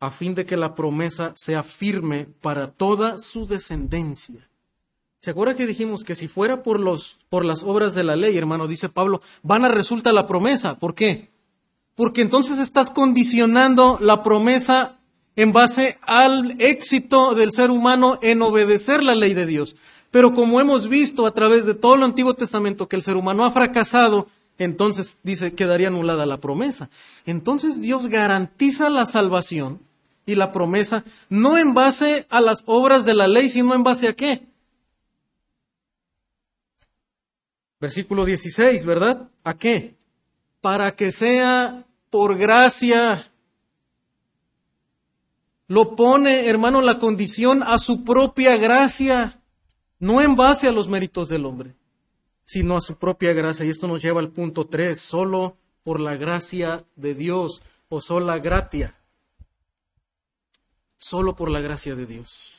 a 0.00 0.10
fin 0.10 0.34
de 0.34 0.44
que 0.44 0.56
la 0.56 0.74
promesa 0.74 1.32
sea 1.36 1.62
firme 1.62 2.26
para 2.40 2.72
toda 2.72 3.18
su 3.18 3.46
descendencia. 3.46 4.48
¿Se 5.22 5.30
acuerda 5.30 5.54
que 5.54 5.68
dijimos 5.68 6.02
que 6.02 6.16
si 6.16 6.26
fuera 6.26 6.64
por, 6.64 6.80
los, 6.80 7.16
por 7.28 7.44
las 7.44 7.62
obras 7.62 7.94
de 7.94 8.02
la 8.02 8.16
ley, 8.16 8.36
hermano, 8.36 8.66
dice 8.66 8.88
Pablo, 8.88 9.22
van 9.44 9.64
a 9.64 9.68
resulta 9.68 10.12
la 10.12 10.26
promesa? 10.26 10.80
¿Por 10.80 10.96
qué? 10.96 11.30
Porque 11.94 12.22
entonces 12.22 12.58
estás 12.58 12.90
condicionando 12.90 13.98
la 14.00 14.24
promesa 14.24 14.98
en 15.36 15.52
base 15.52 15.96
al 16.02 16.60
éxito 16.60 17.36
del 17.36 17.52
ser 17.52 17.70
humano 17.70 18.18
en 18.20 18.42
obedecer 18.42 19.04
la 19.04 19.14
ley 19.14 19.32
de 19.32 19.46
Dios. 19.46 19.76
Pero 20.10 20.34
como 20.34 20.60
hemos 20.60 20.88
visto 20.88 21.24
a 21.24 21.32
través 21.32 21.66
de 21.66 21.74
todo 21.74 21.94
el 21.94 22.02
Antiguo 22.02 22.34
Testamento 22.34 22.88
que 22.88 22.96
el 22.96 23.04
ser 23.04 23.14
humano 23.14 23.44
ha 23.44 23.52
fracasado, 23.52 24.26
entonces 24.58 25.18
dice 25.22 25.54
quedaría 25.54 25.86
anulada 25.86 26.26
la 26.26 26.40
promesa. 26.40 26.90
Entonces 27.26 27.80
Dios 27.80 28.08
garantiza 28.08 28.90
la 28.90 29.06
salvación 29.06 29.78
y 30.26 30.34
la 30.34 30.50
promesa 30.50 31.04
no 31.28 31.58
en 31.58 31.74
base 31.74 32.26
a 32.28 32.40
las 32.40 32.64
obras 32.66 33.04
de 33.04 33.14
la 33.14 33.28
ley, 33.28 33.50
sino 33.50 33.72
en 33.74 33.84
base 33.84 34.08
a 34.08 34.14
qué? 34.14 34.50
Versículo 37.82 38.24
16, 38.24 38.86
¿verdad? 38.86 39.28
¿A 39.42 39.54
qué? 39.54 39.96
Para 40.60 40.94
que 40.94 41.10
sea 41.10 41.84
por 42.10 42.38
gracia. 42.38 43.32
Lo 45.66 45.96
pone, 45.96 46.48
hermano, 46.48 46.80
la 46.80 47.00
condición 47.00 47.64
a 47.64 47.80
su 47.80 48.04
propia 48.04 48.56
gracia, 48.56 49.42
no 49.98 50.22
en 50.22 50.36
base 50.36 50.68
a 50.68 50.72
los 50.72 50.86
méritos 50.86 51.28
del 51.28 51.44
hombre, 51.44 51.74
sino 52.44 52.76
a 52.76 52.80
su 52.80 52.98
propia 52.98 53.32
gracia. 53.32 53.66
Y 53.66 53.70
esto 53.70 53.88
nos 53.88 54.00
lleva 54.00 54.20
al 54.20 54.30
punto 54.30 54.68
3, 54.68 55.00
solo 55.00 55.56
por 55.82 55.98
la 55.98 56.14
gracia 56.14 56.84
de 56.94 57.16
Dios 57.16 57.62
o 57.88 58.00
sola 58.00 58.38
gratia. 58.38 58.94
Solo 60.98 61.34
por 61.34 61.50
la 61.50 61.58
gracia 61.58 61.96
de 61.96 62.06
Dios 62.06 62.51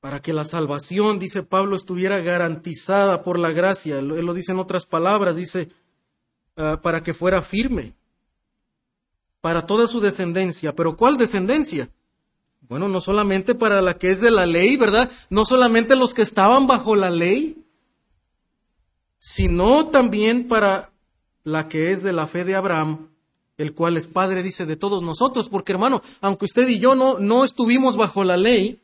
para 0.00 0.22
que 0.22 0.32
la 0.32 0.44
salvación, 0.44 1.18
dice 1.18 1.42
Pablo, 1.42 1.76
estuviera 1.76 2.20
garantizada 2.20 3.22
por 3.22 3.38
la 3.38 3.50
gracia. 3.50 3.98
Él 3.98 4.08
lo 4.08 4.34
dice 4.34 4.52
en 4.52 4.58
otras 4.58 4.86
palabras, 4.86 5.36
dice, 5.36 5.68
ah, 6.56 6.80
para 6.82 7.02
que 7.02 7.14
fuera 7.14 7.42
firme, 7.42 7.94
para 9.40 9.66
toda 9.66 9.88
su 9.88 10.00
descendencia. 10.00 10.74
Pero 10.74 10.96
¿cuál 10.96 11.16
descendencia? 11.16 11.90
Bueno, 12.68 12.86
no 12.86 13.00
solamente 13.00 13.54
para 13.54 13.82
la 13.82 13.98
que 13.98 14.10
es 14.10 14.20
de 14.20 14.30
la 14.30 14.46
ley, 14.46 14.76
¿verdad? 14.76 15.10
No 15.30 15.44
solamente 15.44 15.96
los 15.96 16.14
que 16.14 16.22
estaban 16.22 16.66
bajo 16.66 16.94
la 16.94 17.10
ley, 17.10 17.64
sino 19.16 19.88
también 19.88 20.46
para 20.46 20.92
la 21.44 21.68
que 21.68 21.90
es 21.90 22.02
de 22.02 22.12
la 22.12 22.26
fe 22.26 22.44
de 22.44 22.54
Abraham, 22.54 23.08
el 23.56 23.74
cual 23.74 23.96
es 23.96 24.06
padre, 24.06 24.42
dice, 24.42 24.66
de 24.66 24.76
todos 24.76 25.02
nosotros. 25.02 25.48
Porque 25.48 25.72
hermano, 25.72 26.02
aunque 26.20 26.44
usted 26.44 26.68
y 26.68 26.78
yo 26.78 26.94
no, 26.94 27.18
no 27.18 27.42
estuvimos 27.42 27.96
bajo 27.96 28.22
la 28.22 28.36
ley, 28.36 28.80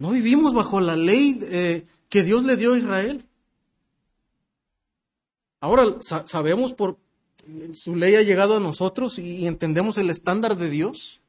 no 0.00 0.10
vivimos 0.10 0.54
bajo 0.54 0.80
la 0.80 0.96
ley 0.96 1.38
eh, 1.42 1.86
que 2.08 2.22
Dios 2.22 2.44
le 2.44 2.56
dio 2.56 2.72
a 2.72 2.78
Israel. 2.78 3.22
Ahora 5.60 5.98
sabemos 6.00 6.72
por 6.72 6.98
su 7.74 7.94
ley 7.94 8.14
ha 8.14 8.22
llegado 8.22 8.56
a 8.56 8.60
nosotros 8.60 9.18
y 9.18 9.46
entendemos 9.46 9.98
el 9.98 10.08
estándar 10.08 10.56
de 10.56 10.70
Dios. 10.70 11.20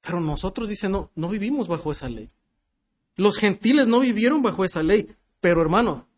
Pero 0.00 0.20
nosotros, 0.20 0.68
dice, 0.68 0.88
no, 0.88 1.12
no 1.14 1.28
vivimos 1.28 1.68
bajo 1.68 1.92
esa 1.92 2.08
ley. 2.08 2.28
Los 3.14 3.38
gentiles 3.38 3.86
no 3.86 4.00
vivieron 4.00 4.42
bajo 4.42 4.64
esa 4.64 4.82
ley. 4.82 5.14
Pero 5.40 5.62
hermano, 5.62 6.08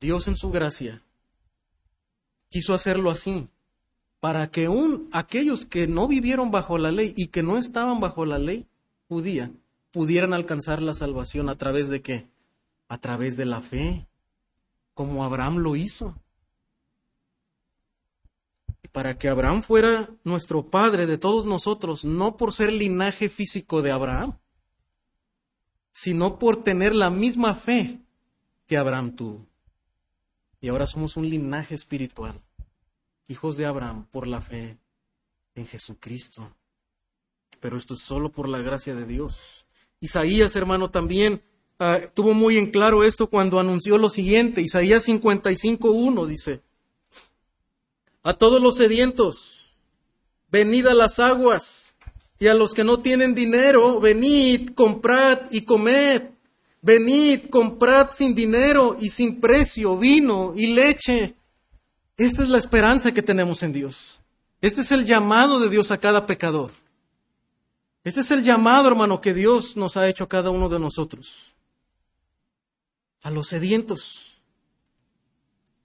Dios 0.00 0.26
en 0.26 0.36
su 0.36 0.50
gracia 0.50 1.04
quiso 2.48 2.74
hacerlo 2.74 3.10
así, 3.10 3.48
para 4.18 4.50
que 4.50 4.68
un, 4.68 5.08
aquellos 5.12 5.64
que 5.64 5.86
no 5.86 6.08
vivieron 6.08 6.50
bajo 6.50 6.76
la 6.76 6.90
ley 6.90 7.12
y 7.16 7.28
que 7.28 7.44
no 7.44 7.56
estaban 7.56 8.00
bajo 8.00 8.26
la 8.26 8.38
ley, 8.38 8.66
judía 9.08 9.52
pudieran 9.90 10.34
alcanzar 10.34 10.82
la 10.82 10.94
salvación 10.94 11.48
a 11.48 11.56
través 11.56 11.88
de 11.88 12.02
qué? 12.02 12.28
A 12.88 12.98
través 12.98 13.36
de 13.36 13.44
la 13.44 13.60
fe, 13.60 14.08
como 14.92 15.24
Abraham 15.24 15.58
lo 15.58 15.76
hizo. 15.76 16.20
Para 18.92 19.18
que 19.18 19.28
Abraham 19.28 19.62
fuera 19.62 20.08
nuestro 20.24 20.70
padre 20.70 21.06
de 21.06 21.18
todos 21.18 21.46
nosotros, 21.46 22.04
no 22.04 22.36
por 22.36 22.52
ser 22.52 22.72
linaje 22.72 23.28
físico 23.28 23.82
de 23.82 23.90
Abraham, 23.90 24.38
sino 25.92 26.38
por 26.38 26.62
tener 26.62 26.94
la 26.94 27.10
misma 27.10 27.54
fe 27.54 28.00
que 28.66 28.76
Abraham 28.76 29.16
tuvo. 29.16 29.46
Y 30.60 30.68
ahora 30.68 30.86
somos 30.86 31.16
un 31.16 31.28
linaje 31.28 31.74
espiritual, 31.74 32.40
hijos 33.28 33.56
de 33.56 33.66
Abraham 33.66 34.06
por 34.10 34.26
la 34.26 34.40
fe 34.40 34.78
en 35.54 35.66
Jesucristo 35.66 36.56
pero 37.64 37.78
esto 37.78 37.94
es 37.94 38.00
solo 38.00 38.28
por 38.28 38.46
la 38.46 38.58
gracia 38.58 38.94
de 38.94 39.06
Dios. 39.06 39.64
Isaías, 39.98 40.54
hermano, 40.54 40.90
también 40.90 41.40
ah, 41.78 41.98
tuvo 42.12 42.34
muy 42.34 42.58
en 42.58 42.70
claro 42.70 43.02
esto 43.02 43.28
cuando 43.28 43.58
anunció 43.58 43.96
lo 43.96 44.10
siguiente. 44.10 44.60
Isaías 44.60 45.08
55.1 45.08 46.26
dice, 46.26 46.60
a 48.22 48.34
todos 48.34 48.60
los 48.60 48.76
sedientos, 48.76 49.78
venid 50.50 50.88
a 50.88 50.92
las 50.92 51.18
aguas, 51.18 51.96
y 52.38 52.48
a 52.48 52.54
los 52.54 52.74
que 52.74 52.84
no 52.84 53.00
tienen 53.00 53.34
dinero, 53.34 53.98
venid, 53.98 54.72
comprad 54.74 55.50
y 55.50 55.62
comed. 55.62 56.20
Venid, 56.82 57.48
comprad 57.48 58.10
sin 58.12 58.34
dinero 58.34 58.98
y 59.00 59.08
sin 59.08 59.40
precio 59.40 59.96
vino 59.96 60.52
y 60.54 60.74
leche. 60.74 61.34
Esta 62.18 62.42
es 62.42 62.50
la 62.50 62.58
esperanza 62.58 63.14
que 63.14 63.22
tenemos 63.22 63.62
en 63.62 63.72
Dios. 63.72 64.20
Este 64.60 64.82
es 64.82 64.92
el 64.92 65.06
llamado 65.06 65.60
de 65.60 65.70
Dios 65.70 65.90
a 65.90 65.96
cada 65.96 66.26
pecador. 66.26 66.83
Este 68.04 68.20
es 68.20 68.30
el 68.30 68.44
llamado, 68.44 68.86
hermano, 68.86 69.22
que 69.22 69.32
Dios 69.32 69.76
nos 69.78 69.96
ha 69.96 70.06
hecho 70.08 70.24
a 70.24 70.28
cada 70.28 70.50
uno 70.50 70.68
de 70.68 70.78
nosotros. 70.78 71.54
A 73.22 73.30
los 73.30 73.48
sedientos. 73.48 74.42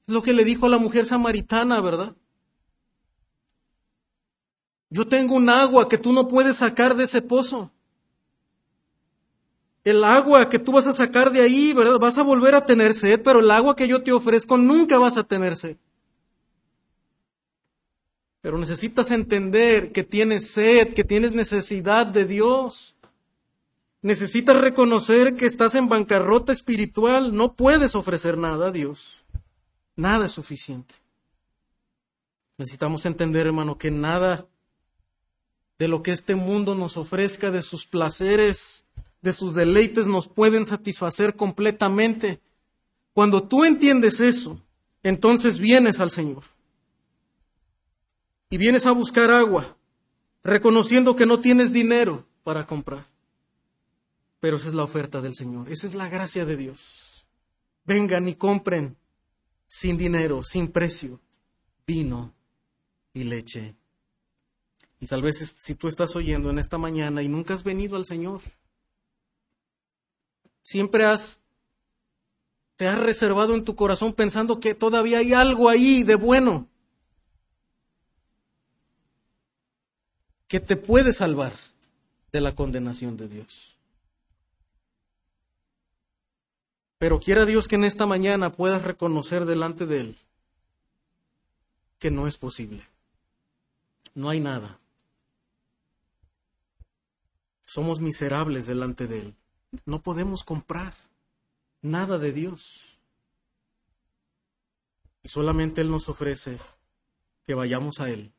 Es 0.06 0.14
lo 0.14 0.22
que 0.22 0.34
le 0.34 0.44
dijo 0.44 0.66
a 0.66 0.70
la 0.70 0.78
mujer 0.78 1.06
samaritana, 1.06 1.80
¿verdad? 1.80 2.14
Yo 4.90 5.08
tengo 5.08 5.36
un 5.36 5.50
agua 5.50 5.88
que 5.88 5.98
tú 5.98 6.12
no 6.12 6.28
puedes 6.28 6.58
sacar 6.58 6.96
de 6.96 7.06
ese 7.06 7.22
pozo. 7.22 7.72
El 9.86 10.04
agua 10.04 10.50
que 10.50 10.60
tú 10.60 10.74
vas 10.74 10.88
a 10.88 10.94
sacar 10.94 11.32
de 11.32 11.42
ahí, 11.42 11.72
¿verdad? 11.72 12.00
Vas 12.00 12.18
a 12.18 12.24
volver 12.24 12.54
a 12.54 12.66
tener 12.66 12.94
sed, 12.94 13.22
pero 13.24 13.40
el 13.40 13.50
agua 13.50 13.78
que 13.78 13.88
yo 13.88 14.04
te 14.04 14.12
ofrezco 14.12 14.58
nunca 14.58 14.98
vas 14.98 15.16
a 15.16 15.24
tener 15.24 15.56
sed. 15.56 15.78
Pero 18.42 18.58
necesitas 18.58 19.12
entender 19.12 19.92
que 19.92 20.04
tienes 20.04 20.52
sed, 20.52 20.94
que 20.94 21.04
tienes 21.04 21.34
necesidad 21.34 22.06
de 22.08 22.26
Dios. 22.26 22.96
Necesitas 24.02 24.56
reconocer 24.56 25.36
que 25.36 25.46
estás 25.46 25.76
en 25.76 25.90
bancarrota 25.90 26.54
espiritual. 26.54 27.36
No 27.36 27.54
puedes 27.54 27.96
ofrecer 27.96 28.38
nada 28.38 28.68
a 28.68 28.72
Dios. 28.72 29.24
Nada 29.96 30.28
es 30.28 30.32
suficiente. 30.32 30.96
Necesitamos 32.58 33.06
entender, 33.06 33.48
hermano, 33.48 33.78
que 33.78 33.92
nada 33.92 34.48
de 35.78 35.88
lo 35.88 36.02
que 36.02 36.12
este 36.12 36.36
mundo 36.36 36.76
nos 36.76 36.98
ofrezca, 36.98 37.52
de 37.52 37.62
sus 37.62 37.86
placeres, 37.86 38.86
de 39.22 39.34
sus 39.34 39.54
deleites, 39.54 40.08
nos 40.08 40.28
pueden 40.28 40.66
satisfacer 40.66 41.36
completamente. 41.36 42.40
Cuando 43.14 43.44
tú 43.44 43.66
entiendes 43.66 44.22
eso, 44.22 44.62
entonces 45.04 45.60
vienes 45.60 46.00
al 46.00 46.12
Señor 46.12 46.44
y 48.50 48.58
vienes 48.58 48.86
a 48.86 48.92
buscar 48.92 49.32
agua, 49.32 49.78
reconociendo 50.44 51.16
que 51.16 51.26
no 51.26 51.40
tienes 51.40 51.72
dinero 51.72 52.26
para 52.44 52.66
comprar. 52.66 53.06
Pero 54.40 54.58
esa 54.58 54.70
es 54.70 54.74
la 54.74 54.84
oferta 54.84 55.22
del 55.22 55.36
Señor, 55.36 55.70
esa 55.72 55.86
es 55.86 55.96
la 55.96 56.10
gracia 56.10 56.46
de 56.46 56.58
Dios. 56.58 57.28
Vengan 57.86 58.28
y 58.28 58.36
compren 58.36 58.98
sin 59.68 59.98
dinero, 59.98 60.44
sin 60.44 60.70
precio, 60.70 61.20
vino 61.86 62.34
y 63.14 63.24
leche. 63.24 63.76
Y 65.00 65.08
tal 65.08 65.22
vez 65.22 65.56
si 65.58 65.76
tú 65.76 65.88
estás 65.88 66.16
oyendo 66.16 66.50
en 66.50 66.60
esta 66.60 66.78
mañana 66.78 67.22
y 67.22 67.28
nunca 67.28 67.54
has 67.54 67.64
venido 67.64 67.96
al 67.96 68.06
Señor, 68.06 68.42
siempre 70.62 71.06
has 71.06 71.42
te 72.76 72.88
has 72.88 72.98
reservado 72.98 73.56
en 73.56 73.66
tu 73.66 73.76
corazón 73.76 74.14
pensando 74.14 74.62
que 74.62 74.74
todavía 74.74 75.18
hay 75.18 75.34
algo 75.34 75.68
ahí 75.68 76.04
de 76.04 76.16
bueno. 76.16 76.70
Que 80.50 80.60
te 80.60 80.76
puede 80.76 81.14
salvar 81.14 81.54
de 82.32 82.42
la 82.42 82.56
condenación 82.56 83.16
de 83.16 83.30
Dios. 83.30 83.76
Pero 86.98 87.20
quiera 87.20 87.46
Dios 87.46 87.68
que 87.68 87.76
en 87.76 87.86
esta 87.86 88.08
mañana 88.08 88.52
puedas 88.52 88.84
reconocer 88.84 89.46
delante 89.46 89.86
de 89.86 90.02
Él 90.02 90.18
que 92.00 92.10
no 92.10 92.28
es 92.28 92.38
posible. 92.38 92.84
No 94.16 94.30
hay 94.30 94.40
nada. 94.40 94.80
Somos 97.66 98.00
miserables 98.00 98.66
delante 98.66 99.06
de 99.06 99.20
Él. 99.20 99.36
No 99.86 100.02
podemos 100.02 100.44
comprar 100.44 100.96
nada 101.84 102.18
de 102.18 102.32
Dios. 102.32 102.98
Y 105.22 105.30
solamente 105.30 105.82
Él 105.82 105.92
nos 105.92 106.10
ofrece 106.10 106.58
que 107.46 107.54
vayamos 107.54 108.00
a 108.00 108.10
Él 108.10 108.34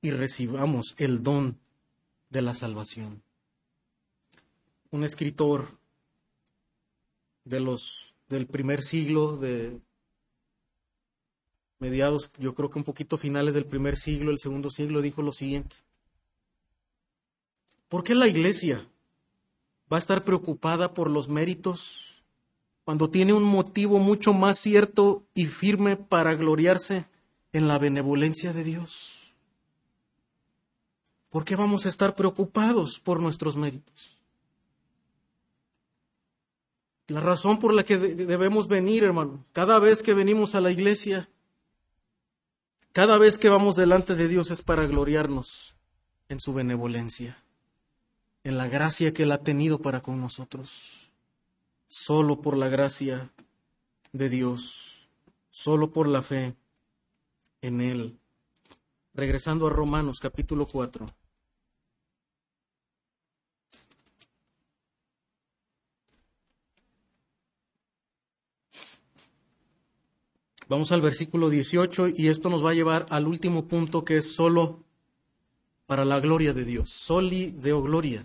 y 0.00 0.10
recibamos 0.10 0.94
el 0.98 1.22
don 1.22 1.58
de 2.30 2.42
la 2.42 2.54
salvación. 2.54 3.22
Un 4.90 5.04
escritor 5.04 5.78
de 7.44 7.60
los 7.60 8.14
del 8.28 8.46
primer 8.46 8.82
siglo 8.82 9.36
de 9.36 9.80
mediados, 11.78 12.30
yo 12.38 12.54
creo 12.54 12.70
que 12.70 12.78
un 12.78 12.84
poquito 12.84 13.16
finales 13.16 13.54
del 13.54 13.64
primer 13.64 13.96
siglo, 13.96 14.30
el 14.30 14.38
segundo 14.38 14.70
siglo, 14.70 15.00
dijo 15.00 15.22
lo 15.22 15.32
siguiente. 15.32 15.76
¿Por 17.88 18.04
qué 18.04 18.14
la 18.14 18.28
iglesia 18.28 18.86
va 19.90 19.96
a 19.96 20.00
estar 20.00 20.24
preocupada 20.24 20.92
por 20.92 21.10
los 21.10 21.28
méritos 21.28 22.22
cuando 22.84 23.10
tiene 23.10 23.32
un 23.32 23.44
motivo 23.44 23.98
mucho 23.98 24.34
más 24.34 24.58
cierto 24.58 25.24
y 25.34 25.46
firme 25.46 25.96
para 25.96 26.34
gloriarse 26.34 27.06
en 27.52 27.68
la 27.68 27.78
benevolencia 27.78 28.52
de 28.52 28.64
Dios? 28.64 29.17
¿Por 31.30 31.44
qué 31.44 31.56
vamos 31.56 31.84
a 31.84 31.88
estar 31.88 32.14
preocupados 32.14 32.98
por 33.00 33.20
nuestros 33.20 33.56
méritos? 33.56 34.18
La 37.08 37.20
razón 37.20 37.58
por 37.58 37.72
la 37.72 37.84
que 37.84 37.96
debemos 37.96 38.68
venir, 38.68 39.02
hermano, 39.02 39.44
cada 39.52 39.78
vez 39.78 40.02
que 40.02 40.14
venimos 40.14 40.54
a 40.54 40.60
la 40.60 40.70
iglesia, 40.70 41.28
cada 42.92 43.16
vez 43.16 43.38
que 43.38 43.48
vamos 43.48 43.76
delante 43.76 44.14
de 44.14 44.28
Dios 44.28 44.50
es 44.50 44.62
para 44.62 44.86
gloriarnos 44.86 45.74
en 46.28 46.40
su 46.40 46.52
benevolencia, 46.52 47.42
en 48.44 48.58
la 48.58 48.68
gracia 48.68 49.14
que 49.14 49.22
Él 49.22 49.32
ha 49.32 49.42
tenido 49.42 49.80
para 49.80 50.02
con 50.02 50.20
nosotros. 50.20 51.10
Solo 51.86 52.42
por 52.42 52.56
la 52.56 52.68
gracia 52.68 53.32
de 54.12 54.28
Dios, 54.28 55.08
solo 55.48 55.90
por 55.92 56.08
la 56.08 56.20
fe 56.20 56.56
en 57.62 57.80
Él. 57.80 58.18
Regresando 59.14 59.66
a 59.66 59.70
Romanos 59.70 60.20
capítulo 60.20 60.66
4. 60.66 61.06
Vamos 70.68 70.92
al 70.92 71.00
versículo 71.00 71.48
18 71.48 72.08
y 72.14 72.28
esto 72.28 72.50
nos 72.50 72.62
va 72.62 72.70
a 72.70 72.74
llevar 72.74 73.06
al 73.08 73.26
último 73.26 73.66
punto 73.66 74.04
que 74.04 74.18
es 74.18 74.34
solo 74.34 74.84
para 75.86 76.04
la 76.04 76.20
gloria 76.20 76.52
de 76.52 76.64
Dios. 76.64 76.90
Soli 76.90 77.52
deo 77.52 77.82
gloria. 77.82 78.22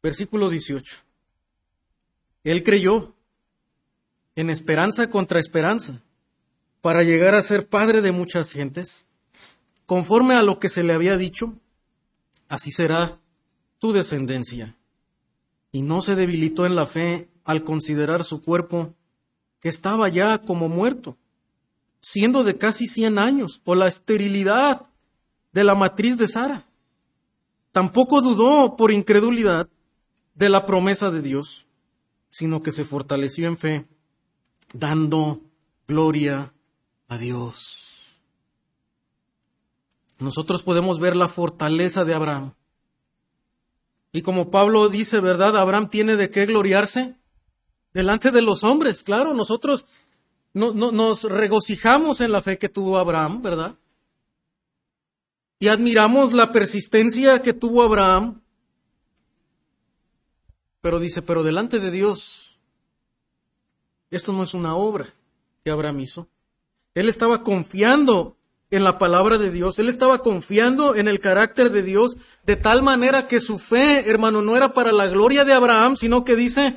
Versículo 0.00 0.48
18. 0.48 0.98
Él 2.44 2.62
creyó 2.62 3.16
en 4.36 4.50
esperanza 4.50 5.10
contra 5.10 5.40
esperanza 5.40 6.04
para 6.80 7.02
llegar 7.02 7.34
a 7.34 7.42
ser 7.42 7.68
padre 7.68 8.00
de 8.00 8.12
muchas 8.12 8.52
gentes. 8.52 9.06
Conforme 9.86 10.34
a 10.36 10.42
lo 10.44 10.60
que 10.60 10.68
se 10.68 10.84
le 10.84 10.92
había 10.92 11.16
dicho, 11.16 11.54
así 12.48 12.70
será 12.70 13.20
tu 13.78 13.92
descendencia. 13.92 14.76
Y 15.72 15.82
no 15.82 16.00
se 16.00 16.14
debilitó 16.14 16.66
en 16.66 16.74
la 16.74 16.86
fe 16.86 17.28
al 17.44 17.64
considerar 17.64 18.24
su 18.24 18.42
cuerpo, 18.42 18.94
que 19.60 19.68
estaba 19.68 20.08
ya 20.08 20.38
como 20.38 20.68
muerto, 20.68 21.16
siendo 22.00 22.44
de 22.44 22.56
casi 22.56 22.86
cien 22.86 23.18
años, 23.18 23.60
o 23.64 23.74
la 23.74 23.86
esterilidad 23.86 24.82
de 25.52 25.64
la 25.64 25.74
matriz 25.74 26.16
de 26.16 26.28
Sara. 26.28 26.66
Tampoco 27.72 28.20
dudó 28.22 28.76
por 28.76 28.92
incredulidad 28.92 29.68
de 30.34 30.48
la 30.48 30.66
promesa 30.66 31.10
de 31.10 31.22
Dios, 31.22 31.66
sino 32.28 32.62
que 32.62 32.72
se 32.72 32.84
fortaleció 32.84 33.46
en 33.48 33.56
fe, 33.56 33.86
dando 34.72 35.40
gloria 35.86 36.52
a 37.08 37.18
Dios. 37.18 37.86
Nosotros 40.18 40.62
podemos 40.62 40.98
ver 40.98 41.14
la 41.14 41.28
fortaleza 41.28 42.04
de 42.04 42.14
Abraham 42.14 42.52
y 44.16 44.22
como 44.22 44.50
Pablo 44.50 44.88
dice, 44.88 45.20
¿verdad? 45.20 45.58
Abraham 45.58 45.90
tiene 45.90 46.16
de 46.16 46.30
qué 46.30 46.46
gloriarse 46.46 47.16
delante 47.92 48.30
de 48.30 48.40
los 48.40 48.64
hombres. 48.64 49.02
Claro, 49.02 49.34
nosotros 49.34 49.84
no, 50.54 50.72
nos 50.72 51.24
regocijamos 51.24 52.22
en 52.22 52.32
la 52.32 52.40
fe 52.40 52.56
que 52.56 52.70
tuvo 52.70 52.96
Abraham, 52.96 53.42
¿verdad? 53.42 53.74
Y 55.58 55.68
admiramos 55.68 56.32
la 56.32 56.50
persistencia 56.50 57.42
que 57.42 57.52
tuvo 57.52 57.82
Abraham. 57.82 58.40
Pero 60.80 60.98
dice, 60.98 61.20
pero 61.20 61.42
delante 61.42 61.78
de 61.78 61.90
Dios, 61.90 62.58
esto 64.10 64.32
no 64.32 64.44
es 64.44 64.54
una 64.54 64.76
obra 64.76 65.12
que 65.62 65.70
Abraham 65.70 66.00
hizo. 66.00 66.26
Él 66.94 67.10
estaba 67.10 67.42
confiando 67.42 68.35
en 68.70 68.84
la 68.84 68.98
palabra 68.98 69.38
de 69.38 69.50
Dios. 69.50 69.78
Él 69.78 69.88
estaba 69.88 70.18
confiando 70.18 70.94
en 70.94 71.08
el 71.08 71.20
carácter 71.20 71.70
de 71.70 71.82
Dios 71.82 72.16
de 72.44 72.56
tal 72.56 72.82
manera 72.82 73.26
que 73.26 73.40
su 73.40 73.58
fe, 73.58 74.08
hermano, 74.08 74.42
no 74.42 74.56
era 74.56 74.72
para 74.72 74.92
la 74.92 75.06
gloria 75.06 75.44
de 75.44 75.52
Abraham, 75.52 75.96
sino 75.96 76.24
que 76.24 76.36
dice, 76.36 76.76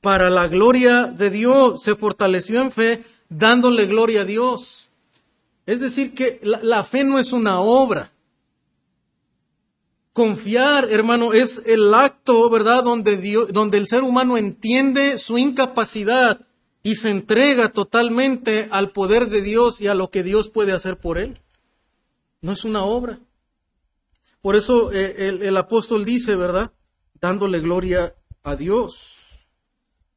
para 0.00 0.30
la 0.30 0.46
gloria 0.46 1.04
de 1.06 1.30
Dios. 1.30 1.82
Se 1.82 1.96
fortaleció 1.96 2.60
en 2.60 2.70
fe 2.70 3.04
dándole 3.28 3.86
gloria 3.86 4.22
a 4.22 4.24
Dios. 4.24 4.88
Es 5.66 5.80
decir, 5.80 6.14
que 6.14 6.40
la, 6.42 6.84
fe 6.84 7.02
no 7.02 7.18
es 7.18 7.32
una 7.32 7.58
obra. 7.58 8.12
Confiar, 10.12 10.88
hermano, 10.90 11.32
es 11.32 11.60
el 11.66 11.92
acto, 11.92 12.48
¿verdad?, 12.48 12.84
donde, 12.84 13.16
Dios, 13.16 13.52
donde 13.52 13.76
el 13.78 13.86
ser 13.86 14.04
humano 14.04 14.38
entiende 14.38 15.18
su 15.18 15.36
incapacidad 15.38 16.45
y 16.86 16.94
se 16.94 17.10
entrega 17.10 17.70
totalmente 17.70 18.68
al 18.70 18.90
poder 18.90 19.26
de 19.28 19.42
Dios 19.42 19.80
y 19.80 19.88
a 19.88 19.94
lo 19.94 20.12
que 20.12 20.22
Dios 20.22 20.50
puede 20.50 20.70
hacer 20.70 20.98
por 20.98 21.18
él. 21.18 21.36
No 22.42 22.52
es 22.52 22.64
una 22.64 22.84
obra. 22.84 23.18
Por 24.40 24.54
eso 24.54 24.92
eh, 24.92 25.40
el, 25.42 25.56
apóstol 25.56 26.04
dice, 26.04 26.36
¿verdad? 26.36 26.70
Dándole 27.20 27.58
gloria 27.58 28.14
a 28.44 28.54
Dios, 28.54 29.48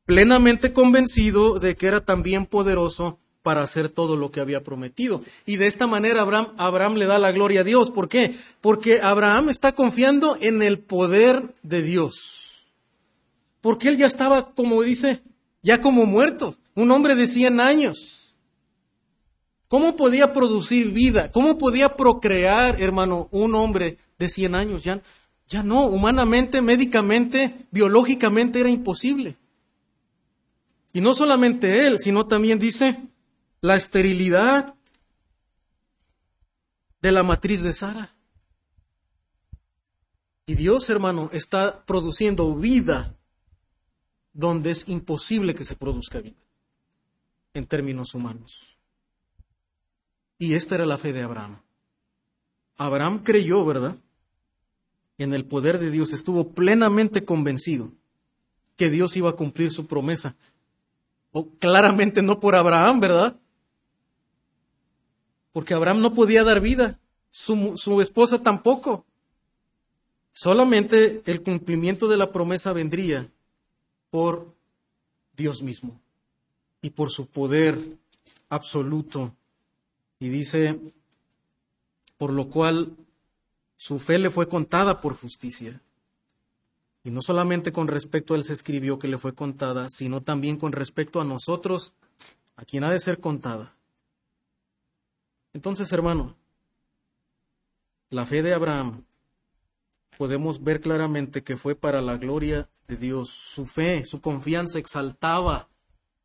plenamente 0.05 0.71
convencido 0.71 1.57
de 1.57 1.75
que 1.75 1.87
era 1.87 2.05
también 2.05 2.45
poderoso 2.45 3.17
para 3.41 3.63
hacer 3.63 3.89
todo 3.89 4.15
lo 4.15 4.29
que 4.29 4.39
había 4.39 4.63
prometido. 4.63 5.23
Y 5.47 5.55
de 5.55 5.65
esta 5.65 5.87
manera 5.87 6.21
Abraham, 6.21 6.53
Abraham 6.57 6.97
le 6.97 7.07
da 7.07 7.17
la 7.17 7.31
gloria 7.31 7.61
a 7.61 7.63
Dios. 7.63 7.89
¿Por 7.89 8.09
qué? 8.09 8.35
Porque 8.61 9.01
Abraham 9.01 9.49
está 9.49 9.71
confiando 9.71 10.37
en 10.39 10.61
el 10.61 10.77
poder 10.77 11.51
de 11.63 11.81
Dios. 11.81 12.69
Porque 13.59 13.89
él 13.89 13.97
ya 13.97 14.05
estaba, 14.05 14.53
como 14.53 14.83
dice, 14.83 15.23
ya 15.61 15.81
como 15.81 16.05
muerto, 16.05 16.55
un 16.75 16.91
hombre 16.91 17.15
de 17.15 17.27
100 17.27 17.59
años. 17.59 18.35
¿Cómo 19.67 19.95
podía 19.95 20.33
producir 20.33 20.91
vida? 20.91 21.31
¿Cómo 21.31 21.57
podía 21.57 21.95
procrear, 21.95 22.81
hermano, 22.81 23.27
un 23.31 23.53
hombre 23.53 23.97
de 24.17 24.27
100 24.27 24.55
años? 24.55 24.83
Ya, 24.83 25.01
ya 25.47 25.61
no, 25.61 25.85
humanamente, 25.85 26.61
médicamente, 26.61 27.67
biológicamente 27.69 28.59
era 28.59 28.69
imposible. 28.69 29.37
Y 30.91 31.01
no 31.01 31.13
solamente 31.13 31.85
él, 31.85 31.99
sino 31.99 32.25
también 32.25 32.57
dice 32.57 32.99
la 33.61 33.75
esterilidad 33.75 34.73
de 37.01 37.11
la 37.11 37.21
matriz 37.21 37.61
de 37.61 37.73
Sara. 37.73 38.15
Y 40.47 40.55
Dios, 40.55 40.89
hermano, 40.89 41.29
está 41.31 41.85
produciendo 41.85 42.55
vida 42.55 43.15
donde 44.33 44.71
es 44.71 44.89
imposible 44.89 45.53
que 45.53 45.63
se 45.63 45.75
produzca 45.75 46.21
vida 46.21 46.48
en 47.53 47.65
términos 47.65 48.13
humanos. 48.13 48.77
Y 50.37 50.53
esta 50.53 50.75
era 50.75 50.85
la 50.85 50.97
fe 50.97 51.13
de 51.13 51.21
Abraham. 51.21 51.61
Abraham 52.77 53.23
creyó, 53.23 53.65
¿verdad? 53.65 53.95
En 55.17 55.33
el 55.33 55.45
poder 55.45 55.79
de 55.79 55.91
Dios, 55.91 56.13
estuvo 56.13 56.51
plenamente 56.51 57.25
convencido 57.25 57.91
que 58.77 58.89
Dios 58.89 59.17
iba 59.17 59.31
a 59.31 59.35
cumplir 59.35 59.71
su 59.71 59.85
promesa. 59.85 60.35
O 61.31 61.49
claramente 61.57 62.21
no 62.21 62.39
por 62.39 62.55
Abraham, 62.55 63.01
¿verdad? 63.01 63.37
Porque 65.51 65.73
Abraham 65.73 65.99
no 65.99 66.13
podía 66.13 66.43
dar 66.43 66.61
vida, 66.61 66.99
su, 67.29 67.73
su 67.75 67.99
esposa 67.99 68.41
tampoco. 68.41 69.05
Solamente 70.31 71.21
el 71.25 71.43
cumplimiento 71.43 72.07
de 72.07 72.15
la 72.15 72.31
promesa 72.31 72.71
vendría 72.71 73.29
por 74.09 74.55
Dios 75.35 75.61
mismo 75.61 75.99
y 76.81 76.91
por 76.91 77.11
su 77.11 77.27
poder 77.27 77.79
absoluto. 78.49 79.33
Y 80.19 80.29
dice, 80.29 80.79
por 82.17 82.33
lo 82.33 82.49
cual 82.49 82.95
su 83.77 83.99
fe 83.99 84.19
le 84.19 84.29
fue 84.29 84.47
contada 84.47 85.01
por 85.01 85.15
justicia. 85.15 85.81
Y 87.03 87.11
no 87.11 87.21
solamente 87.21 87.71
con 87.71 87.87
respecto 87.87 88.33
a 88.33 88.37
él 88.37 88.43
se 88.43 88.53
escribió 88.53 88.99
que 88.99 89.07
le 89.07 89.17
fue 89.17 89.33
contada, 89.33 89.87
sino 89.89 90.21
también 90.21 90.57
con 90.57 90.73
respecto 90.73 91.21
a 91.21 91.23
nosotros, 91.23 91.93
a 92.57 92.65
quien 92.65 92.83
ha 92.83 92.91
de 92.91 92.99
ser 92.99 93.19
contada. 93.19 93.73
Entonces, 95.53 95.91
hermano, 95.93 96.35
la 98.09 98.25
fe 98.25 98.43
de 98.43 98.53
Abraham 98.53 99.03
podemos 100.17 100.61
ver 100.61 100.81
claramente 100.81 101.41
que 101.43 101.55
fue 101.55 101.75
para 101.75 102.01
la 102.01 102.17
gloria 102.17 102.67
de 102.87 102.97
Dios. 102.97 103.29
Su 103.29 103.65
fe, 103.65 104.03
su 104.05 104.19
confianza 104.19 104.77
exaltaba 104.77 105.69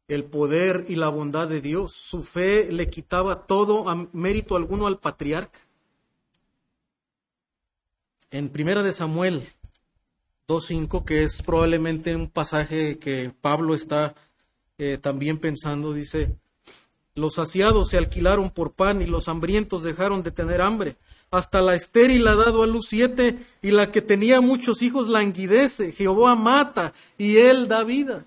el 0.08 0.24
poder 0.24 0.84
y 0.88 0.96
la 0.96 1.08
bondad 1.08 1.48
de 1.48 1.60
Dios. 1.60 1.92
Su 1.92 2.22
fe 2.22 2.70
le 2.70 2.88
quitaba 2.88 3.46
todo 3.46 3.88
a 3.88 4.08
mérito 4.12 4.56
alguno 4.56 4.86
al 4.86 4.98
patriarca. 4.98 5.60
En 8.30 8.48
Primera 8.48 8.82
de 8.82 8.92
Samuel, 8.92 9.42
2.5, 10.48 11.04
que 11.04 11.22
es 11.22 11.40
probablemente 11.42 12.14
un 12.16 12.28
pasaje 12.28 12.98
que 12.98 13.32
Pablo 13.40 13.74
está 13.74 14.14
eh, 14.76 14.98
también 15.00 15.38
pensando, 15.38 15.92
dice, 15.92 16.36
los 17.14 17.34
saciados 17.34 17.90
se 17.90 17.96
alquilaron 17.96 18.50
por 18.50 18.72
pan 18.72 19.00
y 19.00 19.06
los 19.06 19.28
hambrientos 19.28 19.84
dejaron 19.84 20.22
de 20.22 20.32
tener 20.32 20.60
hambre. 20.60 20.96
Hasta 21.30 21.62
la 21.62 21.74
estéril 21.76 22.26
ha 22.26 22.34
dado 22.34 22.62
a 22.62 22.66
luz 22.66 22.86
siete 22.88 23.38
y 23.62 23.70
la 23.70 23.92
que 23.92 24.02
tenía 24.02 24.40
muchos 24.40 24.82
hijos 24.82 25.08
languidece. 25.08 25.92
Jehová 25.92 26.34
mata 26.34 26.92
y 27.16 27.36
él 27.36 27.68
da 27.68 27.84
vida. 27.84 28.24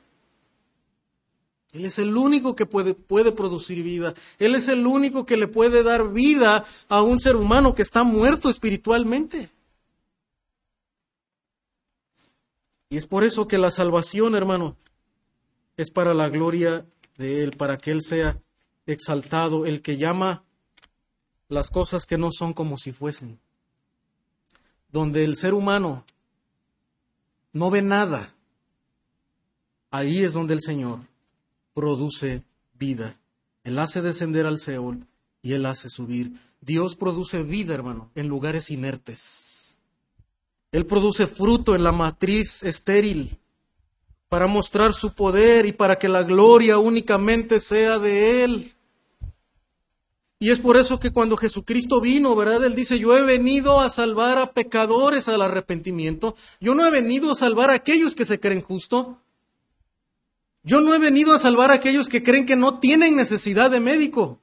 Él 1.78 1.86
es 1.86 2.00
el 2.00 2.18
único 2.18 2.56
que 2.56 2.66
puede, 2.66 2.96
puede, 2.96 3.32
producir 3.32 3.84
vida. 3.84 4.16
Él 4.40 4.56
es 4.56 4.68
el 4.68 4.88
único 4.88 5.28
que 5.28 5.38
le 5.38 5.48
puede 5.48 5.84
dar 5.84 6.12
vida 6.12 6.66
a 6.90 7.04
un 7.04 7.20
ser 7.20 7.36
humano 7.36 7.76
que 7.76 7.84
está 7.84 8.04
muerto 8.04 8.50
espiritualmente. 8.50 9.52
Y 12.90 12.98
es 12.98 13.06
por 13.06 13.24
eso 13.24 13.48
que 13.48 13.60
la 13.60 13.70
salvación, 13.70 14.34
hermano, 14.34 14.76
es 15.78 15.92
para 15.92 16.16
la 16.16 16.30
gloria 16.30 16.84
de 17.18 17.44
Él, 17.44 17.52
para 17.52 17.78
que 17.78 17.92
Él 17.92 18.02
sea 18.02 18.42
exaltado, 18.88 19.68
el 19.68 19.84
que 19.84 19.98
llama 19.98 20.44
las 21.48 21.70
cosas 21.70 22.08
que 22.08 22.18
no 22.18 22.32
son 22.32 22.54
como 22.54 22.80
si 22.80 22.92
fuesen. 22.92 23.40
Donde 24.92 25.24
el 25.24 25.36
ser 25.36 25.54
humano 25.54 26.06
no 27.54 27.70
ve 27.70 27.84
nada, 27.84 28.34
ahí 29.92 30.24
es 30.24 30.34
donde 30.34 30.56
el 30.56 30.62
Señor 30.62 31.02
produce 31.78 32.44
vida. 32.74 33.20
Él 33.64 33.78
hace 33.78 34.02
descender 34.02 34.48
al 34.48 34.58
Seol 34.58 35.06
y 35.44 35.54
Él 35.54 35.68
hace 35.68 35.92
subir. 35.92 36.32
Dios 36.60 36.96
produce 36.96 37.44
vida, 37.44 37.76
hermano, 37.76 38.10
en 38.16 38.28
lugares 38.28 38.72
inertes. 38.72 39.78
Él 40.72 40.88
produce 40.88 41.28
fruto 41.28 41.76
en 41.76 41.84
la 41.84 41.92
matriz 41.92 42.64
estéril 42.64 43.38
para 44.28 44.48
mostrar 44.48 44.96
su 44.96 45.14
poder 45.14 45.68
y 45.68 45.72
para 45.72 46.00
que 46.00 46.10
la 46.10 46.24
gloria 46.24 46.80
únicamente 46.80 47.60
sea 47.60 48.00
de 48.00 48.44
Él. 48.44 48.74
Y 50.40 50.50
es 50.50 50.60
por 50.60 50.78
eso 50.78 51.00
que 51.00 51.12
cuando 51.12 51.38
Jesucristo 51.38 52.02
vino, 52.02 52.36
¿verdad? 52.36 52.64
Él 52.64 52.74
dice, 52.74 52.98
yo 52.98 53.16
he 53.16 53.22
venido 53.22 53.82
a 53.82 53.92
salvar 53.92 54.40
a 54.40 54.52
pecadores 54.52 55.28
al 55.28 55.44
arrepentimiento. 55.44 56.36
Yo 56.60 56.74
no 56.74 56.88
he 56.88 56.90
venido 56.90 57.32
a 57.32 57.36
salvar 57.36 57.70
a 57.70 57.74
aquellos 57.74 58.16
que 58.16 58.26
se 58.26 58.40
creen 58.40 58.62
justos. 58.62 59.10
Yo 60.68 60.82
no 60.82 60.94
he 60.94 61.00
venido 61.00 61.34
a 61.34 61.40
salvar 61.40 61.72
a 61.72 61.76
aquellos 61.76 62.10
que 62.10 62.22
creen 62.22 62.46
que 62.46 62.58
no 62.58 62.80
tienen 62.80 63.16
necesidad 63.16 63.72
de 63.72 63.80
médico. 63.80 64.42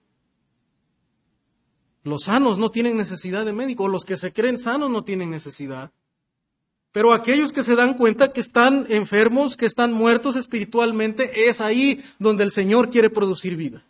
Los 2.03 2.25
sanos 2.25 2.57
no 2.57 2.71
tienen 2.71 2.97
necesidad 2.97 3.45
de 3.45 3.53
médico. 3.53 3.89
Los 3.89 4.05
que 4.05 4.17
se 4.17 4.33
creen 4.33 4.59
sanos 4.59 4.91
no 4.91 5.05
tienen 5.05 5.29
necesidad. 5.29 5.93
Pero 6.93 7.13
aquellos 7.13 7.53
que 7.53 7.63
se 7.63 7.77
dan 7.77 7.95
cuenta 7.95 8.33
que 8.33 8.41
están 8.41 8.87
enfermos, 8.89 9.59
que 9.59 9.67
están 9.67 9.93
muertos 9.93 10.37
espiritualmente, 10.37 11.49
es 11.49 11.61
ahí 11.61 12.03
donde 12.19 12.45
el 12.45 12.53
Señor 12.53 12.91
quiere 12.91 13.11
producir 13.11 13.57
vida 13.57 13.85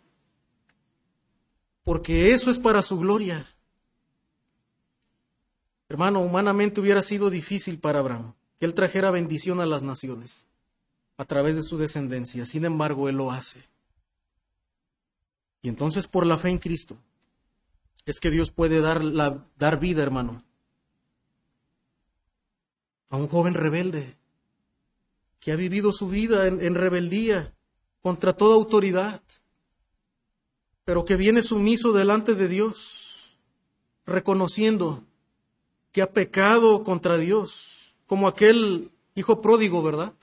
porque 1.85 2.33
eso 2.33 2.51
es 2.51 2.59
para 2.59 2.81
su 2.81 2.97
gloria. 2.97 3.45
Hermano, 5.87 6.19
humanamente 6.19 6.81
hubiera 6.81 7.01
sido 7.03 7.29
difícil 7.29 7.79
para 7.79 7.99
Abraham 7.99 8.33
que 8.59 8.65
él 8.65 8.73
trajera 8.73 9.11
bendición 9.11 9.61
a 9.61 9.65
las 9.65 9.83
naciones 9.83 10.47
a 11.17 11.25
través 11.25 11.55
de 11.55 11.63
su 11.63 11.77
descendencia. 11.77 12.45
Sin 12.45 12.65
embargo, 12.65 13.09
él 13.09 13.15
lo 13.15 13.31
hace. 13.31 13.67
Y 15.61 15.69
entonces 15.69 16.07
por 16.07 16.25
la 16.25 16.37
fe 16.37 16.49
en 16.49 16.59
Cristo 16.59 16.97
es 18.05 18.19
que 18.19 18.29
Dios 18.29 18.51
puede 18.51 18.81
dar, 18.81 19.03
la, 19.03 19.43
dar 19.57 19.79
vida, 19.79 20.03
hermano, 20.03 20.43
a 23.09 23.17
un 23.17 23.27
joven 23.27 23.53
rebelde 23.53 24.15
que 25.39 25.51
ha 25.51 25.55
vivido 25.55 25.91
su 25.91 26.07
vida 26.07 26.47
en 26.47 26.75
rebeldía 26.75 27.53
contra 28.01 28.33
toda 28.33 28.55
autoridad 28.55 29.21
pero 30.85 31.03
que 31.03 31.15
viene 31.17 31.41
sumiso 31.41 31.91
delante 31.91 32.35
de 32.35 32.47
Dios, 32.47 33.37
reconociendo 34.05 35.03
que 35.91 36.03
ha 36.03 36.13
pecado 36.13 36.83
contra 36.83 37.17
Dios, 37.17 37.97
como 38.05 38.27
aquel 38.27 38.91
hijo 39.15 39.41
pródigo, 39.41 39.81
¿verdad? 39.81 40.13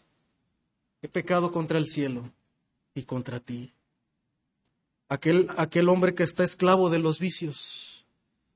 He 1.02 1.08
pecado 1.08 1.52
contra 1.52 1.78
el 1.78 1.86
cielo 1.86 2.22
y 2.94 3.02
contra 3.02 3.40
ti. 3.40 3.72
Aquel, 5.08 5.48
aquel 5.58 5.88
hombre 5.88 6.14
que 6.14 6.22
está 6.22 6.44
esclavo 6.44 6.88
de 6.88 6.98
los 6.98 7.18
vicios 7.18 8.06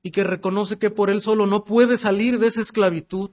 y 0.01 0.11
que 0.11 0.23
reconoce 0.23 0.79
que 0.79 0.89
por 0.89 1.09
él 1.09 1.21
solo 1.21 1.45
no 1.45 1.65
puede 1.65 1.97
salir 1.97 2.39
de 2.39 2.47
esa 2.47 2.61
esclavitud 2.61 3.31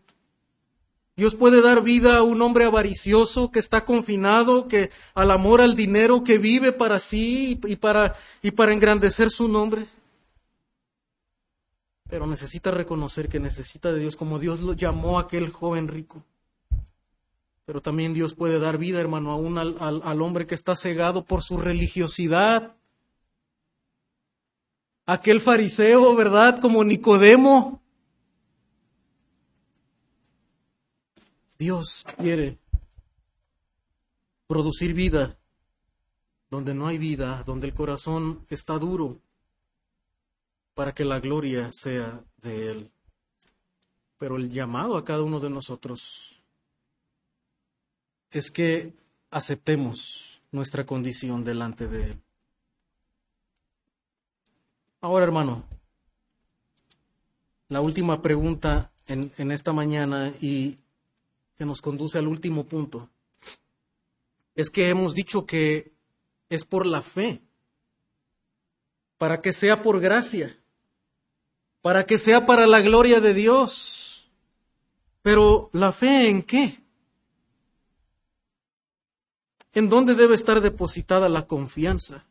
Dios 1.16 1.36
puede 1.36 1.62
dar 1.62 1.82
vida 1.82 2.16
a 2.16 2.22
un 2.22 2.42
hombre 2.42 2.64
avaricioso 2.64 3.52
que 3.52 3.60
está 3.60 3.84
confinado, 3.84 4.66
que 4.66 4.90
al 5.14 5.30
amor 5.30 5.60
al 5.60 5.76
dinero, 5.76 6.24
que 6.24 6.38
vive 6.38 6.72
para 6.72 6.98
sí 6.98 7.60
y 7.64 7.76
para, 7.76 8.16
y 8.42 8.50
para 8.50 8.72
engrandecer 8.72 9.30
su 9.30 9.46
nombre. 9.46 9.86
Pero 12.08 12.26
necesita 12.26 12.72
reconocer 12.72 13.28
que 13.28 13.38
necesita 13.38 13.92
de 13.92 14.00
Dios 14.00 14.16
como 14.16 14.40
Dios 14.40 14.60
lo 14.60 14.72
llamó 14.72 15.18
a 15.18 15.22
aquel 15.22 15.50
joven 15.50 15.86
rico. 15.86 16.24
Pero 17.64 17.80
también 17.80 18.14
Dios 18.14 18.34
puede 18.34 18.58
dar 18.58 18.78
vida, 18.78 19.00
hermano, 19.00 19.30
aún 19.30 19.58
al, 19.58 19.76
al 19.80 20.22
hombre 20.22 20.46
que 20.46 20.54
está 20.54 20.76
cegado 20.76 21.24
por 21.24 21.42
su 21.42 21.56
religiosidad. 21.56 22.76
Aquel 25.06 25.40
fariseo, 25.40 26.14
¿verdad? 26.14 26.60
Como 26.60 26.84
Nicodemo, 26.84 27.82
Dios 31.58 32.04
quiere 32.18 32.58
producir 34.46 34.92
vida 34.92 35.38
donde 36.50 36.74
no 36.74 36.86
hay 36.86 36.98
vida, 36.98 37.42
donde 37.44 37.66
el 37.66 37.74
corazón 37.74 38.46
está 38.48 38.78
duro, 38.78 39.20
para 40.74 40.94
que 40.94 41.04
la 41.04 41.20
gloria 41.20 41.70
sea 41.72 42.24
de 42.38 42.70
Él. 42.70 42.90
Pero 44.18 44.36
el 44.36 44.50
llamado 44.50 44.96
a 44.96 45.04
cada 45.04 45.22
uno 45.22 45.40
de 45.40 45.50
nosotros 45.50 46.33
es 48.34 48.50
que 48.50 48.92
aceptemos 49.30 50.42
nuestra 50.50 50.84
condición 50.84 51.42
delante 51.42 51.86
de 51.86 52.10
Él. 52.10 52.20
Ahora, 55.00 55.24
hermano, 55.24 55.64
la 57.68 57.80
última 57.80 58.20
pregunta 58.22 58.90
en, 59.06 59.50
esta 59.52 59.72
mañana 59.72 60.32
y 60.40 60.78
que 61.56 61.64
nos 61.64 61.80
conduce 61.80 62.18
al 62.18 62.26
último 62.26 62.64
punto, 62.64 63.08
es 64.56 64.68
que 64.68 64.88
hemos 64.88 65.14
dicho 65.14 65.46
que 65.46 65.92
es 66.48 66.64
por 66.64 66.86
la 66.86 67.02
fe, 67.02 67.40
para 69.16 69.40
que 69.40 69.52
sea 69.52 69.80
por 69.80 70.00
gracia, 70.00 70.58
para 71.82 72.04
que 72.04 72.18
sea 72.18 72.46
para 72.46 72.66
la 72.66 72.80
gloria 72.80 73.20
de 73.20 73.32
Dios. 73.32 74.28
Pero 75.22 75.70
¿la 75.72 75.92
fe 75.92 76.28
en 76.28 76.42
qué? 76.42 76.83
¿En 79.74 79.88
dónde 79.88 80.14
debe 80.14 80.34
estar 80.34 80.60
depositada 80.60 81.28
la 81.28 81.46
confianza? 81.46 82.24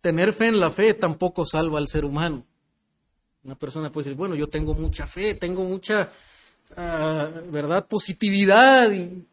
Tener 0.00 0.32
fe 0.32 0.48
en 0.48 0.60
la 0.60 0.70
fe 0.70 0.94
tampoco 0.94 1.44
salva 1.44 1.78
al 1.78 1.88
ser 1.88 2.04
humano. 2.04 2.44
Una 3.44 3.54
persona 3.56 3.90
puede 3.90 4.04
decir, 4.04 4.16
bueno, 4.16 4.34
yo 4.34 4.48
tengo 4.48 4.74
mucha 4.74 5.06
fe, 5.06 5.34
tengo 5.34 5.64
mucha 5.64 6.10
Ah, 6.76 7.28
¿verdad? 7.50 7.86
Positividad 7.86 8.92
y... 8.92 9.26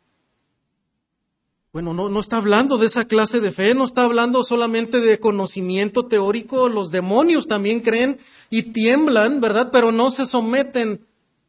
Bueno, 1.71 1.93
no, 1.93 2.09
no 2.09 2.19
está 2.19 2.37
hablando 2.37 2.79
de 2.79 2.87
esa 2.87 3.05
clase 3.05 3.39
de 3.39 3.51
fe, 3.51 3.75
no 3.75 3.85
está 3.85 4.03
hablando 4.03 4.43
solamente 4.43 4.99
de 4.99 5.19
conocimiento 5.19 6.07
teórico, 6.07 6.67
los 6.67 6.89
demonios 6.89 7.47
también 7.47 7.81
creen 7.81 8.17
y 8.49 8.73
tiemblan, 8.73 9.39
¿verdad? 9.39 9.69
Pero 9.71 9.91
no 9.91 10.09
se 10.09 10.25
someten 10.25 11.05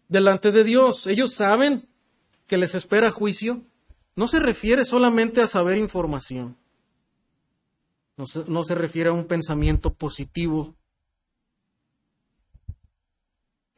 delante 0.09 0.53
de 0.53 0.63
Dios. 0.63 1.07
Ellos 1.07 1.33
saben 1.33 1.89
que 2.47 2.59
les 2.59 2.75
espera 2.75 3.11
juicio. 3.11 3.63
No 4.17 4.29
se 4.29 4.41
refiere 4.41 4.85
solamente 4.85 5.41
a 5.41 5.47
saber 5.47 5.79
información. 5.79 6.57
No 8.17 8.65
se, 8.65 8.75
refiere 8.75 9.09
a 9.09 9.15
un 9.15 9.25
pensamiento 9.25 9.95
positivo 9.95 10.77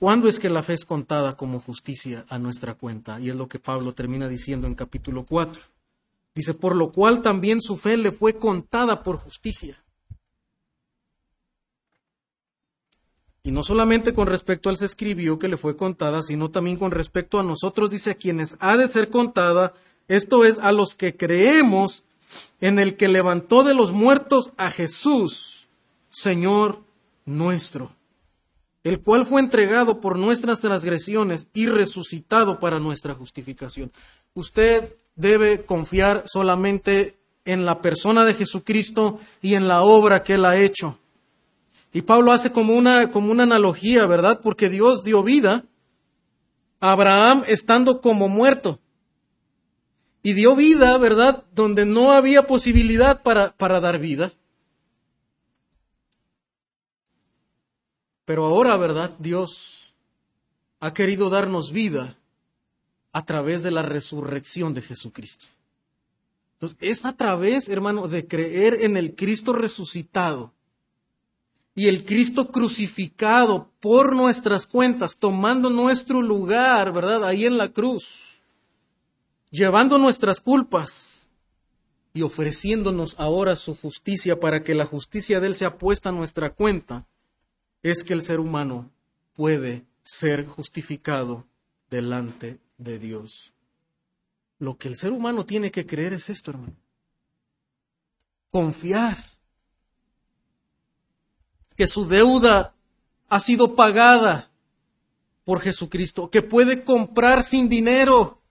¿Cuándo 0.03 0.27
es 0.27 0.41
que 0.41 0.51
la 0.51 0.65
fe 0.65 0.73
es 0.73 0.85
contada 0.85 1.37
como 1.37 1.61
justicia 1.61 2.25
a 2.29 2.37
nuestra 2.41 2.75
cuenta? 2.75 3.21
Y 3.21 3.31
es 3.31 3.37
lo 3.37 3.47
que 3.47 3.61
Pablo 3.61 3.95
termina 3.95 4.27
diciendo 4.27 4.67
en 4.67 4.75
capítulo 4.75 5.25
4. 5.25 5.63
Dice, 6.35 6.55
por 6.55 6.75
lo 6.75 6.91
cual 6.91 7.23
también 7.23 7.61
su 7.61 7.77
fe 7.77 7.97
le 7.97 8.11
fue 8.11 8.37
contada 8.37 9.05
por 9.05 9.17
justicia. 9.17 9.85
Y 13.45 13.53
no 13.53 13.63
solamente 13.63 14.13
con 14.13 14.27
respecto 14.27 14.71
al 14.71 14.77
se 14.77 14.87
escribió 14.87 15.39
que 15.39 15.47
le 15.47 15.57
fue 15.57 15.77
contada, 15.77 16.25
sino 16.25 16.51
también 16.51 16.79
con 16.79 16.91
respecto 16.91 17.39
a 17.39 17.45
nosotros, 17.45 17.89
dice, 17.89 18.11
a 18.11 18.15
quienes 18.15 18.57
ha 18.59 18.77
de 18.77 18.89
ser 18.89 19.09
contada, 19.09 19.73
esto 20.09 20.45
es, 20.45 20.59
a 20.59 20.73
los 20.73 20.95
que 20.95 21.17
creemos 21.17 22.05
en 22.61 22.79
el 22.79 22.97
que 22.97 23.09
levantó 23.09 23.63
de 23.63 23.75
los 23.75 23.93
muertos 23.93 24.51
a 24.57 24.71
Jesús, 24.71 25.69
Señor 26.11 26.81
nuestro 27.25 27.95
el 28.85 29.01
cual 29.01 29.25
fue 29.25 29.41
entregado 29.41 30.01
por 30.01 30.19
nuestras 30.19 30.61
transgresiones 30.61 31.47
y 31.55 31.67
resucitado 31.67 32.59
para 32.59 32.81
nuestra 32.81 33.15
justificación. 33.15 33.93
Usted 34.35 34.97
debe 35.15 35.65
confiar 35.65 36.25
solamente 36.27 37.19
en 37.45 37.65
la 37.65 37.81
persona 37.81 38.25
de 38.25 38.35
Jesucristo 38.35 39.21
y 39.41 39.55
en 39.55 39.69
la 39.69 39.83
obra 39.83 40.23
que 40.23 40.35
Él 40.35 40.45
ha 40.45 40.57
hecho. 40.57 40.99
Y 41.93 42.03
Pablo 42.03 42.33
hace 42.33 42.51
como 42.51 42.75
una, 42.75 43.11
como 43.11 43.31
una 43.31 43.43
analogía, 43.43 44.07
¿verdad? 44.07 44.41
Porque 44.43 44.69
Dios 44.69 45.05
dio 45.05 45.23
vida 45.23 45.65
a 46.81 46.93
Abraham 46.93 47.45
estando 47.47 48.01
como 48.01 48.29
muerto. 48.29 48.81
Y 50.23 50.35
dio 50.35 50.55
vida, 50.55 50.97
¿verdad? 50.99 51.45
Donde 51.55 51.85
no 51.85 52.13
había 52.13 52.47
posibilidad 52.47 53.23
para, 53.23 53.53
para 53.57 53.81
dar 53.81 53.99
vida. 53.99 54.33
Pero 58.25 58.45
ahora, 58.45 58.77
¿verdad? 58.77 59.11
Dios 59.19 59.95
ha 60.81 60.93
querido 60.93 61.29
darnos 61.29 61.73
vida 61.73 62.17
a 63.13 63.25
través 63.25 63.63
de 63.63 63.71
la 63.71 63.83
resurrección 63.83 64.75
de 64.75 64.83
Jesucristo. 64.83 65.47
Entonces, 66.55 66.79
es 66.81 67.05
a 67.05 67.17
través, 67.17 67.69
hermano, 67.69 68.07
de 68.09 68.27
creer 68.27 68.79
en 68.83 68.97
el 68.97 69.15
Cristo 69.15 69.53
resucitado 69.53 70.53
y 71.75 71.89
el 71.89 72.05
Cristo 72.05 72.53
crucificado 72.53 73.71
por 73.81 74.15
nuestras 74.15 74.67
cuentas, 74.67 75.17
tomando 75.17 75.71
nuestro 75.71 76.23
lugar, 76.23 76.93
¿verdad? 76.93 77.25
Ahí 77.25 77.47
en 77.47 77.59
la 77.59 77.73
cruz, 77.73 78.32
llevando 79.53 79.99
nuestras 79.99 80.41
culpas 80.41 81.29
y 82.15 82.23
ofreciéndonos 82.23 83.15
ahora 83.19 83.55
su 83.55 83.77
justicia 83.77 84.41
para 84.41 84.63
que 84.63 84.75
la 84.75 84.87
justicia 84.87 85.39
de 85.39 85.47
Él 85.47 85.55
sea 85.55 85.79
puesta 85.79 86.09
a 86.09 86.13
nuestra 86.13 86.51
cuenta, 86.51 87.07
es 87.83 88.03
que 88.03 88.15
el 88.15 88.23
ser 88.23 88.41
humano 88.41 88.91
puede 89.35 89.85
ser 90.03 90.47
justificado 90.47 91.47
delante 91.91 92.59
de 92.79 92.99
Dios. 92.99 93.53
Lo 94.59 94.79
que 94.79 94.89
el 94.89 94.97
ser 94.97 95.13
humano 95.13 95.45
tiene 95.45 95.71
que 95.71 95.87
creer 95.87 96.15
es 96.15 96.31
esto, 96.31 96.51
hermano. 96.51 96.77
Confiar 98.51 99.19
que 101.77 101.87
su 101.87 102.07
deuda 102.07 102.75
ha 103.29 103.41
sido 103.41 103.75
pagada 103.75 104.51
por 105.45 105.61
Jesucristo, 105.61 106.31
que 106.31 106.43
puede 106.43 106.85
comprar 106.85 107.43
sin 107.43 107.69
dinero, 107.69 108.42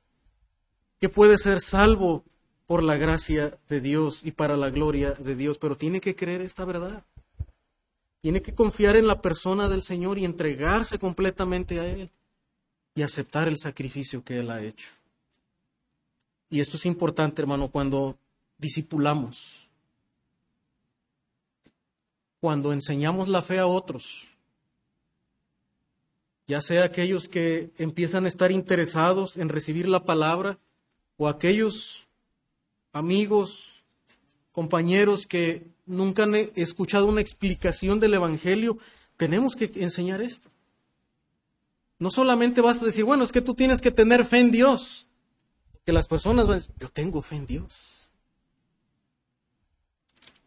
que 1.02 1.10
puede 1.10 1.40
ser 1.40 1.62
salvo 1.62 2.24
por 2.68 2.84
la 2.84 2.96
gracia 2.96 3.58
de 3.68 3.82
Dios 3.82 4.24
y 4.24 4.32
para 4.32 4.56
la 4.56 4.70
gloria 4.70 5.12
de 5.12 5.36
Dios, 5.36 5.58
pero 5.58 5.76
tiene 5.76 6.00
que 6.00 6.16
creer 6.16 6.42
esta 6.42 6.64
verdad. 6.64 7.04
Tiene 8.22 8.44
que 8.44 8.54
confiar 8.54 8.96
en 8.96 9.08
la 9.08 9.20
persona 9.20 9.68
del 9.68 9.82
Señor 9.82 10.20
y 10.20 10.26
entregarse 10.26 11.00
completamente 11.00 11.80
a 11.80 11.88
Él 11.88 12.12
y 12.94 13.02
aceptar 13.02 13.48
el 13.48 13.58
sacrificio 13.58 14.24
que 14.24 14.40
Él 14.40 14.52
ha 14.52 14.62
hecho. 14.62 14.90
Y 16.52 16.60
esto 16.60 16.78
es 16.78 16.86
importante, 16.86 17.42
hermano, 17.42 17.70
cuando 17.70 18.16
discipulamos, 18.60 19.68
cuando 22.40 22.74
enseñamos 22.74 23.28
la 23.28 23.42
fe 23.42 23.58
a 23.58 23.66
otros, 23.66 24.28
ya 26.46 26.62
sea 26.62 26.84
aquellos 26.84 27.28
que 27.28 27.72
empiezan 27.80 28.26
a 28.26 28.28
estar 28.28 28.52
interesados 28.52 29.38
en 29.38 29.50
recibir 29.50 29.88
la 29.88 30.06
palabra 30.06 30.60
o 31.22 31.28
aquellos 31.28 32.08
amigos, 32.94 33.84
compañeros 34.52 35.28
que 35.28 35.68
nunca 35.86 36.24
han 36.24 36.34
escuchado 36.34 37.06
una 37.06 37.22
explicación 37.22 38.00
del 38.00 38.16
Evangelio, 38.16 38.80
tenemos 39.18 39.56
que 39.56 39.72
enseñar 39.76 40.24
esto. 40.24 40.50
No 42.00 42.10
solamente 42.10 42.60
vas 42.62 42.82
a 42.82 42.86
decir, 42.86 43.04
bueno, 43.04 43.24
es 43.24 43.32
que 43.32 43.42
tú 43.42 43.54
tienes 43.54 43.82
que 43.82 43.92
tener 43.92 44.26
fe 44.26 44.40
en 44.40 44.50
Dios. 44.50 45.10
Que 45.86 45.94
las 45.94 46.08
personas 46.08 46.48
van 46.48 46.56
a 46.56 46.60
decir, 46.60 46.74
yo 46.80 46.90
tengo 46.90 47.22
fe 47.22 47.36
en 47.36 47.46
Dios. 47.46 48.10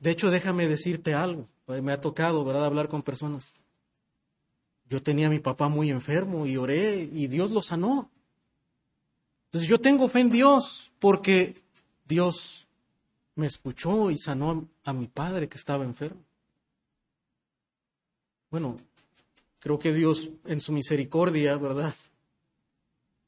De 0.01 0.11
hecho, 0.11 0.29
déjame 0.33 0.67
decirte 0.67 1.15
algo. 1.15 1.47
Me 1.69 1.93
ha 1.93 2.01
tocado, 2.01 2.45
¿verdad?, 2.45 2.65
hablar 2.65 2.89
con 2.89 3.05
personas. 3.05 3.55
Yo 4.91 5.01
tenía 5.01 5.29
a 5.29 5.31
mi 5.31 5.39
papá 5.39 5.69
muy 5.69 5.93
enfermo 5.93 6.47
y 6.47 6.57
oré 6.57 7.09
y 7.13 7.29
Dios 7.29 7.53
lo 7.53 7.63
sanó. 7.63 8.11
Entonces 9.55 9.71
yo 9.71 9.81
tengo 9.81 10.09
fe 10.09 10.21
en 10.21 10.31
Dios 10.31 10.93
porque 10.99 11.55
Dios 12.07 12.67
me 13.37 13.47
escuchó 13.47 14.11
y 14.11 14.19
sanó 14.19 14.69
a 14.85 14.93
mi 14.93 15.07
padre 15.07 15.49
que 15.49 15.57
estaba 15.57 15.85
enfermo. 15.85 16.21
Bueno, 18.51 18.77
Creo 19.65 19.79
que 19.79 19.95
Dios 19.95 20.29
en 20.45 20.61
su 20.61 20.73
misericordia, 20.73 21.57
¿verdad? 21.57 21.95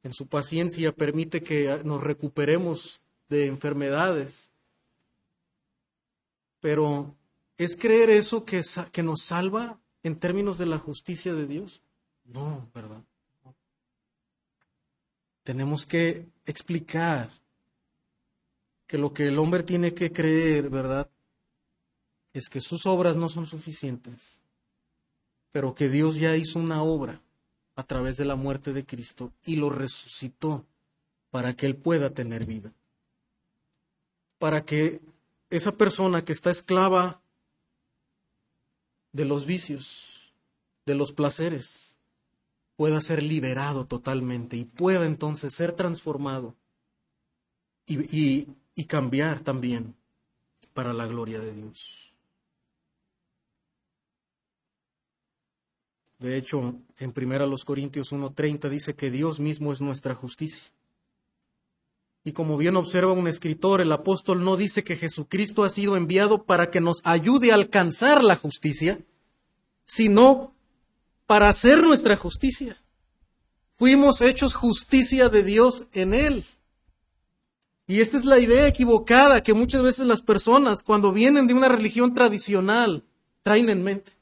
En 0.02 0.12
su 0.12 0.26
paciencia 0.26 0.92
permite 0.92 1.42
que 1.42 1.80
nos 1.82 2.04
recuperemos 2.04 3.00
de 3.30 3.46
enfermedades. 3.46 4.50
Pero 6.60 7.14
¿es 7.56 7.74
creer 7.74 8.10
eso 8.10 8.44
que, 8.44 8.60
que 8.92 9.02
nos 9.02 9.22
salva 9.22 9.78
en 10.02 10.16
términos 10.16 10.58
de 10.58 10.66
la 10.66 10.76
justicia 10.76 11.32
de 11.32 11.46
Dios? 11.46 11.80
No, 12.26 12.68
¿verdad? 12.74 13.02
Tenemos 15.46 15.86
que 15.86 16.26
explicar 16.44 17.30
que 18.86 18.98
lo 18.98 19.14
que 19.14 19.28
el 19.28 19.38
hombre 19.38 19.62
tiene 19.62 19.94
que 19.94 20.12
creer, 20.12 20.68
¿verdad? 20.68 21.08
Es 22.34 22.50
que 22.50 22.60
sus 22.60 22.84
obras 22.84 23.16
no 23.16 23.30
son 23.30 23.46
suficientes 23.46 24.42
pero 25.56 25.74
que 25.74 25.88
Dios 25.88 26.16
ya 26.16 26.36
hizo 26.36 26.58
una 26.58 26.82
obra 26.82 27.22
a 27.76 27.82
través 27.82 28.18
de 28.18 28.26
la 28.26 28.36
muerte 28.36 28.74
de 28.74 28.84
Cristo 28.84 29.32
y 29.42 29.56
lo 29.56 29.70
resucitó 29.70 30.66
para 31.30 31.56
que 31.56 31.64
Él 31.64 31.76
pueda 31.76 32.10
tener 32.10 32.44
vida. 32.44 32.74
Para 34.38 34.66
que 34.66 35.00
esa 35.48 35.72
persona 35.72 36.22
que 36.26 36.32
está 36.32 36.50
esclava 36.50 37.22
de 39.12 39.24
los 39.24 39.46
vicios, 39.46 40.30
de 40.84 40.94
los 40.94 41.12
placeres, 41.12 41.95
pueda 42.76 43.00
ser 43.00 43.22
liberado 43.22 43.86
totalmente 43.86 44.56
y 44.56 44.64
pueda 44.64 45.06
entonces 45.06 45.54
ser 45.54 45.72
transformado 45.72 46.54
y, 47.86 48.48
y 48.74 48.84
cambiar 48.84 49.40
también 49.40 49.94
para 50.74 50.92
la 50.92 51.06
gloria 51.06 51.40
de 51.40 51.52
Dios. 51.52 52.14
De 56.18 56.36
hecho, 56.36 56.76
en 56.98 57.12
1 57.14 57.54
Corintios 57.64 58.12
1.30 58.12 58.68
dice 58.70 58.94
que 58.94 59.10
Dios 59.10 59.38
mismo 59.38 59.72
es 59.72 59.80
nuestra 59.80 60.14
justicia. 60.14 60.72
Y 62.24 62.32
como 62.32 62.56
bien 62.56 62.76
observa 62.76 63.12
un 63.12 63.28
escritor, 63.28 63.80
el 63.80 63.92
apóstol 63.92 64.42
no 64.42 64.56
dice 64.56 64.82
que 64.82 64.96
Jesucristo 64.96 65.62
ha 65.62 65.68
sido 65.68 65.96
enviado 65.96 66.44
para 66.44 66.70
que 66.70 66.80
nos 66.80 67.00
ayude 67.04 67.52
a 67.52 67.54
alcanzar 67.54 68.24
la 68.24 68.34
justicia, 68.34 68.98
sino 69.84 70.55
para 71.26 71.48
hacer 71.48 71.82
nuestra 71.82 72.16
justicia. 72.16 72.80
Fuimos 73.72 74.20
hechos 74.20 74.54
justicia 74.54 75.28
de 75.28 75.42
Dios 75.42 75.84
en 75.92 76.14
Él. 76.14 76.44
Y 77.88 78.00
esta 78.00 78.16
es 78.16 78.24
la 78.24 78.38
idea 78.38 78.66
equivocada 78.66 79.42
que 79.42 79.54
muchas 79.54 79.82
veces 79.82 80.06
las 80.06 80.22
personas, 80.22 80.82
cuando 80.82 81.12
vienen 81.12 81.46
de 81.46 81.54
una 81.54 81.68
religión 81.68 82.14
tradicional, 82.14 83.04
traen 83.42 83.68
en 83.68 83.84
mente. 83.84 84.12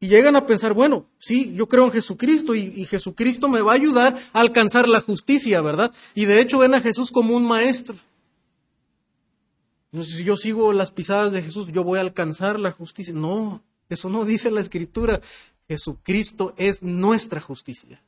Y 0.00 0.08
llegan 0.08 0.36
a 0.36 0.46
pensar, 0.46 0.72
bueno, 0.72 1.06
sí, 1.18 1.54
yo 1.54 1.68
creo 1.68 1.84
en 1.84 1.92
Jesucristo 1.92 2.54
y, 2.54 2.84
Jesucristo 2.84 3.48
me 3.48 3.60
va 3.60 3.72
a 3.72 3.76
ayudar 3.76 4.16
a 4.32 4.40
alcanzar 4.40 4.88
la 4.88 5.00
justicia, 5.00 5.60
¿verdad? 5.60 5.92
Y 6.14 6.26
de 6.26 6.40
hecho 6.40 6.58
ven 6.58 6.74
a 6.74 6.80
Jesús 6.80 7.10
como 7.10 7.34
un 7.36 7.44
maestro. 7.44 7.96
si 9.92 10.24
yo 10.24 10.36
sigo 10.36 10.72
las 10.72 10.90
pisadas 10.90 11.32
de 11.32 11.42
Jesús, 11.42 11.68
yo 11.72 11.84
voy 11.84 11.98
a 11.98 12.02
alcanzar 12.02 12.58
la 12.58 12.70
justicia. 12.70 13.14
No, 13.14 13.62
eso 13.88 14.08
no 14.08 14.24
dice 14.24 14.50
la 14.50 14.60
Escritura. 14.60 15.20
Jesucristo 15.68 16.54
es 16.56 16.82
nuestra 16.82 17.40
justicia. 17.40 18.02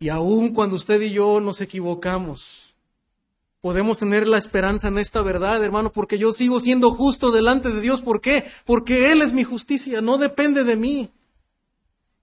Y 0.00 0.08
aun 0.08 0.54
cuando 0.54 0.76
usted 0.76 1.00
y 1.00 1.10
yo 1.10 1.40
nos 1.40 1.60
equivocamos, 1.60 2.68
Podemos 3.60 3.98
tener 3.98 4.28
la 4.28 4.38
esperanza 4.38 4.86
en 4.86 4.98
esta 4.98 5.20
verdad, 5.20 5.64
hermano, 5.64 5.90
porque 5.90 6.16
yo 6.16 6.32
sigo 6.32 6.60
siendo 6.60 6.92
justo 6.92 7.32
delante 7.32 7.70
de 7.70 7.80
Dios. 7.80 8.02
¿Por 8.02 8.20
qué? 8.20 8.44
Porque 8.64 9.10
Él 9.10 9.20
es 9.20 9.32
mi 9.32 9.42
justicia, 9.42 10.00
no 10.00 10.16
depende 10.16 10.62
de 10.62 10.76
mí. 10.76 11.10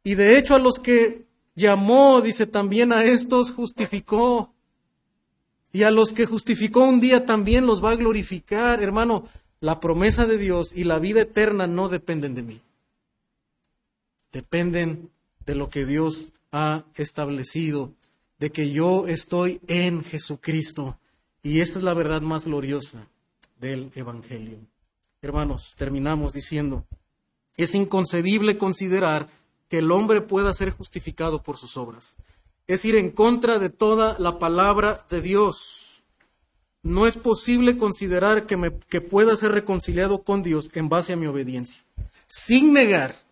Y 0.03 0.15
de 0.15 0.37
hecho 0.37 0.55
a 0.55 0.59
los 0.59 0.79
que 0.79 1.25
llamó, 1.55 2.21
dice 2.21 2.47
también 2.47 2.93
a 2.93 3.03
estos 3.03 3.51
justificó. 3.51 4.53
Y 5.73 5.83
a 5.83 5.91
los 5.91 6.13
que 6.13 6.25
justificó 6.25 6.85
un 6.85 7.01
día 7.01 7.25
también 7.25 7.65
los 7.65 7.83
va 7.83 7.91
a 7.91 7.95
glorificar. 7.97 8.81
Hermano, 8.81 9.27
la 9.59 9.81
promesa 9.81 10.25
de 10.25 10.37
Dios 10.37 10.71
y 10.73 10.85
la 10.85 10.99
vida 10.99 11.21
eterna 11.21 11.67
no 11.67 11.89
dependen 11.89 12.33
de 12.33 12.43
mí. 12.43 12.61
Dependen 14.35 15.11
de 15.45 15.55
lo 15.55 15.69
que 15.69 15.85
Dios 15.85 16.33
ha 16.51 16.83
establecido, 16.95 17.93
de 18.37 18.51
que 18.51 18.69
yo 18.69 19.07
estoy 19.07 19.61
en 19.67 20.03
Jesucristo 20.03 20.99
y 21.41 21.61
esta 21.61 21.79
es 21.79 21.85
la 21.85 21.93
verdad 21.93 22.21
más 22.21 22.43
gloriosa 22.43 23.07
del 23.61 23.93
Evangelio. 23.95 24.57
Hermanos, 25.21 25.75
terminamos 25.77 26.33
diciendo 26.33 26.85
Es 27.55 27.75
inconcebible 27.75 28.57
considerar 28.57 29.29
que 29.69 29.77
el 29.77 29.89
hombre 29.89 30.19
pueda 30.19 30.53
ser 30.53 30.69
justificado 30.71 31.41
por 31.41 31.55
sus 31.55 31.77
obras. 31.77 32.17
Es 32.67 32.83
ir 32.83 32.97
en 32.97 33.11
contra 33.11 33.57
de 33.57 33.69
toda 33.69 34.19
la 34.19 34.37
palabra 34.37 35.05
de 35.09 35.21
Dios. 35.21 36.03
No 36.83 37.07
es 37.07 37.15
posible 37.15 37.77
considerar 37.77 38.47
que, 38.47 38.57
me, 38.57 38.77
que 38.89 38.99
pueda 38.99 39.37
ser 39.37 39.53
reconciliado 39.53 40.23
con 40.23 40.43
Dios 40.43 40.69
en 40.73 40.89
base 40.89 41.13
a 41.13 41.15
mi 41.15 41.25
obediencia, 41.25 41.85
sin 42.27 42.73
negar 42.73 43.24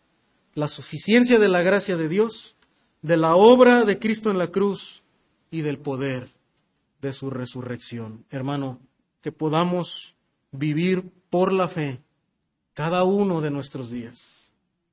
la 0.56 0.68
suficiencia 0.68 1.40
de 1.40 1.50
la 1.50 1.62
gracia 1.62 1.98
de 1.98 2.10
Dios, 2.10 2.56
de 3.02 3.18
la 3.18 3.36
obra 3.36 3.86
de 3.86 4.00
Cristo 4.00 4.32
en 4.32 4.38
la 4.38 4.48
cruz 4.48 5.04
y 5.52 5.62
del 5.62 5.78
poder 5.78 6.30
de 7.02 7.14
su 7.14 7.30
resurrección. 7.30 8.26
Hermano, 8.30 8.80
que 9.22 9.32
podamos 9.32 10.16
vivir 10.52 11.12
por 11.30 11.52
la 11.52 11.68
fe 11.68 12.02
cada 12.74 13.04
uno 13.04 13.42
de 13.42 13.52
nuestros 13.52 13.90
días. 13.90 14.43